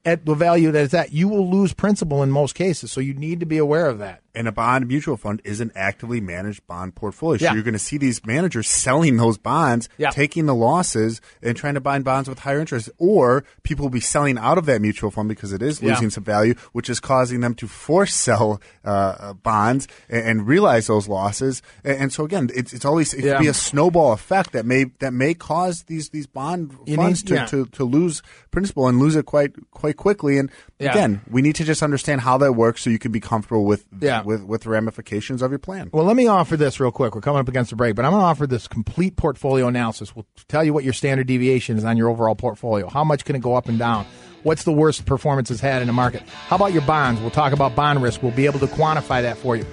at 0.05 0.27
the 0.27 0.35
value 0.35 0.71
that 0.71 0.85
it's 0.85 0.95
at. 0.95 1.13
You 1.13 1.29
will 1.29 1.51
lose 1.51 1.73
principal 1.73 2.23
in 2.23 2.31
most 2.31 2.55
cases. 2.55 2.93
So 2.93 3.01
you 3.01 3.15
need 3.15 3.41
to 3.41 3.47
be 3.47 3.57
aware 3.57 3.87
of 3.87 3.99
that. 3.99 4.21
And 4.35 4.47
a 4.47 4.53
bond 4.53 4.87
mutual 4.87 5.17
fund 5.17 5.41
is 5.45 5.61
an 5.61 5.73
actively 5.75 6.21
managed 6.21 6.67
bond 6.67 6.95
portfolio. 6.95 7.39
So 7.39 7.45
Yeah. 7.47 7.55
you're 7.55 7.63
going 7.63 7.73
to 7.73 7.79
see 7.79 7.97
these 7.99 8.25
managers 8.27 8.69
selling 8.69 9.17
those 9.17 9.37
bonds, 9.39 9.89
Yeah. 9.99 10.11
taking 10.11 10.47
the 10.47 10.55
losses, 10.55 11.21
and 11.43 11.57
trying 11.57 11.75
to 11.75 11.81
buy 11.81 11.99
bonds 12.01 12.29
with 12.29 12.41
higher 12.41 12.61
interest. 12.61 12.89
Or 12.99 13.43
people 13.63 13.85
will 13.87 13.91
be 13.91 14.01
selling 14.01 14.39
out 14.39 14.59
of 14.59 14.67
that 14.67 14.81
mutual 14.81 15.11
fund 15.11 15.29
because 15.29 15.53
it 15.53 15.63
is 15.63 15.81
Yeah. 15.83 15.93
losing 15.95 16.11
some 16.11 16.25
value, 16.25 16.55
which 16.73 16.89
is 16.89 17.01
causing 17.01 17.41
them 17.41 17.55
to 17.57 17.67
force 17.67 18.15
sell 18.15 18.61
uh, 18.85 19.33
bonds 19.35 19.89
and, 20.09 20.25
and 20.27 20.47
realize 20.47 20.87
those 20.87 21.09
losses. 21.09 21.63
And, 21.85 21.97
and 22.03 22.13
so 22.13 22.25
again, 22.25 22.51
it's, 22.55 22.73
it's 22.73 22.85
always 22.85 23.13
it 23.15 23.25
Yeah. 23.25 23.35
could 23.39 23.43
be 23.43 23.49
a 23.49 23.55
snowball 23.55 24.13
effect 24.13 24.53
that 24.53 24.65
may 24.67 24.85
that 25.01 25.13
may 25.13 25.35
cause 25.35 25.85
these 25.85 26.11
these 26.11 26.27
bond 26.27 26.73
You 26.87 26.97
funds 26.97 27.23
need- 27.25 27.29
to, 27.29 27.35
yeah. 27.35 27.47
to, 27.47 27.67
to 27.67 27.85
lose 27.85 28.23
principal 28.51 28.87
and 28.89 28.99
lose 28.99 29.17
it 29.17 29.27
quite 29.27 29.53
quite 29.73 29.97
quickly. 29.97 30.39
And 30.39 30.51
Yeah. 30.79 30.93
again, 30.93 31.21
we 31.31 31.43
need 31.43 31.57
to 31.57 31.65
just 31.65 31.83
understand 31.83 32.21
how 32.23 32.39
that 32.39 32.53
works 32.53 32.83
so 32.83 32.91
you 32.91 32.99
can 32.99 33.11
be 33.13 33.21
comfortable 33.21 33.65
with 33.65 33.85
Yeah. 34.01 34.18
With 34.25 34.45
with 34.45 34.63
the 34.63 34.71
ramifications 34.71 35.43
of 35.43 35.51
your 35.51 35.59
plan. 35.59 35.91
Well, 35.93 36.05
let 36.05 36.17
me 36.17 36.27
offer 36.27 36.57
this 36.57 36.81
real 36.81 36.91
quick. 36.91 37.15
We're 37.15 37.21
coming 37.21 37.41
up 37.41 37.49
against 37.49 37.71
the 37.71 37.77
break, 37.77 37.95
but 37.95 38.05
I'm 38.05 38.13
going 38.13 38.21
to 38.21 38.27
offer 38.27 38.47
this 38.47 38.69
complete 38.69 39.17
portfolio 39.17 39.69
analysis. 39.69 40.15
We'll 40.15 40.27
tell 40.49 40.65
you 40.65 40.73
what 40.73 40.85
your 40.85 40.93
standard 40.93 41.27
deviation 41.27 41.77
is 41.77 41.85
on 41.85 41.97
your 41.97 42.09
overall 42.09 42.35
portfolio. 42.35 42.89
How 42.89 43.05
much 43.05 43.25
can 43.25 43.37
it 43.37 43.43
go 43.43 43.55
up 43.55 43.69
and 43.69 43.79
down? 43.79 44.07
What's 44.43 44.65
the 44.65 44.73
worst 44.73 45.05
performance 45.05 45.51
it's 45.51 45.61
had 45.61 45.83
in 45.83 45.87
the 45.87 45.93
market? 45.93 46.23
How 46.23 46.57
about 46.57 46.73
your 46.73 46.83
bonds? 46.83 47.21
We'll 47.21 47.31
talk 47.31 47.53
about 47.53 47.75
bond 47.75 48.03
risk. 48.03 48.23
We'll 48.23 48.33
be 48.33 48.47
able 48.47 48.61
to 48.61 48.67
quantify 48.67 49.23
that 49.23 49.37
for 49.37 49.57
you. 49.57 49.67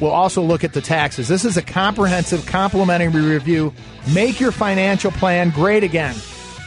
We'll 0.00 0.10
also 0.10 0.42
look 0.42 0.64
at 0.64 0.72
the 0.72 0.80
taxes. 0.80 1.28
This 1.28 1.44
is 1.44 1.56
a 1.56 1.62
comprehensive, 1.62 2.46
complimentary 2.46 3.22
review. 3.22 3.72
Make 4.14 4.40
your 4.40 4.52
financial 4.52 5.10
plan 5.12 5.50
great 5.50 5.84
again. 5.84 6.14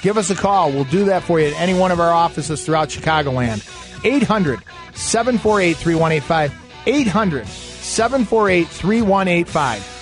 Give 0.02 0.18
us 0.18 0.30
a 0.30 0.36
call. 0.36 0.72
We'll 0.72 0.84
do 0.86 1.06
that 1.06 1.24
for 1.24 1.40
you 1.40 1.48
at 1.48 1.60
any 1.60 1.74
one 1.74 1.92
of 1.92 2.00
our 2.00 2.12
offices 2.12 2.66
throughout 2.66 2.90
Chicagoland. 2.90 3.66
800 4.06 4.60
748 4.94 5.78
3185. 5.78 6.65
800 6.86 7.48
748 7.48 8.68
3185. 8.68 9.96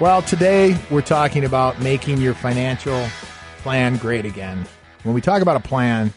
Well, 0.00 0.22
today 0.22 0.78
we're 0.90 1.02
talking 1.02 1.44
about 1.44 1.80
making 1.80 2.18
your 2.18 2.32
financial 2.32 3.08
plan 3.62 3.96
great 3.96 4.24
again. 4.24 4.64
When 5.02 5.12
we 5.12 5.20
talk 5.20 5.42
about 5.42 5.56
a 5.56 5.60
plan, 5.60 6.12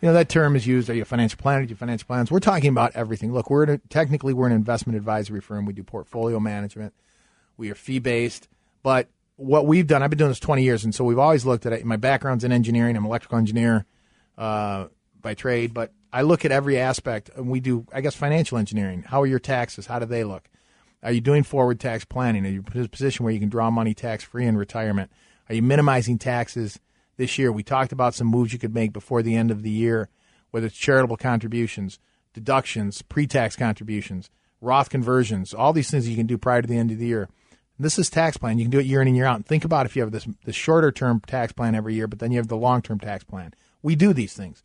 You 0.00 0.08
know 0.08 0.14
that 0.14 0.30
term 0.30 0.56
is 0.56 0.66
used. 0.66 0.88
Are 0.88 0.94
you 0.94 1.02
a 1.02 1.06
financial 1.06 1.38
planner? 1.38 1.64
Do 1.64 1.70
you 1.70 1.76
financial 1.76 2.06
plans? 2.06 2.30
We're 2.30 2.40
talking 2.40 2.70
about 2.70 2.92
everything. 2.94 3.34
Look, 3.34 3.50
we're 3.50 3.64
a, 3.64 3.78
technically 3.78 4.32
we're 4.32 4.46
an 4.46 4.52
investment 4.52 4.96
advisory 4.96 5.42
firm. 5.42 5.66
We 5.66 5.74
do 5.74 5.82
portfolio 5.82 6.40
management. 6.40 6.94
We 7.58 7.70
are 7.70 7.74
fee 7.74 7.98
based, 7.98 8.48
but 8.82 9.08
what 9.36 9.66
we've 9.66 9.86
done, 9.86 10.02
I've 10.02 10.08
been 10.08 10.18
doing 10.18 10.30
this 10.30 10.40
20 10.40 10.62
years, 10.62 10.84
and 10.84 10.94
so 10.94 11.04
we've 11.04 11.18
always 11.18 11.44
looked 11.44 11.66
at 11.66 11.74
it. 11.74 11.84
My 11.84 11.96
background's 11.96 12.44
in 12.44 12.52
engineering. 12.52 12.96
I'm 12.96 13.04
an 13.04 13.08
electrical 13.08 13.36
engineer 13.36 13.84
uh, 14.38 14.86
by 15.20 15.34
trade, 15.34 15.74
but 15.74 15.92
I 16.12 16.22
look 16.22 16.46
at 16.46 16.52
every 16.52 16.78
aspect, 16.78 17.30
and 17.36 17.50
we 17.50 17.60
do, 17.60 17.86
I 17.92 18.00
guess, 18.00 18.14
financial 18.14 18.56
engineering. 18.56 19.02
How 19.06 19.20
are 19.20 19.26
your 19.26 19.38
taxes? 19.38 19.86
How 19.86 19.98
do 19.98 20.06
they 20.06 20.24
look? 20.24 20.48
Are 21.02 21.12
you 21.12 21.20
doing 21.20 21.42
forward 21.42 21.78
tax 21.78 22.06
planning? 22.06 22.46
Are 22.46 22.50
you 22.50 22.64
in 22.74 22.84
a 22.84 22.88
position 22.88 23.24
where 23.24 23.32
you 23.32 23.40
can 23.40 23.50
draw 23.50 23.70
money 23.70 23.92
tax 23.92 24.24
free 24.24 24.46
in 24.46 24.56
retirement? 24.56 25.10
Are 25.48 25.54
you 25.54 25.62
minimizing 25.62 26.18
taxes 26.18 26.78
this 27.20 27.38
year? 27.38 27.52
We 27.52 27.62
talked 27.62 27.92
about 27.92 28.14
some 28.14 28.26
moves 28.26 28.52
you 28.52 28.58
could 28.58 28.74
make 28.74 28.92
before 28.92 29.22
the 29.22 29.36
end 29.36 29.50
of 29.50 29.62
the 29.62 29.70
year, 29.70 30.08
whether 30.50 30.66
it's 30.66 30.76
charitable 30.76 31.16
contributions, 31.16 32.00
deductions, 32.32 33.02
pre 33.02 33.26
tax 33.26 33.54
contributions, 33.54 34.30
Roth 34.60 34.90
conversions, 34.90 35.54
all 35.54 35.72
these 35.72 35.90
things 35.90 36.08
you 36.08 36.16
can 36.16 36.26
do 36.26 36.36
prior 36.36 36.60
to 36.60 36.68
the 36.68 36.76
end 36.76 36.90
of 36.90 36.98
the 36.98 37.06
year. 37.06 37.28
This 37.78 37.98
is 37.98 38.10
tax 38.10 38.36
plan. 38.36 38.58
You 38.58 38.64
can 38.64 38.70
do 38.70 38.78
it 38.78 38.84
year 38.84 39.00
in 39.00 39.08
and 39.08 39.16
year 39.16 39.24
out. 39.24 39.36
And 39.36 39.46
think 39.46 39.64
about 39.64 39.86
if 39.86 39.96
you 39.96 40.02
have 40.02 40.12
this 40.12 40.28
the 40.44 40.52
shorter 40.52 40.92
term 40.92 41.20
tax 41.26 41.52
plan 41.52 41.74
every 41.74 41.94
year, 41.94 42.06
but 42.06 42.18
then 42.18 42.30
you 42.30 42.38
have 42.38 42.48
the 42.48 42.56
long 42.56 42.82
term 42.82 42.98
tax 42.98 43.24
plan. 43.24 43.54
We 43.82 43.94
do 43.94 44.12
these 44.12 44.34
things. 44.34 44.62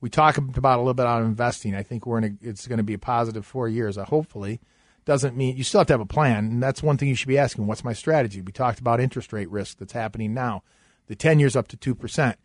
We 0.00 0.10
talk 0.10 0.38
about 0.38 0.76
a 0.76 0.82
little 0.82 0.94
bit 0.94 1.06
on 1.06 1.24
investing. 1.24 1.74
I 1.74 1.82
think 1.82 2.06
we're 2.06 2.18
in 2.18 2.24
a, 2.24 2.48
it's 2.48 2.66
going 2.66 2.78
to 2.78 2.84
be 2.84 2.94
a 2.94 2.98
positive 2.98 3.46
four 3.46 3.68
years. 3.68 3.96
Uh, 3.96 4.04
hopefully, 4.04 4.60
doesn't 5.04 5.36
mean 5.36 5.56
you 5.56 5.64
still 5.64 5.80
have 5.80 5.86
to 5.88 5.92
have 5.94 6.00
a 6.00 6.06
plan, 6.06 6.46
and 6.46 6.62
that's 6.62 6.82
one 6.82 6.96
thing 6.96 7.08
you 7.08 7.14
should 7.14 7.28
be 7.28 7.38
asking. 7.38 7.66
What's 7.66 7.84
my 7.84 7.92
strategy? 7.92 8.40
We 8.40 8.52
talked 8.52 8.80
about 8.80 9.00
interest 9.00 9.32
rate 9.32 9.50
risk 9.50 9.78
that's 9.78 9.92
happening 9.92 10.34
now. 10.34 10.62
The 11.08 11.16
ten 11.16 11.40
years 11.40 11.56
up 11.56 11.68
to 11.68 11.76
two 11.76 11.94
percent. 11.94 12.38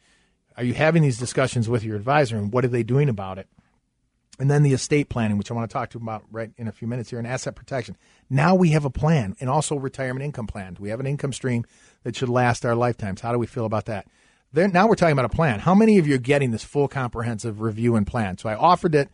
Are 0.58 0.63
you 0.63 0.73
having 0.73 1.04
these 1.04 1.17
discussions 1.17 1.69
with 1.69 1.84
your 1.84 1.95
advisor, 1.95 2.38
and 2.38 2.52
what 2.52 2.65
are 2.65 2.69
they 2.69 2.84
doing 2.84 3.10
about 3.10 3.38
it? 3.38 3.47
And 4.39 4.49
then 4.49 4.63
the 4.63 4.73
estate 4.73 5.10
planning, 5.10 5.38
which 5.38 5.52
I 5.52 5.54
want 5.54 5.69
to 5.69 5.73
talk 5.73 5.91
to 5.91 5.99
you 5.99 6.04
about 6.04 6.23
right 6.32 6.52
in 6.58 6.67
a 6.67 6.71
few 6.71 6.88
minutes 6.88 7.12
here, 7.12 7.19
and 7.19 7.28
asset 7.28 7.56
protection. 7.56 7.97
Now 8.30 8.56
we 8.56 8.69
have 8.69 8.86
a 8.86 8.89
plan, 8.89 9.36
and 9.39 9.49
also 9.49 9.76
retirement 9.76 10.26
income 10.26 10.47
plans. 10.47 10.80
We 10.80 10.89
have 10.89 10.99
an 10.99 11.06
income 11.06 11.34
stream 11.34 11.65
that 12.04 12.15
should 12.15 12.30
last 12.30 12.65
our 12.65 12.76
lifetimes. 12.76 13.21
How 13.21 13.32
do 13.32 13.38
we 13.38 13.47
feel 13.47 13.65
about 13.65 13.86
that? 13.86 14.08
Then 14.52 14.71
now 14.71 14.88
we're 14.88 14.95
talking 14.95 15.13
about 15.13 15.26
a 15.26 15.30
plan. 15.30 15.60
How 15.60 15.76
many 15.76 15.97
of 15.97 16.08
you 16.08 16.15
are 16.15 16.19
getting 16.19 16.52
this 16.52 16.63
full 16.63 16.88
comprehensive 16.88 17.62
review 17.62 17.95
and 17.95 18.08
plan? 18.08 18.38
So 18.38 18.49
I 18.49 18.56
offered 18.56 18.95
it. 18.95 19.10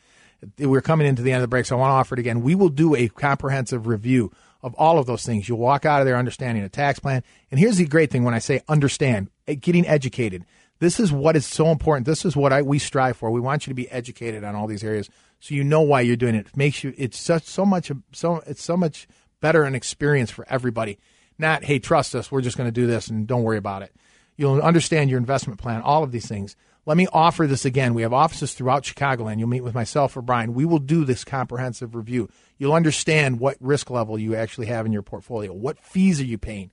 We're 0.57 0.81
coming 0.81 1.07
into 1.07 1.21
the 1.21 1.31
end 1.31 1.39
of 1.39 1.43
the 1.43 1.47
break, 1.49 1.65
so 1.65 1.75
I 1.75 1.79
want 1.79 1.91
to 1.91 1.95
offer 1.95 2.15
it 2.15 2.19
again. 2.19 2.41
We 2.41 2.55
will 2.55 2.69
do 2.69 2.95
a 2.95 3.09
comprehensive 3.09 3.87
review 3.87 4.31
of 4.61 4.73
all 4.75 4.99
of 4.99 5.05
those 5.05 5.25
things. 5.25 5.47
You'll 5.47 5.57
walk 5.57 5.85
out 5.85 6.01
of 6.01 6.05
there 6.05 6.17
understanding 6.17 6.63
a 6.63 6.69
tax 6.69 6.99
plan. 6.99 7.23
And 7.51 7.59
here's 7.59 7.77
the 7.77 7.85
great 7.85 8.09
thing 8.11 8.23
when 8.23 8.33
I 8.33 8.39
say 8.39 8.61
understand, 8.67 9.29
getting 9.55 9.87
educated. 9.87 10.45
This 10.79 10.99
is 10.99 11.11
what 11.11 11.35
is 11.35 11.45
so 11.45 11.67
important. 11.67 12.05
This 12.05 12.25
is 12.25 12.35
what 12.35 12.53
I, 12.53 12.61
we 12.61 12.79
strive 12.79 13.17
for. 13.17 13.31
We 13.31 13.41
want 13.41 13.67
you 13.67 13.71
to 13.71 13.75
be 13.75 13.89
educated 13.91 14.43
on 14.43 14.55
all 14.55 14.67
these 14.67 14.83
areas, 14.83 15.09
so 15.39 15.53
you 15.53 15.63
know 15.63 15.81
why 15.81 16.01
you're 16.01 16.15
doing 16.15 16.35
it. 16.35 16.47
It 16.47 16.57
makes 16.57 16.83
you. 16.83 16.93
It's 16.97 17.19
such 17.19 17.43
so 17.43 17.65
much. 17.65 17.91
So 18.13 18.41
it's 18.47 18.63
so 18.63 18.77
much 18.77 19.07
better 19.41 19.63
an 19.63 19.75
experience 19.75 20.31
for 20.31 20.45
everybody. 20.49 20.97
Not 21.37 21.63
hey, 21.63 21.79
trust 21.79 22.15
us. 22.15 22.31
We're 22.31 22.41
just 22.41 22.57
going 22.57 22.67
to 22.67 22.71
do 22.71 22.87
this 22.87 23.07
and 23.07 23.27
don't 23.27 23.43
worry 23.43 23.57
about 23.57 23.81
it. 23.81 23.93
You'll 24.37 24.61
understand 24.61 25.09
your 25.09 25.19
investment 25.19 25.59
plan. 25.59 25.81
All 25.81 26.03
of 26.03 26.11
these 26.11 26.27
things. 26.27 26.55
Let 26.85 26.97
me 26.97 27.07
offer 27.11 27.45
this 27.45 27.65
again. 27.65 27.93
We 27.93 28.01
have 28.01 28.13
offices 28.13 28.53
throughout 28.53 28.83
Chicagoland. 28.83 29.37
You'll 29.37 29.49
meet 29.49 29.63
with 29.63 29.75
myself 29.75 30.15
or 30.15 30.21
Brian. 30.21 30.53
We 30.53 30.65
will 30.65 30.79
do 30.79 31.05
this 31.05 31.23
comprehensive 31.23 31.93
review. 31.93 32.29
You'll 32.57 32.73
understand 32.73 33.39
what 33.39 33.57
risk 33.59 33.89
level 33.89 34.17
you 34.17 34.35
actually 34.35 34.67
have 34.67 34.85
in 34.85 34.91
your 34.91 35.01
portfolio. 35.01 35.53
What 35.53 35.77
fees 35.79 36.19
are 36.19 36.25
you 36.25 36.37
paying? 36.37 36.71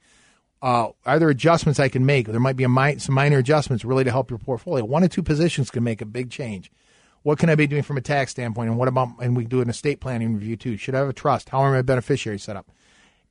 Uh, 0.62 0.88
are 1.05 1.19
there 1.19 1.29
adjustments 1.29 1.79
I 1.79 1.88
can 1.88 2.07
make? 2.07 2.27
There 2.27 2.40
might 2.40 2.57
be 2.57 2.66
mi- 2.66 2.99
some 2.99 3.14
minor 3.14 3.38
adjustments 3.38 3.85
really 3.85 4.05
to 4.05 4.11
help 4.11 4.31
your 4.31 4.38
portfolio. 4.38 4.85
One 4.85 5.05
or 5.05 5.09
two 5.09 5.23
positions 5.23 5.71
can 5.71 5.85
make 5.85 6.01
a 6.01 6.07
big 6.07 6.31
change. 6.31 6.71
What 7.23 7.38
can 7.38 7.51
I 7.51 7.57
be 7.57 7.66
doing 7.66 7.83
from 7.83 7.97
a 7.97 8.01
tax 8.01 8.31
standpoint? 8.31 8.71
And 8.71 8.79
what 8.79 8.88
about, 8.88 9.09
and 9.21 9.37
we 9.37 9.45
do 9.45 9.61
an 9.61 9.69
estate 9.69 10.01
planning 10.01 10.35
review 10.35 10.57
too. 10.57 10.77
Should 10.77 10.95
I 10.95 11.01
have 11.01 11.09
a 11.09 11.12
trust? 11.12 11.49
How 11.49 11.59
are 11.59 11.73
my 11.73 11.83
beneficiaries 11.83 12.45
set 12.45 12.57
up? 12.57 12.71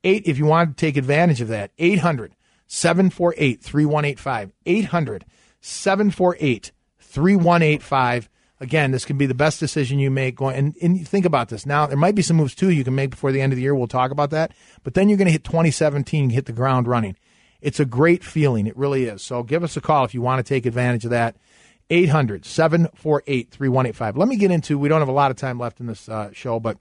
Eight, 0.04 0.24
if 0.26 0.38
you 0.38 0.46
want 0.46 0.78
to 0.78 0.86
take 0.86 0.98
advantage 0.98 1.42
of 1.42 1.48
that, 1.48 1.72
800 1.78 2.36
748 2.68 3.62
3185. 3.62 4.52
800 4.66 5.26
748 5.62 6.72
3185. 7.00 8.30
Again, 8.62 8.92
this 8.92 9.04
can 9.04 9.18
be 9.18 9.26
the 9.26 9.34
best 9.34 9.60
decision 9.60 10.00
you 10.00 10.10
make 10.10 10.38
going 10.38 10.56
and, 10.56 10.76
and 10.82 11.08
think 11.08 11.26
about 11.26 11.50
this. 11.50 11.66
Now, 11.66 11.88
there 11.88 11.98
might 11.98 12.16
be 12.16 12.22
some 12.22 12.38
moves 12.38 12.56
too 12.56 12.70
you 12.70 12.86
can 12.86 12.96
make 12.96 13.10
before 13.10 13.34
the 13.34 13.42
end 13.42 13.52
of 13.52 13.58
the 13.58 13.64
year. 13.64 13.76
We'll 13.76 13.88
talk 13.88 14.12
about 14.12 14.30
that. 14.30 14.54
But 14.84 14.94
then 14.94 15.10
you're 15.10 15.18
going 15.18 15.28
to 15.28 15.32
hit 15.34 15.44
2017, 15.44 16.30
hit 16.30 16.46
the 16.46 16.54
ground 16.54 16.88
running. 16.88 17.18
It's 17.62 17.80
a 17.80 17.86
great 17.86 18.24
feeling. 18.24 18.66
It 18.66 18.78
really 18.78 19.06
is. 19.06 19.22
So 19.22 19.44
give 19.44 19.64
us 19.64 19.76
a 19.76 19.82
call 19.82 20.06
if 20.06 20.14
you 20.14 20.22
want 20.22 20.46
to 20.46 20.48
take 20.48 20.66
advantage 20.66 21.04
of 21.04 21.12
that. 21.12 21.36
800 21.90 22.46
748 22.46 23.52
3185. 23.52 24.18
Let 24.18 24.28
me 24.28 24.38
get 24.38 24.52
into, 24.52 24.80
we 24.80 24.90
don't 24.90 25.02
have 25.02 25.08
a 25.08 25.14
lot 25.14 25.32
of 25.32 25.38
time 25.38 25.60
left 25.60 25.80
in 25.80 25.88
this 25.88 26.10
uh, 26.10 26.32
show, 26.32 26.60
but 26.60 26.78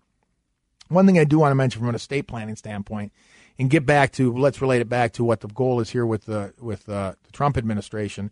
one 0.88 1.06
thing 1.06 1.18
I 1.18 1.24
do 1.24 1.38
want 1.38 1.50
to 1.50 1.56
mention 1.56 1.80
from 1.80 1.88
an 1.88 1.94
estate 1.94 2.26
planning 2.26 2.56
standpoint 2.56 3.12
and 3.58 3.68
get 3.68 3.84
back 3.84 4.12
to, 4.12 4.32
let's 4.32 4.62
relate 4.62 4.80
it 4.80 4.88
back 4.88 5.12
to 5.14 5.24
what 5.24 5.40
the 5.40 5.48
goal 5.48 5.80
is 5.80 5.90
here 5.90 6.06
with 6.06 6.26
the, 6.26 6.54
with 6.60 6.88
uh, 6.88 7.14
the 7.24 7.32
Trump 7.32 7.56
administration. 7.56 8.30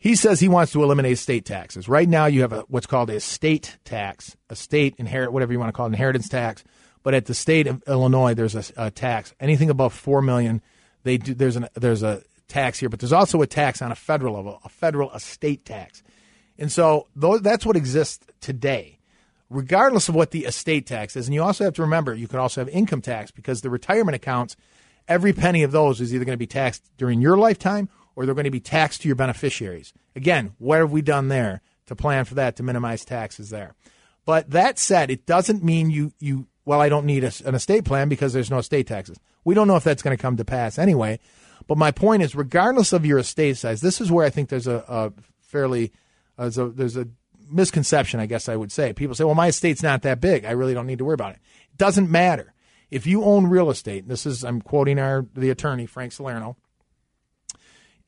He 0.00 0.16
says 0.16 0.40
he 0.40 0.48
wants 0.48 0.72
to 0.72 0.82
eliminate 0.82 1.18
state 1.18 1.44
taxes. 1.44 1.86
Right 1.86 2.08
now, 2.08 2.24
you 2.24 2.40
have 2.40 2.54
a, 2.54 2.60
what's 2.68 2.86
called 2.86 3.10
a 3.10 3.20
state 3.20 3.76
tax, 3.84 4.34
a 4.48 4.56
state 4.56 4.94
inherit, 4.96 5.30
whatever 5.30 5.52
you 5.52 5.58
want 5.58 5.68
to 5.68 5.74
call 5.74 5.86
it, 5.86 5.90
inheritance 5.90 6.26
tax. 6.26 6.64
But 7.02 7.12
at 7.12 7.26
the 7.26 7.34
state 7.34 7.66
of 7.66 7.82
Illinois, 7.86 8.32
there's 8.32 8.54
a, 8.54 8.64
a 8.86 8.90
tax. 8.90 9.34
Anything 9.38 9.68
above 9.68 9.92
four 9.92 10.22
million, 10.22 10.62
they 11.02 11.18
do. 11.18 11.34
There's 11.34 11.56
an 11.56 11.68
there's 11.74 12.02
a 12.02 12.22
tax 12.48 12.78
here, 12.78 12.88
but 12.88 12.98
there's 12.98 13.12
also 13.12 13.42
a 13.42 13.46
tax 13.46 13.82
on 13.82 13.92
a 13.92 13.94
federal 13.94 14.34
level, 14.36 14.58
a 14.64 14.70
federal 14.70 15.12
estate 15.12 15.66
tax. 15.66 16.02
And 16.58 16.72
so 16.72 17.06
that's 17.14 17.64
what 17.64 17.76
exists 17.76 18.26
today, 18.40 18.98
regardless 19.50 20.08
of 20.08 20.14
what 20.14 20.30
the 20.30 20.46
estate 20.46 20.86
tax 20.86 21.14
is. 21.14 21.26
And 21.26 21.34
you 21.34 21.42
also 21.42 21.64
have 21.64 21.74
to 21.74 21.82
remember, 21.82 22.14
you 22.14 22.26
can 22.26 22.38
also 22.38 22.62
have 22.62 22.68
income 22.70 23.00
tax 23.02 23.30
because 23.30 23.60
the 23.60 23.70
retirement 23.70 24.14
accounts, 24.14 24.56
every 25.08 25.32
penny 25.32 25.62
of 25.62 25.72
those 25.72 26.00
is 26.00 26.14
either 26.14 26.24
going 26.24 26.34
to 26.34 26.38
be 26.38 26.46
taxed 26.46 26.90
during 26.98 27.20
your 27.20 27.38
lifetime 27.38 27.88
or 28.16 28.26
they're 28.26 28.34
going 28.34 28.44
to 28.44 28.50
be 28.50 28.60
taxed 28.60 29.02
to 29.02 29.08
your 29.08 29.16
beneficiaries. 29.16 29.92
Again, 30.16 30.54
what 30.58 30.78
have 30.78 30.92
we 30.92 31.02
done 31.02 31.28
there 31.28 31.62
to 31.86 31.96
plan 31.96 32.24
for 32.24 32.34
that 32.34 32.56
to 32.56 32.62
minimize 32.62 33.04
taxes 33.04 33.50
there? 33.50 33.74
But 34.24 34.50
that 34.50 34.78
said, 34.78 35.10
it 35.10 35.26
doesn't 35.26 35.64
mean 35.64 35.90
you, 35.90 36.12
you 36.18 36.46
well, 36.64 36.80
I 36.80 36.88
don't 36.88 37.06
need 37.06 37.24
a, 37.24 37.32
an 37.44 37.54
estate 37.54 37.84
plan 37.84 38.08
because 38.08 38.32
there's 38.32 38.50
no 38.50 38.58
estate 38.58 38.86
taxes. 38.86 39.18
We 39.44 39.54
don't 39.54 39.68
know 39.68 39.76
if 39.76 39.84
that's 39.84 40.02
going 40.02 40.16
to 40.16 40.20
come 40.20 40.36
to 40.36 40.44
pass 40.44 40.78
anyway. 40.78 41.18
But 41.66 41.78
my 41.78 41.90
point 41.90 42.22
is, 42.22 42.34
regardless 42.34 42.92
of 42.92 43.06
your 43.06 43.18
estate 43.18 43.56
size, 43.56 43.80
this 43.80 44.00
is 44.00 44.10
where 44.10 44.26
I 44.26 44.30
think 44.30 44.48
there's 44.48 44.66
a, 44.66 44.84
a 44.88 45.12
fairly 45.40 45.92
uh, 46.36 46.44
there's, 46.44 46.58
a, 46.58 46.68
there's 46.68 46.96
a 46.96 47.08
misconception, 47.50 48.18
I 48.18 48.26
guess 48.26 48.48
I 48.48 48.56
would 48.56 48.72
say. 48.72 48.92
People 48.92 49.14
say, 49.14 49.24
well, 49.24 49.34
my 49.34 49.48
estate's 49.48 49.82
not 49.82 50.02
that 50.02 50.20
big. 50.20 50.44
I 50.44 50.52
really 50.52 50.74
don't 50.74 50.86
need 50.86 50.98
to 50.98 51.04
worry 51.04 51.14
about 51.14 51.34
it. 51.34 51.40
It 51.72 51.76
doesn't 51.76 52.10
matter. 52.10 52.54
If 52.90 53.06
you 53.06 53.22
own 53.24 53.46
real 53.46 53.70
estate, 53.70 54.08
this 54.08 54.26
is, 54.26 54.44
I'm 54.44 54.62
quoting 54.62 54.98
our, 54.98 55.26
the 55.34 55.50
attorney, 55.50 55.86
Frank 55.86 56.12
Salerno, 56.12 56.56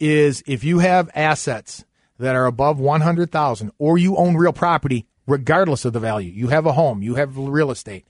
is 0.03 0.43
if 0.49 0.65
you 0.65 0.81
have 0.81 1.09
assets 1.15 1.85
that 2.19 2.35
are 2.35 2.47
above 2.47 2.81
100,000 2.81 3.71
or 3.79 3.97
you 3.97 4.17
own 4.17 4.37
real 4.37 4.53
property, 4.53 5.07
regardless 5.29 5.85
of 5.85 5.93
the 5.93 6.01
value, 6.01 6.33
you 6.33 6.49
have 6.49 6.67
a 6.67 6.73
home, 6.73 7.03
you 7.03 7.15
have 7.15 7.39
real 7.39 7.71
estate, 7.71 8.05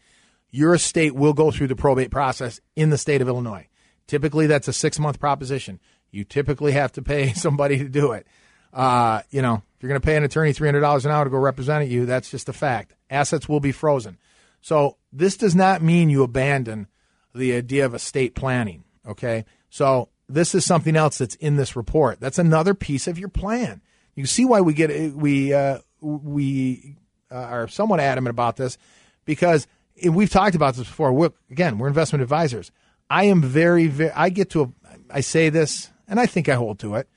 your 0.50 0.74
estate 0.74 1.14
will 1.14 1.34
go 1.34 1.50
through 1.50 1.68
the 1.68 1.76
probate 1.76 2.10
process 2.10 2.60
in 2.74 2.88
the 2.88 2.96
state 2.96 3.20
of 3.20 3.28
Illinois. 3.28 3.68
Typically, 4.06 4.46
that's 4.46 4.68
a 4.68 4.72
six 4.72 4.98
month 4.98 5.20
proposition. 5.20 5.78
You 6.10 6.24
typically 6.24 6.72
have 6.72 6.92
to 6.92 7.02
pay 7.02 7.32
somebody 7.34 7.76
to 7.78 7.88
do 7.88 8.12
it. 8.12 8.26
Uh, 8.72 9.20
you 9.30 9.42
know, 9.42 9.56
if 9.56 9.82
you're 9.82 9.90
going 9.90 10.00
to 10.00 10.04
pay 10.04 10.16
an 10.16 10.24
attorney 10.24 10.54
$300 10.54 11.04
an 11.04 11.10
hour 11.10 11.24
to 11.24 11.30
go 11.30 11.36
represent 11.36 11.90
you, 11.90 12.06
that's 12.06 12.30
just 12.30 12.48
a 12.48 12.54
fact. 12.54 12.94
Assets 13.10 13.50
will 13.50 13.60
be 13.60 13.72
frozen. 13.72 14.16
So 14.62 14.96
this 15.12 15.36
does 15.36 15.54
not 15.54 15.82
mean 15.82 16.08
you 16.08 16.22
abandon 16.22 16.88
the 17.34 17.52
idea 17.52 17.84
of 17.84 17.94
estate 17.94 18.34
planning. 18.34 18.84
Okay. 19.06 19.44
So 19.68 20.08
this 20.34 20.54
is 20.54 20.64
something 20.64 20.96
else 20.96 21.18
that's 21.18 21.34
in 21.36 21.56
this 21.56 21.76
report. 21.76 22.20
That's 22.20 22.38
another 22.38 22.74
piece 22.74 23.06
of 23.06 23.18
your 23.18 23.28
plan. 23.28 23.80
You 24.14 24.26
see 24.26 24.44
why 24.44 24.60
we 24.60 24.74
get 24.74 25.14
we 25.14 25.52
uh, 25.52 25.78
we 26.00 26.96
uh, 27.30 27.36
are 27.36 27.68
somewhat 27.68 28.00
adamant 28.00 28.30
about 28.32 28.56
this 28.56 28.78
because 29.24 29.66
we've 30.08 30.30
talked 30.30 30.54
about 30.54 30.74
this 30.74 30.86
before. 30.86 31.12
We're, 31.12 31.30
again, 31.50 31.78
we're 31.78 31.88
investment 31.88 32.22
advisors. 32.22 32.70
I 33.08 33.24
am 33.24 33.42
very, 33.42 33.86
very. 33.86 34.10
I 34.12 34.28
get 34.28 34.50
to. 34.50 34.62
A, 34.62 34.72
I 35.10 35.20
say 35.20 35.50
this, 35.50 35.90
and 36.08 36.18
I 36.18 36.26
think 36.26 36.48
I 36.48 36.54
hold 36.54 36.78
to 36.80 36.94
it. 36.96 37.08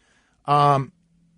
Um, 0.46 0.92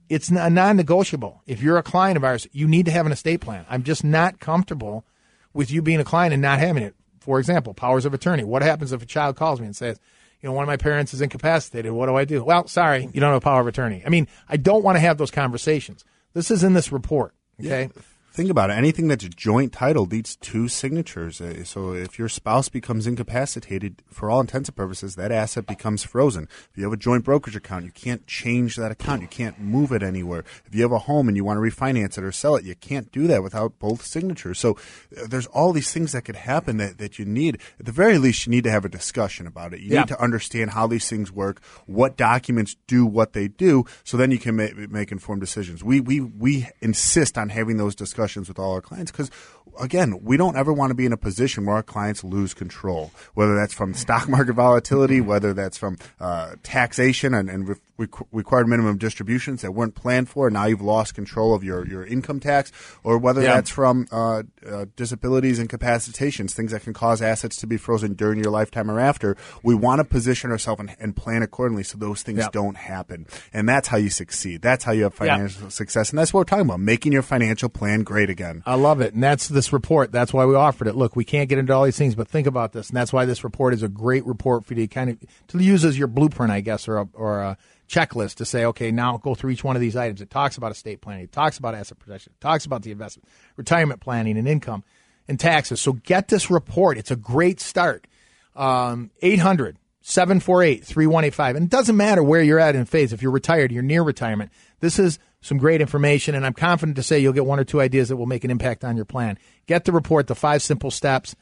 it's 0.09 0.29
a 0.29 0.49
non-negotiable. 0.49 1.43
If 1.45 1.61
you're 1.61 1.77
a 1.77 1.83
client 1.83 2.17
of 2.17 2.23
ours, 2.23 2.47
you 2.51 2.67
need 2.67 2.85
to 2.85 2.91
have 2.91 3.05
an 3.05 3.11
estate 3.11 3.41
plan. 3.41 3.65
I'm 3.69 3.83
just 3.83 4.03
not 4.03 4.39
comfortable 4.39 5.05
with 5.53 5.69
you 5.69 5.81
being 5.81 5.99
a 5.99 6.05
client 6.05 6.33
and 6.33 6.41
not 6.41 6.59
having 6.59 6.83
it. 6.83 6.95
For 7.19 7.39
example, 7.39 7.73
powers 7.73 8.05
of 8.05 8.13
attorney. 8.13 8.43
What 8.43 8.61
happens 8.61 8.93
if 8.93 9.01
a 9.01 9.05
child 9.05 9.35
calls 9.35 9.59
me 9.59 9.65
and 9.65 9.75
says, 9.75 9.99
you 10.41 10.49
know, 10.49 10.53
one 10.53 10.63
of 10.63 10.67
my 10.67 10.77
parents 10.77 11.13
is 11.13 11.21
incapacitated. 11.21 11.91
What 11.91 12.07
do 12.07 12.15
I 12.15 12.25
do? 12.25 12.43
Well, 12.43 12.67
sorry, 12.67 13.09
you 13.13 13.19
don't 13.19 13.31
have 13.31 13.37
a 13.37 13.41
power 13.41 13.61
of 13.61 13.67
attorney. 13.67 14.03
I 14.05 14.09
mean, 14.09 14.27
I 14.47 14.57
don't 14.57 14.83
want 14.83 14.95
to 14.95 14.99
have 14.99 15.17
those 15.17 15.31
conversations. 15.31 16.05
This 16.33 16.51
is 16.51 16.63
in 16.63 16.73
this 16.73 16.91
report. 16.91 17.33
Okay. 17.59 17.89
Yeah. 17.95 18.01
Think 18.31 18.49
about 18.51 18.69
it. 18.69 18.73
Anything 18.73 19.07
that's 19.07 19.23
joint 19.29 19.73
title 19.73 20.05
needs 20.05 20.35
two 20.35 20.67
signatures. 20.67 21.41
Uh, 21.41 21.63
So 21.63 21.93
if 21.93 22.19
your 22.19 22.29
spouse 22.29 22.69
becomes 22.69 23.07
incapacitated, 23.07 24.03
for 24.11 24.29
all 24.29 24.41
intents 24.41 24.69
and 24.69 24.75
purposes, 24.75 25.15
that 25.15 25.31
asset 25.31 25.65
becomes 25.65 26.03
frozen. 26.03 26.43
If 26.71 26.77
you 26.77 26.83
have 26.83 26.93
a 26.93 26.97
joint 26.97 27.23
brokerage 27.23 27.55
account, 27.55 27.85
you 27.85 27.91
can't 27.91 28.27
change 28.27 28.75
that 28.75 28.91
account. 28.91 29.21
You 29.23 29.27
can't 29.27 29.59
move 29.59 29.91
it 29.91 30.03
anywhere. 30.03 30.43
If 30.65 30.75
you 30.75 30.83
have 30.83 30.91
a 30.91 30.99
home 30.99 31.27
and 31.27 31.35
you 31.35 31.43
want 31.43 31.57
to 31.57 31.61
refinance 31.61 32.17
it 32.17 32.23
or 32.23 32.31
sell 32.31 32.55
it, 32.55 32.63
you 32.63 32.75
can't 32.75 33.11
do 33.11 33.25
that 33.27 33.41
without 33.41 33.79
both 33.79 34.05
signatures. 34.05 34.59
So 34.59 34.77
uh, 35.17 35.25
there's 35.27 35.47
all 35.47 35.73
these 35.73 35.91
things 35.91 36.11
that 36.11 36.23
could 36.25 36.35
happen 36.35 36.77
that, 36.77 36.99
that 36.99 37.17
you 37.17 37.25
need. 37.25 37.59
At 37.79 37.87
the 37.87 37.91
very 37.91 38.19
least, 38.19 38.45
you 38.45 38.51
need 38.51 38.65
to 38.65 38.71
have 38.71 38.85
a 38.85 38.89
discussion 38.89 39.47
about 39.47 39.73
it. 39.73 39.79
You 39.79 39.93
Yeah. 39.93 40.01
need 40.01 40.09
to 40.09 40.21
understand 40.21 40.71
how 40.71 40.85
these 40.85 41.09
things 41.09 41.31
work, 41.31 41.59
what 41.87 42.17
documents 42.17 42.75
do 42.85 43.05
what 43.05 43.33
they 43.33 43.47
do, 43.47 43.85
so 44.03 44.15
then 44.17 44.29
you 44.29 44.37
can 44.37 44.55
ma- 44.55 44.67
make 44.89 45.11
informed 45.11 45.41
decisions. 45.41 45.83
We 45.83 45.99
we 46.01 46.19
we 46.21 46.67
insist 46.81 47.37
on 47.37 47.49
having 47.49 47.77
those 47.77 47.95
discussions 47.95 48.26
with 48.35 48.59
all 48.59 48.73
our 48.73 48.81
clients 48.81 49.11
because 49.11 49.31
again, 49.79 50.23
we 50.23 50.37
don't 50.37 50.55
ever 50.55 50.71
want 50.73 50.91
to 50.91 50.95
be 50.95 51.05
in 51.05 51.13
a 51.13 51.17
position 51.17 51.65
where 51.65 51.75
our 51.75 51.83
clients 51.83 52.23
lose 52.23 52.53
control, 52.53 53.11
whether 53.33 53.55
that's 53.55 53.73
from 53.73 53.93
stock 53.93 54.27
market 54.35 54.53
volatility, 54.53 55.21
whether 55.21 55.53
that's 55.53 55.77
from 55.77 55.97
uh, 56.19 56.55
taxation 56.63 57.33
and, 57.33 57.49
and 57.49 57.69
re- 57.69 57.75
requ- 58.07 58.27
required 58.31 58.67
minimum 58.67 58.97
distributions 58.97 59.61
that 59.61 59.71
weren't 59.71 59.95
planned 59.95 60.29
for, 60.29 60.47
and 60.47 60.53
now 60.53 60.65
you've 60.65 60.81
lost 60.81 61.15
control 61.15 61.53
of 61.53 61.63
your, 61.63 61.85
your 61.87 62.05
income 62.05 62.39
tax, 62.39 62.71
or 63.03 63.17
whether 63.17 63.41
Yeah. 63.41 63.55
that's 63.55 63.69
from 63.69 64.07
uh, 64.11 64.43
uh, 64.69 64.85
disabilities 64.95 65.59
and 65.59 65.67
capacitations, 65.69 66.53
things 66.53 66.71
that 66.71 66.83
can 66.83 66.93
cause 66.93 67.21
assets 67.21 67.57
to 67.57 67.67
be 67.67 67.77
frozen 67.77 68.13
during 68.13 68.39
your 68.41 68.51
lifetime 68.51 68.89
or 68.91 68.99
after. 68.99 69.35
We 69.63 69.73
want 69.75 69.99
to 69.99 70.03
position 70.05 70.51
ourselves 70.51 70.79
and, 70.81 70.95
and 70.99 71.15
plan 71.15 71.41
accordingly 71.41 71.83
so 71.83 71.97
those 71.97 72.21
things 72.23 72.39
Yeah. 72.39 72.49
don't 72.51 72.77
happen. 72.77 73.25
And 73.53 73.67
that's 73.67 73.87
how 73.87 73.97
you 73.97 74.09
succeed. 74.09 74.61
That's 74.61 74.83
how 74.83 74.91
you 74.91 75.03
have 75.03 75.13
Yeah. 75.13 75.35
financial 75.35 75.69
success. 75.69 76.09
And 76.11 76.19
that's 76.19 76.33
what 76.33 76.41
we're 76.41 76.43
talking 76.45 76.65
about, 76.65 76.79
making 76.79 77.11
your 77.13 77.21
financial 77.23 77.69
plan 77.69 78.03
great 78.03 78.29
again. 78.29 78.61
I 78.65 78.75
love 78.75 79.01
it. 79.01 79.13
And 79.13 79.23
that's 79.23 79.47
this 79.57 79.73
report. 79.73 80.11
That's 80.11 80.31
why 80.31 80.45
we 80.45 80.55
offered 80.55 80.87
it. 80.87 80.95
Look, 80.95 81.15
we 81.15 81.25
can't 81.25 81.49
get 81.49 81.57
into 81.57 81.73
all 81.73 81.83
these 81.83 81.97
things, 81.97 82.15
but 82.15 82.27
think 82.27 82.47
about 82.47 82.71
this. 82.71 82.89
And 82.89 82.95
that's 82.95 83.11
why 83.11 83.25
this 83.25 83.43
report 83.43 83.73
is 83.73 83.83
a 83.83 83.89
great 83.89 84.25
report 84.25 84.63
for 84.63 84.75
you 84.75 84.81
to 84.81 84.87
kind 84.87 85.09
of 85.09 85.17
to 85.47 85.57
use 85.57 85.83
as 85.83 85.97
your 85.97 86.07
blueprint, 86.07 86.51
I 86.51 86.61
guess, 86.61 86.87
or 86.87 86.99
a, 86.99 87.07
or 87.13 87.41
a 87.41 87.57
checklist 87.89 88.35
to 88.35 88.45
say, 88.45 88.65
okay, 88.65 88.91
now 88.91 89.17
go 89.17 89.33
through 89.33 89.49
each 89.49 89.63
one 89.63 89.75
of 89.75 89.81
these 89.81 89.95
items. 89.95 90.21
It 90.21 90.29
talks 90.29 90.57
about 90.57 90.71
estate 90.71 91.01
planning. 91.01 91.23
It 91.23 91.31
talks 91.31 91.57
about 91.57 91.73
asset 91.73 91.97
protection. 91.99 92.33
It 92.37 92.41
talks 92.41 92.65
about 92.65 92.83
the 92.83 92.91
investment, 92.91 93.27
retirement 93.55 93.99
planning 93.99 94.37
and 94.37 94.47
income 94.47 94.83
and 95.27 95.39
taxes. 95.39 95.81
So 95.81 95.93
get 95.93 96.27
this 96.27 96.51
report. 96.51 96.97
It's 96.97 97.11
a 97.11 97.15
great 97.15 97.59
start. 97.59 98.07
Um, 98.55 99.11
800 99.21 99.77
748 100.01 100.85
3185. 100.85 101.55
And 101.55 101.65
it 101.65 101.69
doesn't 101.69 101.97
matter 101.97 102.23
where 102.23 102.41
you're 102.41 102.59
at 102.59 102.75
in 102.75 102.85
phase. 102.85 103.11
If 103.11 103.21
you're 103.21 103.31
retired, 103.31 103.71
you're 103.71 103.83
near 103.83 104.03
retirement. 104.03 104.51
This 104.79 104.99
is 104.99 105.19
some 105.47 105.57
great 105.57 105.79
information, 105.79 106.35
and 106.35 106.45
I'm 106.45 106.53
confident 106.53 106.97
to 106.97 107.03
say 107.03 107.19
you'll 107.19 107.33
get 107.33 107.45
one 107.45 107.59
or 107.59 107.63
two 107.63 107.79
ideas 107.79 108.09
that 108.09 108.17
will 108.17 108.25
make 108.25 108.43
an 108.43 108.51
impact 108.51 108.83
on 108.83 108.95
your 108.95 109.05
plan. 109.05 109.39
Get 109.65 109.85
the 109.85 109.93
report, 109.93 110.27
the 110.27 110.35
five 110.35 110.61
simple 110.61 110.91
steps 110.91 111.35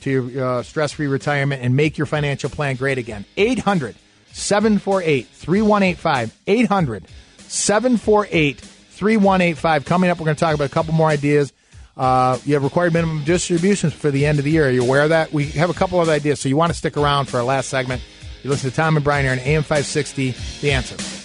to 0.00 0.28
your 0.28 0.44
uh, 0.44 0.62
stress 0.62 0.92
free 0.92 1.06
retirement, 1.06 1.62
and 1.62 1.76
make 1.76 1.98
your 1.98 2.06
financial 2.06 2.48
plan 2.48 2.76
great 2.76 2.96
again. 2.96 3.26
800 3.36 3.96
748 4.32 5.26
3185. 5.26 6.38
800 6.46 7.04
748 7.38 8.60
3185. 8.60 9.84
Coming 9.84 10.10
up, 10.10 10.18
we're 10.18 10.24
going 10.24 10.36
to 10.36 10.40
talk 10.40 10.54
about 10.54 10.70
a 10.70 10.72
couple 10.72 10.94
more 10.94 11.08
ideas. 11.08 11.52
Uh, 11.96 12.38
you 12.46 12.54
have 12.54 12.64
required 12.64 12.94
minimum 12.94 13.24
distributions 13.24 13.92
for 13.92 14.10
the 14.10 14.24
end 14.24 14.38
of 14.38 14.46
the 14.46 14.50
year. 14.50 14.68
Are 14.68 14.70
you 14.70 14.82
aware 14.82 15.02
of 15.02 15.10
that? 15.10 15.34
We 15.34 15.46
have 15.50 15.68
a 15.68 15.74
couple 15.74 16.00
of 16.00 16.08
ideas, 16.08 16.40
so 16.40 16.48
you 16.48 16.56
want 16.56 16.72
to 16.72 16.78
stick 16.78 16.96
around 16.96 17.26
for 17.26 17.36
our 17.36 17.44
last 17.44 17.68
segment. 17.68 18.02
You 18.42 18.48
listen 18.48 18.70
to 18.70 18.76
Tom 18.76 18.96
and 18.96 19.04
Brian 19.04 19.26
here 19.26 19.32
on 19.32 19.38
AM 19.40 19.62
560, 19.62 20.34
The 20.62 20.72
Answer. 20.72 21.19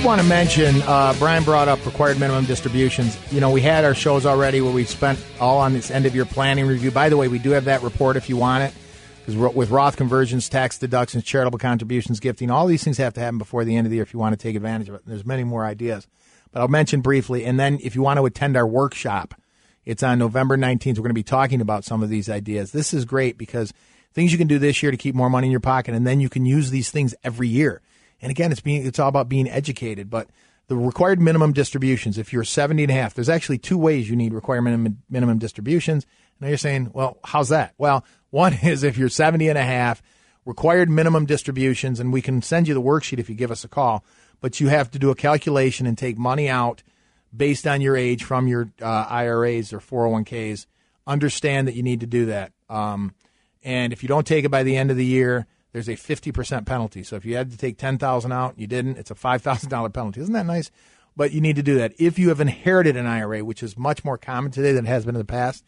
Did 0.00 0.06
want 0.06 0.20
to 0.20 0.26
mention, 0.26 0.80
uh, 0.82 1.14
Brian 1.18 1.44
brought 1.44 1.68
up 1.68 1.84
required 1.84 2.18
minimum 2.18 2.46
distributions. 2.46 3.18
You 3.30 3.40
know, 3.40 3.50
we 3.50 3.60
had 3.60 3.84
our 3.84 3.94
shows 3.94 4.24
already 4.24 4.62
where 4.62 4.72
we 4.72 4.84
spent 4.84 5.22
all 5.38 5.58
on 5.58 5.74
this 5.74 5.90
end 5.90 6.06
of 6.06 6.14
year 6.14 6.24
planning 6.24 6.66
review. 6.66 6.90
By 6.90 7.10
the 7.10 7.18
way, 7.18 7.28
we 7.28 7.38
do 7.38 7.50
have 7.50 7.66
that 7.66 7.82
report 7.82 8.16
if 8.16 8.28
you 8.30 8.36
want 8.38 8.64
it. 8.64 8.74
Because 9.18 9.36
with 9.54 9.68
Roth 9.68 9.96
conversions, 9.96 10.48
tax 10.48 10.78
deductions, 10.78 11.24
charitable 11.24 11.58
contributions, 11.58 12.18
gifting, 12.18 12.50
all 12.50 12.66
these 12.66 12.82
things 12.82 12.96
have 12.96 13.12
to 13.14 13.20
happen 13.20 13.36
before 13.36 13.64
the 13.66 13.76
end 13.76 13.86
of 13.86 13.90
the 13.90 13.96
year 13.96 14.02
if 14.02 14.14
you 14.14 14.18
want 14.18 14.32
to 14.32 14.42
take 14.42 14.56
advantage 14.56 14.88
of 14.88 14.94
it. 14.94 15.02
There's 15.04 15.26
many 15.26 15.44
more 15.44 15.66
ideas. 15.66 16.06
But 16.50 16.60
I'll 16.60 16.68
mention 16.68 17.02
briefly. 17.02 17.44
And 17.44 17.60
then 17.60 17.78
if 17.82 17.94
you 17.94 18.00
want 18.00 18.18
to 18.18 18.24
attend 18.24 18.56
our 18.56 18.66
workshop, 18.66 19.34
it's 19.84 20.02
on 20.02 20.18
November 20.18 20.56
19th. 20.56 20.96
We're 20.96 21.02
going 21.02 21.10
to 21.10 21.14
be 21.14 21.22
talking 21.22 21.60
about 21.60 21.84
some 21.84 22.02
of 22.02 22.08
these 22.08 22.30
ideas. 22.30 22.72
This 22.72 22.94
is 22.94 23.04
great 23.04 23.36
because 23.36 23.74
things 24.14 24.32
you 24.32 24.38
can 24.38 24.48
do 24.48 24.58
this 24.58 24.82
year 24.82 24.92
to 24.92 24.96
keep 24.96 25.14
more 25.14 25.28
money 25.28 25.48
in 25.48 25.50
your 25.50 25.60
pocket, 25.60 25.94
and 25.94 26.06
then 26.06 26.20
you 26.20 26.30
can 26.30 26.46
use 26.46 26.70
these 26.70 26.90
things 26.90 27.14
every 27.22 27.48
year. 27.48 27.82
And 28.22 28.30
again, 28.30 28.52
it's 28.52 28.60
being 28.60 28.86
it's 28.86 28.98
all 28.98 29.08
about 29.08 29.28
being 29.28 29.48
educated. 29.48 30.10
But 30.10 30.28
the 30.68 30.76
required 30.76 31.20
minimum 31.20 31.52
distributions, 31.52 32.18
if 32.18 32.32
you're 32.32 32.44
70 32.44 32.84
and 32.84 32.92
a 32.92 32.94
half, 32.94 33.14
there's 33.14 33.28
actually 33.28 33.58
two 33.58 33.78
ways 33.78 34.08
you 34.08 34.16
need 34.16 34.32
required 34.32 34.62
minimum, 34.62 35.02
minimum 35.10 35.38
distributions. 35.38 36.06
Now 36.40 36.48
you're 36.48 36.56
saying, 36.56 36.90
well, 36.94 37.18
how's 37.24 37.48
that? 37.48 37.74
Well, 37.76 38.04
one 38.30 38.54
is 38.62 38.82
if 38.82 38.96
you're 38.96 39.08
70 39.08 39.48
and 39.48 39.58
a 39.58 39.64
half, 39.64 40.02
required 40.44 40.88
minimum 40.88 41.26
distributions, 41.26 42.00
and 42.00 42.12
we 42.12 42.22
can 42.22 42.42
send 42.42 42.68
you 42.68 42.74
the 42.74 42.82
worksheet 42.82 43.18
if 43.18 43.28
you 43.28 43.34
give 43.34 43.50
us 43.50 43.64
a 43.64 43.68
call, 43.68 44.04
but 44.40 44.60
you 44.60 44.68
have 44.68 44.90
to 44.92 44.98
do 44.98 45.10
a 45.10 45.14
calculation 45.14 45.86
and 45.86 45.98
take 45.98 46.16
money 46.16 46.48
out 46.48 46.82
based 47.36 47.66
on 47.66 47.80
your 47.80 47.96
age 47.96 48.24
from 48.24 48.48
your 48.48 48.70
uh, 48.80 49.06
IRAs 49.08 49.72
or 49.72 49.80
401ks. 49.80 50.66
Understand 51.06 51.68
that 51.68 51.74
you 51.74 51.82
need 51.82 52.00
to 52.00 52.06
do 52.06 52.26
that. 52.26 52.52
Um, 52.68 53.14
and 53.62 53.92
if 53.92 54.02
you 54.02 54.08
don't 54.08 54.26
take 54.26 54.44
it 54.44 54.50
by 54.50 54.62
the 54.62 54.76
end 54.76 54.90
of 54.90 54.96
the 54.96 55.04
year, 55.04 55.46
there's 55.72 55.88
a 55.88 55.92
50% 55.92 56.66
penalty. 56.66 57.02
So 57.02 57.16
if 57.16 57.24
you 57.24 57.36
had 57.36 57.50
to 57.50 57.56
take 57.56 57.78
10,000 57.78 58.32
out, 58.32 58.58
you 58.58 58.66
didn't, 58.66 58.98
it's 58.98 59.10
a 59.10 59.14
$5,000 59.14 59.92
penalty. 59.92 60.20
Isn't 60.20 60.34
that 60.34 60.46
nice? 60.46 60.70
But 61.16 61.32
you 61.32 61.40
need 61.40 61.56
to 61.56 61.62
do 61.62 61.76
that. 61.76 61.92
If 61.98 62.18
you 62.18 62.28
have 62.28 62.40
inherited 62.40 62.96
an 62.96 63.06
IRA, 63.06 63.44
which 63.44 63.62
is 63.62 63.76
much 63.76 64.04
more 64.04 64.18
common 64.18 64.52
today 64.52 64.72
than 64.72 64.86
it 64.86 64.88
has 64.88 65.04
been 65.04 65.14
in 65.14 65.20
the 65.20 65.24
past, 65.24 65.64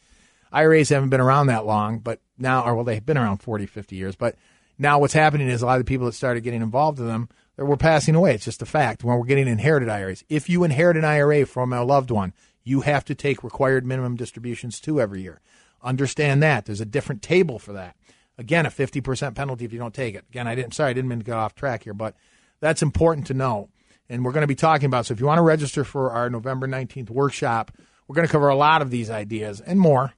IRAs 0.53 0.91
haven't 0.91 1.11
been 1.11 1.21
around 1.21 1.47
that 1.47 1.67
long, 1.67 1.99
but 1.99 2.21
now, 2.39 2.65
or 2.65 2.75
well, 2.75 2.85
they've 2.85 3.05
been 3.05 3.19
around 3.19 3.39
40, 3.39 3.67
50 3.67 3.97
years. 3.97 4.17
But 4.17 4.37
now 4.79 4.99
what's 4.99 5.15
happening 5.15 5.49
is 5.49 5.63
a 5.63 5.67
lot 5.67 5.79
of 5.79 5.87
the 5.87 5.89
people 5.89 6.07
that 6.07 6.13
started 6.13 6.43
getting 6.43 6.63
involved 6.63 6.99
in 6.99 7.07
them, 7.07 7.29
they 7.57 7.63
we're 7.63 7.77
passing 7.77 8.15
away. 8.15 8.35
It's 8.35 8.45
just 8.45 8.63
a 8.63 8.67
fact. 8.67 9.05
When 9.05 9.19
we're 9.19 9.27
getting 9.27 9.49
inherited 9.49 9.89
IRAs, 9.89 10.25
if 10.29 10.49
you 10.49 10.65
inherit 10.65 10.97
an 10.97 11.05
IRA 11.05 11.47
from 11.47 11.73
a 11.73 11.85
loved 11.85 12.11
one, 12.11 12.33
you 12.65 12.83
have 12.83 13.05
to 13.07 13.15
take 13.15 13.45
required 13.45 13.85
minimum 13.85 14.17
distributions 14.17 14.81
too 14.81 15.01
every 15.01 15.23
year. 15.23 15.41
Understand 15.83 16.43
that. 16.43 16.65
There's 16.65 16.81
a 16.81 16.87
different 16.87 17.23
table 17.23 17.59
for 17.59 17.73
that. 17.73 17.97
Again, 18.39 18.67
a 18.67 18.71
50% 18.71 19.35
penalty 19.35 19.65
if 19.65 19.73
you 19.73 19.79
don't 19.79 19.95
take 19.95 20.15
it. 20.15 20.25
Again, 20.31 20.49
I 20.49 20.55
didn't, 20.55 20.75
sorry, 20.75 20.91
I 20.91 20.93
didn't 20.95 21.09
mean 21.09 21.19
to 21.19 21.25
get 21.25 21.37
off 21.37 21.55
track 21.55 21.85
here, 21.85 21.95
but 21.95 22.17
that's 22.61 22.83
important 22.83 23.27
to 23.29 23.35
know. 23.35 23.69
And 24.09 24.25
we're 24.25 24.33
going 24.33 24.43
to 24.43 24.49
be 24.49 24.55
talking 24.55 24.87
about, 24.87 25.07
so 25.07 25.13
if 25.13 25.21
you 25.21 25.27
want 25.27 25.39
to 25.39 25.43
register 25.43 25.85
for 25.85 26.11
our 26.11 26.29
November 26.29 26.67
19th 26.67 27.11
workshop, 27.11 27.71
we're 28.07 28.15
going 28.15 28.27
to 28.27 28.33
cover 28.33 28.49
a 28.49 28.57
lot 28.57 28.83
of 28.83 28.91
these 28.91 29.11
ideas 29.11 29.61
and 29.61 29.79
more. 29.79 30.13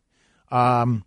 Um, 0.51 1.05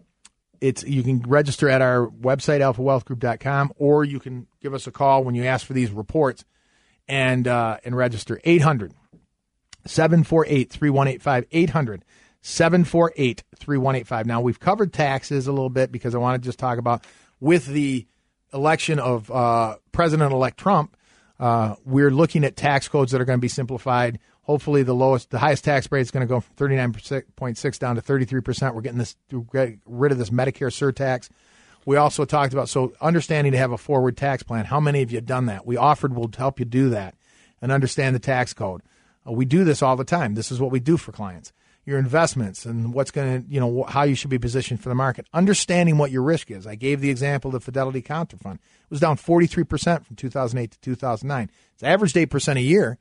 it's 0.61 0.83
you 0.83 1.03
can 1.03 1.21
register 1.21 1.69
at 1.69 1.81
our 1.81 2.07
website 2.07 2.61
alphawealthgroup.com 2.61 3.73
or 3.77 4.03
you 4.03 4.19
can 4.19 4.47
give 4.61 4.73
us 4.73 4.87
a 4.87 4.91
call 4.91 5.23
when 5.23 5.35
you 5.35 5.45
ask 5.45 5.65
for 5.65 5.73
these 5.73 5.91
reports 5.91 6.45
and 7.07 7.47
uh, 7.47 7.77
and 7.85 7.95
register 7.95 8.39
800 8.43 8.93
748 9.85 10.71
3185 10.71 11.45
800 11.51 12.05
748 12.47 13.43
3185 13.57 14.25
now 14.25 14.41
we've 14.41 14.59
covered 14.59 14.93
taxes 14.93 15.47
a 15.47 15.51
little 15.51 15.69
bit 15.69 15.91
because 15.91 16.15
i 16.15 16.17
want 16.17 16.41
to 16.41 16.47
just 16.47 16.59
talk 16.59 16.77
about 16.77 17.05
with 17.39 17.65
the 17.65 18.07
election 18.53 18.99
of 18.99 19.29
uh, 19.29 19.75
president-elect 19.91 20.57
trump 20.57 20.95
uh, 21.39 21.75
we're 21.85 22.11
looking 22.11 22.43
at 22.43 22.55
tax 22.55 22.87
codes 22.87 23.11
that 23.11 23.21
are 23.21 23.25
going 23.25 23.37
to 23.37 23.41
be 23.41 23.47
simplified. 23.47 24.19
Hopefully 24.43 24.83
the 24.83 24.95
lowest 24.95 25.29
the 25.29 25.39
highest 25.39 25.63
tax 25.63 25.91
rate 25.91 26.01
is 26.01 26.11
going 26.11 26.25
to 26.25 26.29
go 26.29 26.39
from 26.39 26.55
39.6 26.55 27.79
down 27.79 27.95
to 27.95 28.01
33% 28.01 28.73
we're 28.73 28.81
getting 28.81 28.97
this 28.97 29.15
get 29.51 29.77
rid 29.85 30.11
of 30.11 30.17
this 30.17 30.29
medicare 30.29 30.71
surtax. 30.71 31.29
We 31.85 31.97
also 31.97 32.25
talked 32.25 32.53
about 32.53 32.69
so 32.69 32.93
understanding 33.01 33.51
to 33.53 33.57
have 33.57 33.71
a 33.71 33.77
forward 33.77 34.17
tax 34.17 34.43
plan 34.43 34.65
how 34.65 34.79
many 34.79 35.01
of 35.01 35.11
you 35.11 35.17
have 35.17 35.25
done 35.25 35.47
that? 35.47 35.65
We 35.65 35.77
offered 35.77 36.15
will 36.15 36.31
help 36.35 36.59
you 36.59 36.65
do 36.65 36.89
that 36.89 37.15
and 37.61 37.71
understand 37.71 38.15
the 38.15 38.19
tax 38.19 38.53
code. 38.53 38.81
Uh, 39.27 39.33
we 39.33 39.45
do 39.45 39.63
this 39.63 39.81
all 39.81 39.95
the 39.95 40.05
time. 40.05 40.33
This 40.33 40.51
is 40.51 40.59
what 40.59 40.71
we 40.71 40.79
do 40.79 40.97
for 40.97 41.11
clients 41.11 41.51
your 41.87 41.97
investments 41.97 42.65
and 42.65 42.93
what's 42.93 43.09
going 43.09 43.41
to 43.41 43.49
you 43.51 43.59
know 43.59 43.83
how 43.87 44.03
you 44.03 44.13
should 44.13 44.29
be 44.29 44.37
positioned 44.37 44.79
for 44.79 44.89
the 44.89 44.95
market 44.95 45.25
understanding 45.33 45.97
what 45.97 46.11
your 46.11 46.21
risk 46.21 46.51
is 46.51 46.67
i 46.67 46.75
gave 46.75 47.01
the 47.01 47.09
example 47.09 47.49
of 47.49 47.53
the 47.53 47.59
fidelity 47.59 48.03
Contrafund 48.03 48.55
it 48.55 48.91
was 48.91 48.99
down 48.99 49.17
43% 49.17 50.05
from 50.05 50.15
2008 50.15 50.71
to 50.71 50.79
2009 50.79 51.49
it's 51.73 51.83
averaged 51.83 52.15
8% 52.15 52.55
a 52.55 52.61
year 52.61 52.99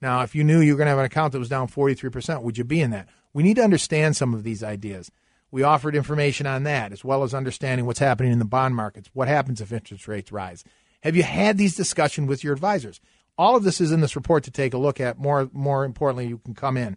now, 0.00 0.22
if 0.22 0.34
you 0.34 0.44
knew 0.44 0.60
you 0.60 0.72
were 0.72 0.78
going 0.78 0.86
to 0.86 0.90
have 0.90 0.98
an 0.98 1.04
account 1.04 1.32
that 1.32 1.38
was 1.38 1.48
down 1.48 1.68
43%, 1.68 2.42
would 2.42 2.58
you 2.58 2.64
be 2.64 2.80
in 2.80 2.90
that? 2.90 3.08
We 3.32 3.42
need 3.42 3.56
to 3.56 3.64
understand 3.64 4.16
some 4.16 4.32
of 4.32 4.44
these 4.44 4.62
ideas. 4.62 5.10
We 5.50 5.62
offered 5.62 5.96
information 5.96 6.46
on 6.46 6.64
that, 6.64 6.92
as 6.92 7.04
well 7.04 7.22
as 7.22 7.34
understanding 7.34 7.86
what's 7.86 7.98
happening 7.98 8.32
in 8.32 8.38
the 8.38 8.44
bond 8.44 8.76
markets. 8.76 9.10
What 9.12 9.28
happens 9.28 9.60
if 9.60 9.72
interest 9.72 10.06
rates 10.06 10.30
rise? 10.30 10.62
Have 11.02 11.16
you 11.16 11.22
had 11.22 11.58
these 11.58 11.74
discussions 11.74 12.28
with 12.28 12.44
your 12.44 12.52
advisors? 12.52 13.00
All 13.36 13.56
of 13.56 13.64
this 13.64 13.80
is 13.80 13.92
in 13.92 14.00
this 14.00 14.16
report 14.16 14.44
to 14.44 14.50
take 14.50 14.74
a 14.74 14.78
look 14.78 15.00
at. 15.00 15.18
More, 15.18 15.48
more 15.52 15.84
importantly, 15.84 16.26
you 16.26 16.38
can 16.38 16.54
come 16.54 16.76
in. 16.76 16.96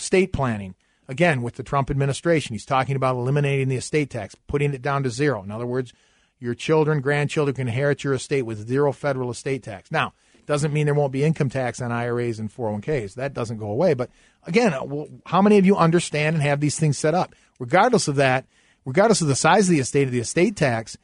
Estate 0.00 0.32
planning. 0.32 0.74
again, 1.08 1.42
with 1.42 1.56
the 1.56 1.62
Trump 1.62 1.90
administration, 1.90 2.54
he's 2.54 2.64
talking 2.64 2.96
about 2.96 3.16
eliminating 3.16 3.68
the 3.68 3.76
estate 3.76 4.10
tax, 4.10 4.34
putting 4.46 4.72
it 4.72 4.80
down 4.80 5.02
to 5.02 5.10
zero. 5.10 5.42
In 5.42 5.50
other 5.50 5.66
words, 5.66 5.92
your 6.38 6.54
children, 6.54 7.00
grandchildren 7.00 7.54
can 7.54 7.68
inherit 7.68 8.02
your 8.02 8.14
estate 8.14 8.42
with 8.42 8.68
zero 8.68 8.92
federal 8.92 9.30
estate 9.30 9.62
tax. 9.62 9.90
Now, 9.90 10.14
doesn't 10.46 10.72
mean 10.72 10.86
there 10.86 10.94
won't 10.94 11.12
be 11.12 11.22
income 11.22 11.48
tax 11.48 11.80
on 11.80 11.92
IRAs 11.92 12.40
and 12.40 12.52
401ks. 12.52 13.14
That 13.14 13.34
doesn't 13.34 13.58
go 13.58 13.70
away. 13.70 13.94
But 13.94 14.10
again, 14.46 14.74
uh, 14.74 15.04
how 15.26 15.42
many 15.42 15.58
of 15.58 15.66
you 15.66 15.76
understand 15.76 16.34
and 16.34 16.42
have 16.42 16.58
these 16.58 16.78
things 16.78 16.98
set 16.98 17.14
up? 17.14 17.36
Regardless 17.60 18.08
of 18.08 18.16
that, 18.16 18.46
regardless 18.84 19.20
of 19.20 19.28
the 19.28 19.36
size 19.36 19.68
of 19.68 19.72
the 19.74 19.80
estate 19.80 20.08
of 20.08 20.12
the 20.12 20.18
estate 20.18 20.56
tax, 20.56 20.96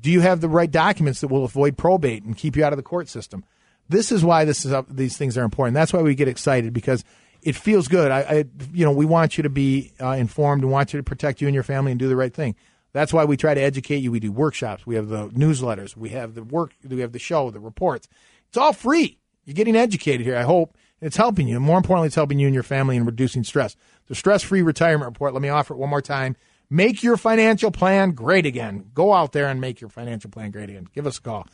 do 0.00 0.12
you 0.12 0.20
have 0.20 0.40
the 0.40 0.48
right 0.48 0.70
documents 0.70 1.20
that 1.20 1.28
will 1.28 1.44
avoid 1.44 1.76
probate 1.76 2.22
and 2.22 2.36
keep 2.36 2.56
you 2.56 2.64
out 2.64 2.72
of 2.72 2.76
the 2.76 2.84
court 2.84 3.08
system? 3.08 3.44
This 3.88 4.12
is 4.12 4.24
why 4.24 4.44
this 4.44 4.64
is 4.64 4.72
up, 4.72 4.86
these 4.88 5.16
things 5.16 5.36
are 5.36 5.44
important. 5.44 5.74
That's 5.74 5.92
why 5.92 6.02
we 6.02 6.14
get 6.14 6.28
excited 6.28 6.72
because 6.72 7.04
it 7.44 7.54
feels 7.54 7.88
good. 7.88 8.10
I, 8.10 8.20
I 8.20 8.44
you 8.72 8.84
know, 8.84 8.92
we 8.92 9.04
want 9.04 9.36
you 9.36 9.42
to 9.42 9.50
be 9.50 9.92
uh, 10.00 10.10
informed 10.10 10.62
and 10.62 10.72
want 10.72 10.92
you 10.92 10.98
to 10.98 11.04
protect 11.04 11.40
you 11.40 11.46
and 11.46 11.54
your 11.54 11.62
family 11.62 11.92
and 11.92 11.98
do 11.98 12.08
the 12.08 12.16
right 12.16 12.32
thing. 12.32 12.56
That's 12.92 13.12
why 13.12 13.24
we 13.24 13.36
try 13.36 13.54
to 13.54 13.60
educate 13.60 13.98
you. 13.98 14.10
We 14.10 14.20
do 14.20 14.32
workshops. 14.32 14.86
We 14.86 14.94
have 14.94 15.08
the 15.08 15.28
newsletters. 15.28 15.96
We 15.96 16.10
have 16.10 16.34
the 16.34 16.42
work. 16.42 16.72
We 16.88 17.00
have 17.00 17.12
the 17.12 17.18
show, 17.18 17.50
the 17.50 17.60
reports. 17.60 18.08
It's 18.48 18.56
all 18.56 18.72
free. 18.72 19.18
You're 19.44 19.54
getting 19.54 19.76
educated 19.76 20.24
here. 20.24 20.36
I 20.36 20.42
hope 20.42 20.76
it's 21.00 21.16
helping 21.16 21.48
you. 21.48 21.60
More 21.60 21.76
importantly, 21.76 22.06
it's 22.06 22.14
helping 22.14 22.38
you 22.38 22.46
and 22.46 22.54
your 22.54 22.62
family 22.62 22.96
in 22.96 23.04
reducing 23.04 23.44
stress. 23.44 23.76
The 24.06 24.14
stress-free 24.14 24.62
retirement 24.62 25.10
report. 25.10 25.34
Let 25.34 25.42
me 25.42 25.48
offer 25.48 25.74
it 25.74 25.76
one 25.76 25.90
more 25.90 26.00
time. 26.00 26.36
Make 26.70 27.02
your 27.02 27.16
financial 27.16 27.70
plan 27.70 28.12
great 28.12 28.46
again. 28.46 28.90
Go 28.94 29.12
out 29.12 29.32
there 29.32 29.48
and 29.48 29.60
make 29.60 29.80
your 29.80 29.90
financial 29.90 30.30
plan 30.30 30.50
great 30.50 30.70
again. 30.70 30.88
Give 30.94 31.06
us 31.06 31.18
a 31.18 31.20
call. 31.20 31.46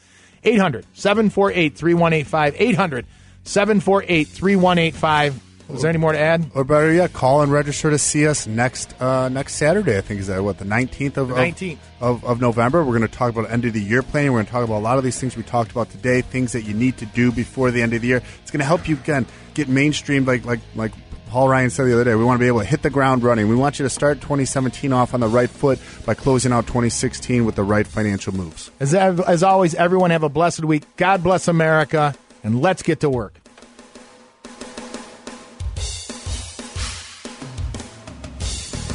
800 0.44 0.86
748 0.92 1.74
3185. 1.74 2.54
800 2.58 3.06
748 3.44 4.28
3185. 4.28 5.49
Is 5.74 5.82
there 5.82 5.88
any 5.88 5.98
more 5.98 6.12
to 6.12 6.18
add? 6.18 6.50
Or 6.54 6.64
better 6.64 6.92
yet, 6.92 7.12
call 7.12 7.42
and 7.42 7.52
register 7.52 7.90
to 7.90 7.98
see 7.98 8.26
us 8.26 8.46
next 8.46 9.00
uh, 9.00 9.28
next 9.28 9.54
Saturday. 9.54 9.96
I 9.96 10.00
think 10.00 10.20
is 10.20 10.26
that 10.26 10.42
what 10.42 10.58
the 10.58 10.64
nineteenth 10.64 11.16
of 11.16 11.30
nineteenth 11.30 11.80
of, 12.00 12.24
of, 12.24 12.40
November. 12.40 12.84
We're 12.84 12.96
going 12.98 13.08
to 13.08 13.14
talk 13.14 13.30
about 13.30 13.50
end 13.50 13.64
of 13.64 13.72
the 13.72 13.80
year 13.80 14.02
planning. 14.02 14.32
We're 14.32 14.38
going 14.38 14.46
to 14.46 14.52
talk 14.52 14.64
about 14.64 14.78
a 14.78 14.80
lot 14.80 14.98
of 14.98 15.04
these 15.04 15.18
things 15.18 15.36
we 15.36 15.42
talked 15.42 15.70
about 15.70 15.90
today, 15.90 16.22
things 16.22 16.52
that 16.52 16.62
you 16.62 16.74
need 16.74 16.98
to 16.98 17.06
do 17.06 17.30
before 17.30 17.70
the 17.70 17.82
end 17.82 17.94
of 17.94 18.02
the 18.02 18.08
year. 18.08 18.22
It's 18.42 18.50
going 18.50 18.60
to 18.60 18.66
help 18.66 18.88
you 18.88 18.96
again 18.96 19.26
get 19.54 19.68
mainstreamed, 19.68 20.26
like 20.26 20.44
like 20.44 20.60
like 20.74 20.92
Paul 21.28 21.48
Ryan 21.48 21.70
said 21.70 21.86
the 21.86 21.94
other 21.94 22.04
day. 22.04 22.14
We 22.16 22.24
want 22.24 22.38
to 22.38 22.42
be 22.42 22.48
able 22.48 22.60
to 22.60 22.66
hit 22.66 22.82
the 22.82 22.90
ground 22.90 23.22
running. 23.22 23.48
We 23.48 23.54
want 23.54 23.78
you 23.78 23.84
to 23.84 23.90
start 23.90 24.20
2017 24.20 24.92
off 24.92 25.14
on 25.14 25.20
the 25.20 25.28
right 25.28 25.48
foot 25.48 25.78
by 26.04 26.14
closing 26.14 26.52
out 26.52 26.66
2016 26.66 27.44
with 27.44 27.54
the 27.54 27.62
right 27.62 27.86
financial 27.86 28.34
moves. 28.34 28.70
As 28.80 28.94
as 28.94 29.42
always, 29.42 29.74
everyone 29.74 30.10
have 30.10 30.24
a 30.24 30.28
blessed 30.28 30.64
week. 30.64 30.84
God 30.96 31.22
bless 31.22 31.48
America, 31.48 32.14
and 32.42 32.60
let's 32.60 32.82
get 32.82 33.00
to 33.00 33.10
work. 33.10 33.39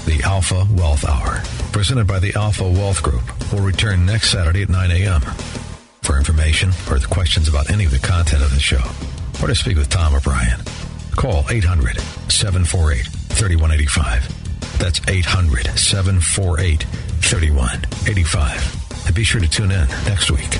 The 0.05 0.21
Alpha 0.23 0.67
Wealth 0.75 1.03
Hour, 1.03 1.41
presented 1.71 2.05
by 2.05 2.19
the 2.19 2.35
Alpha 2.35 2.63
Wealth 2.63 3.01
Group, 3.01 3.23
will 3.51 3.61
return 3.61 4.05
next 4.05 4.29
Saturday 4.29 4.61
at 4.61 4.69
9 4.69 4.91
a.m. 4.91 5.21
For 6.03 6.17
information 6.17 6.69
or 6.89 6.99
questions 6.99 7.47
about 7.47 7.71
any 7.71 7.85
of 7.85 7.91
the 7.91 7.97
content 7.97 8.43
of 8.43 8.53
the 8.53 8.59
show, 8.59 8.83
or 9.41 9.47
to 9.47 9.55
speak 9.55 9.77
with 9.77 9.89
Tom 9.89 10.13
or 10.13 10.19
Brian, 10.19 10.61
call 11.15 11.43
800 11.49 11.99
748 12.29 13.07
3185. 13.07 14.77
That's 14.77 15.01
800 15.07 15.75
748 15.75 16.83
3185. 16.83 19.07
And 19.07 19.15
be 19.15 19.23
sure 19.23 19.41
to 19.41 19.49
tune 19.49 19.71
in 19.71 19.87
next 20.05 20.29
week. 20.29 20.59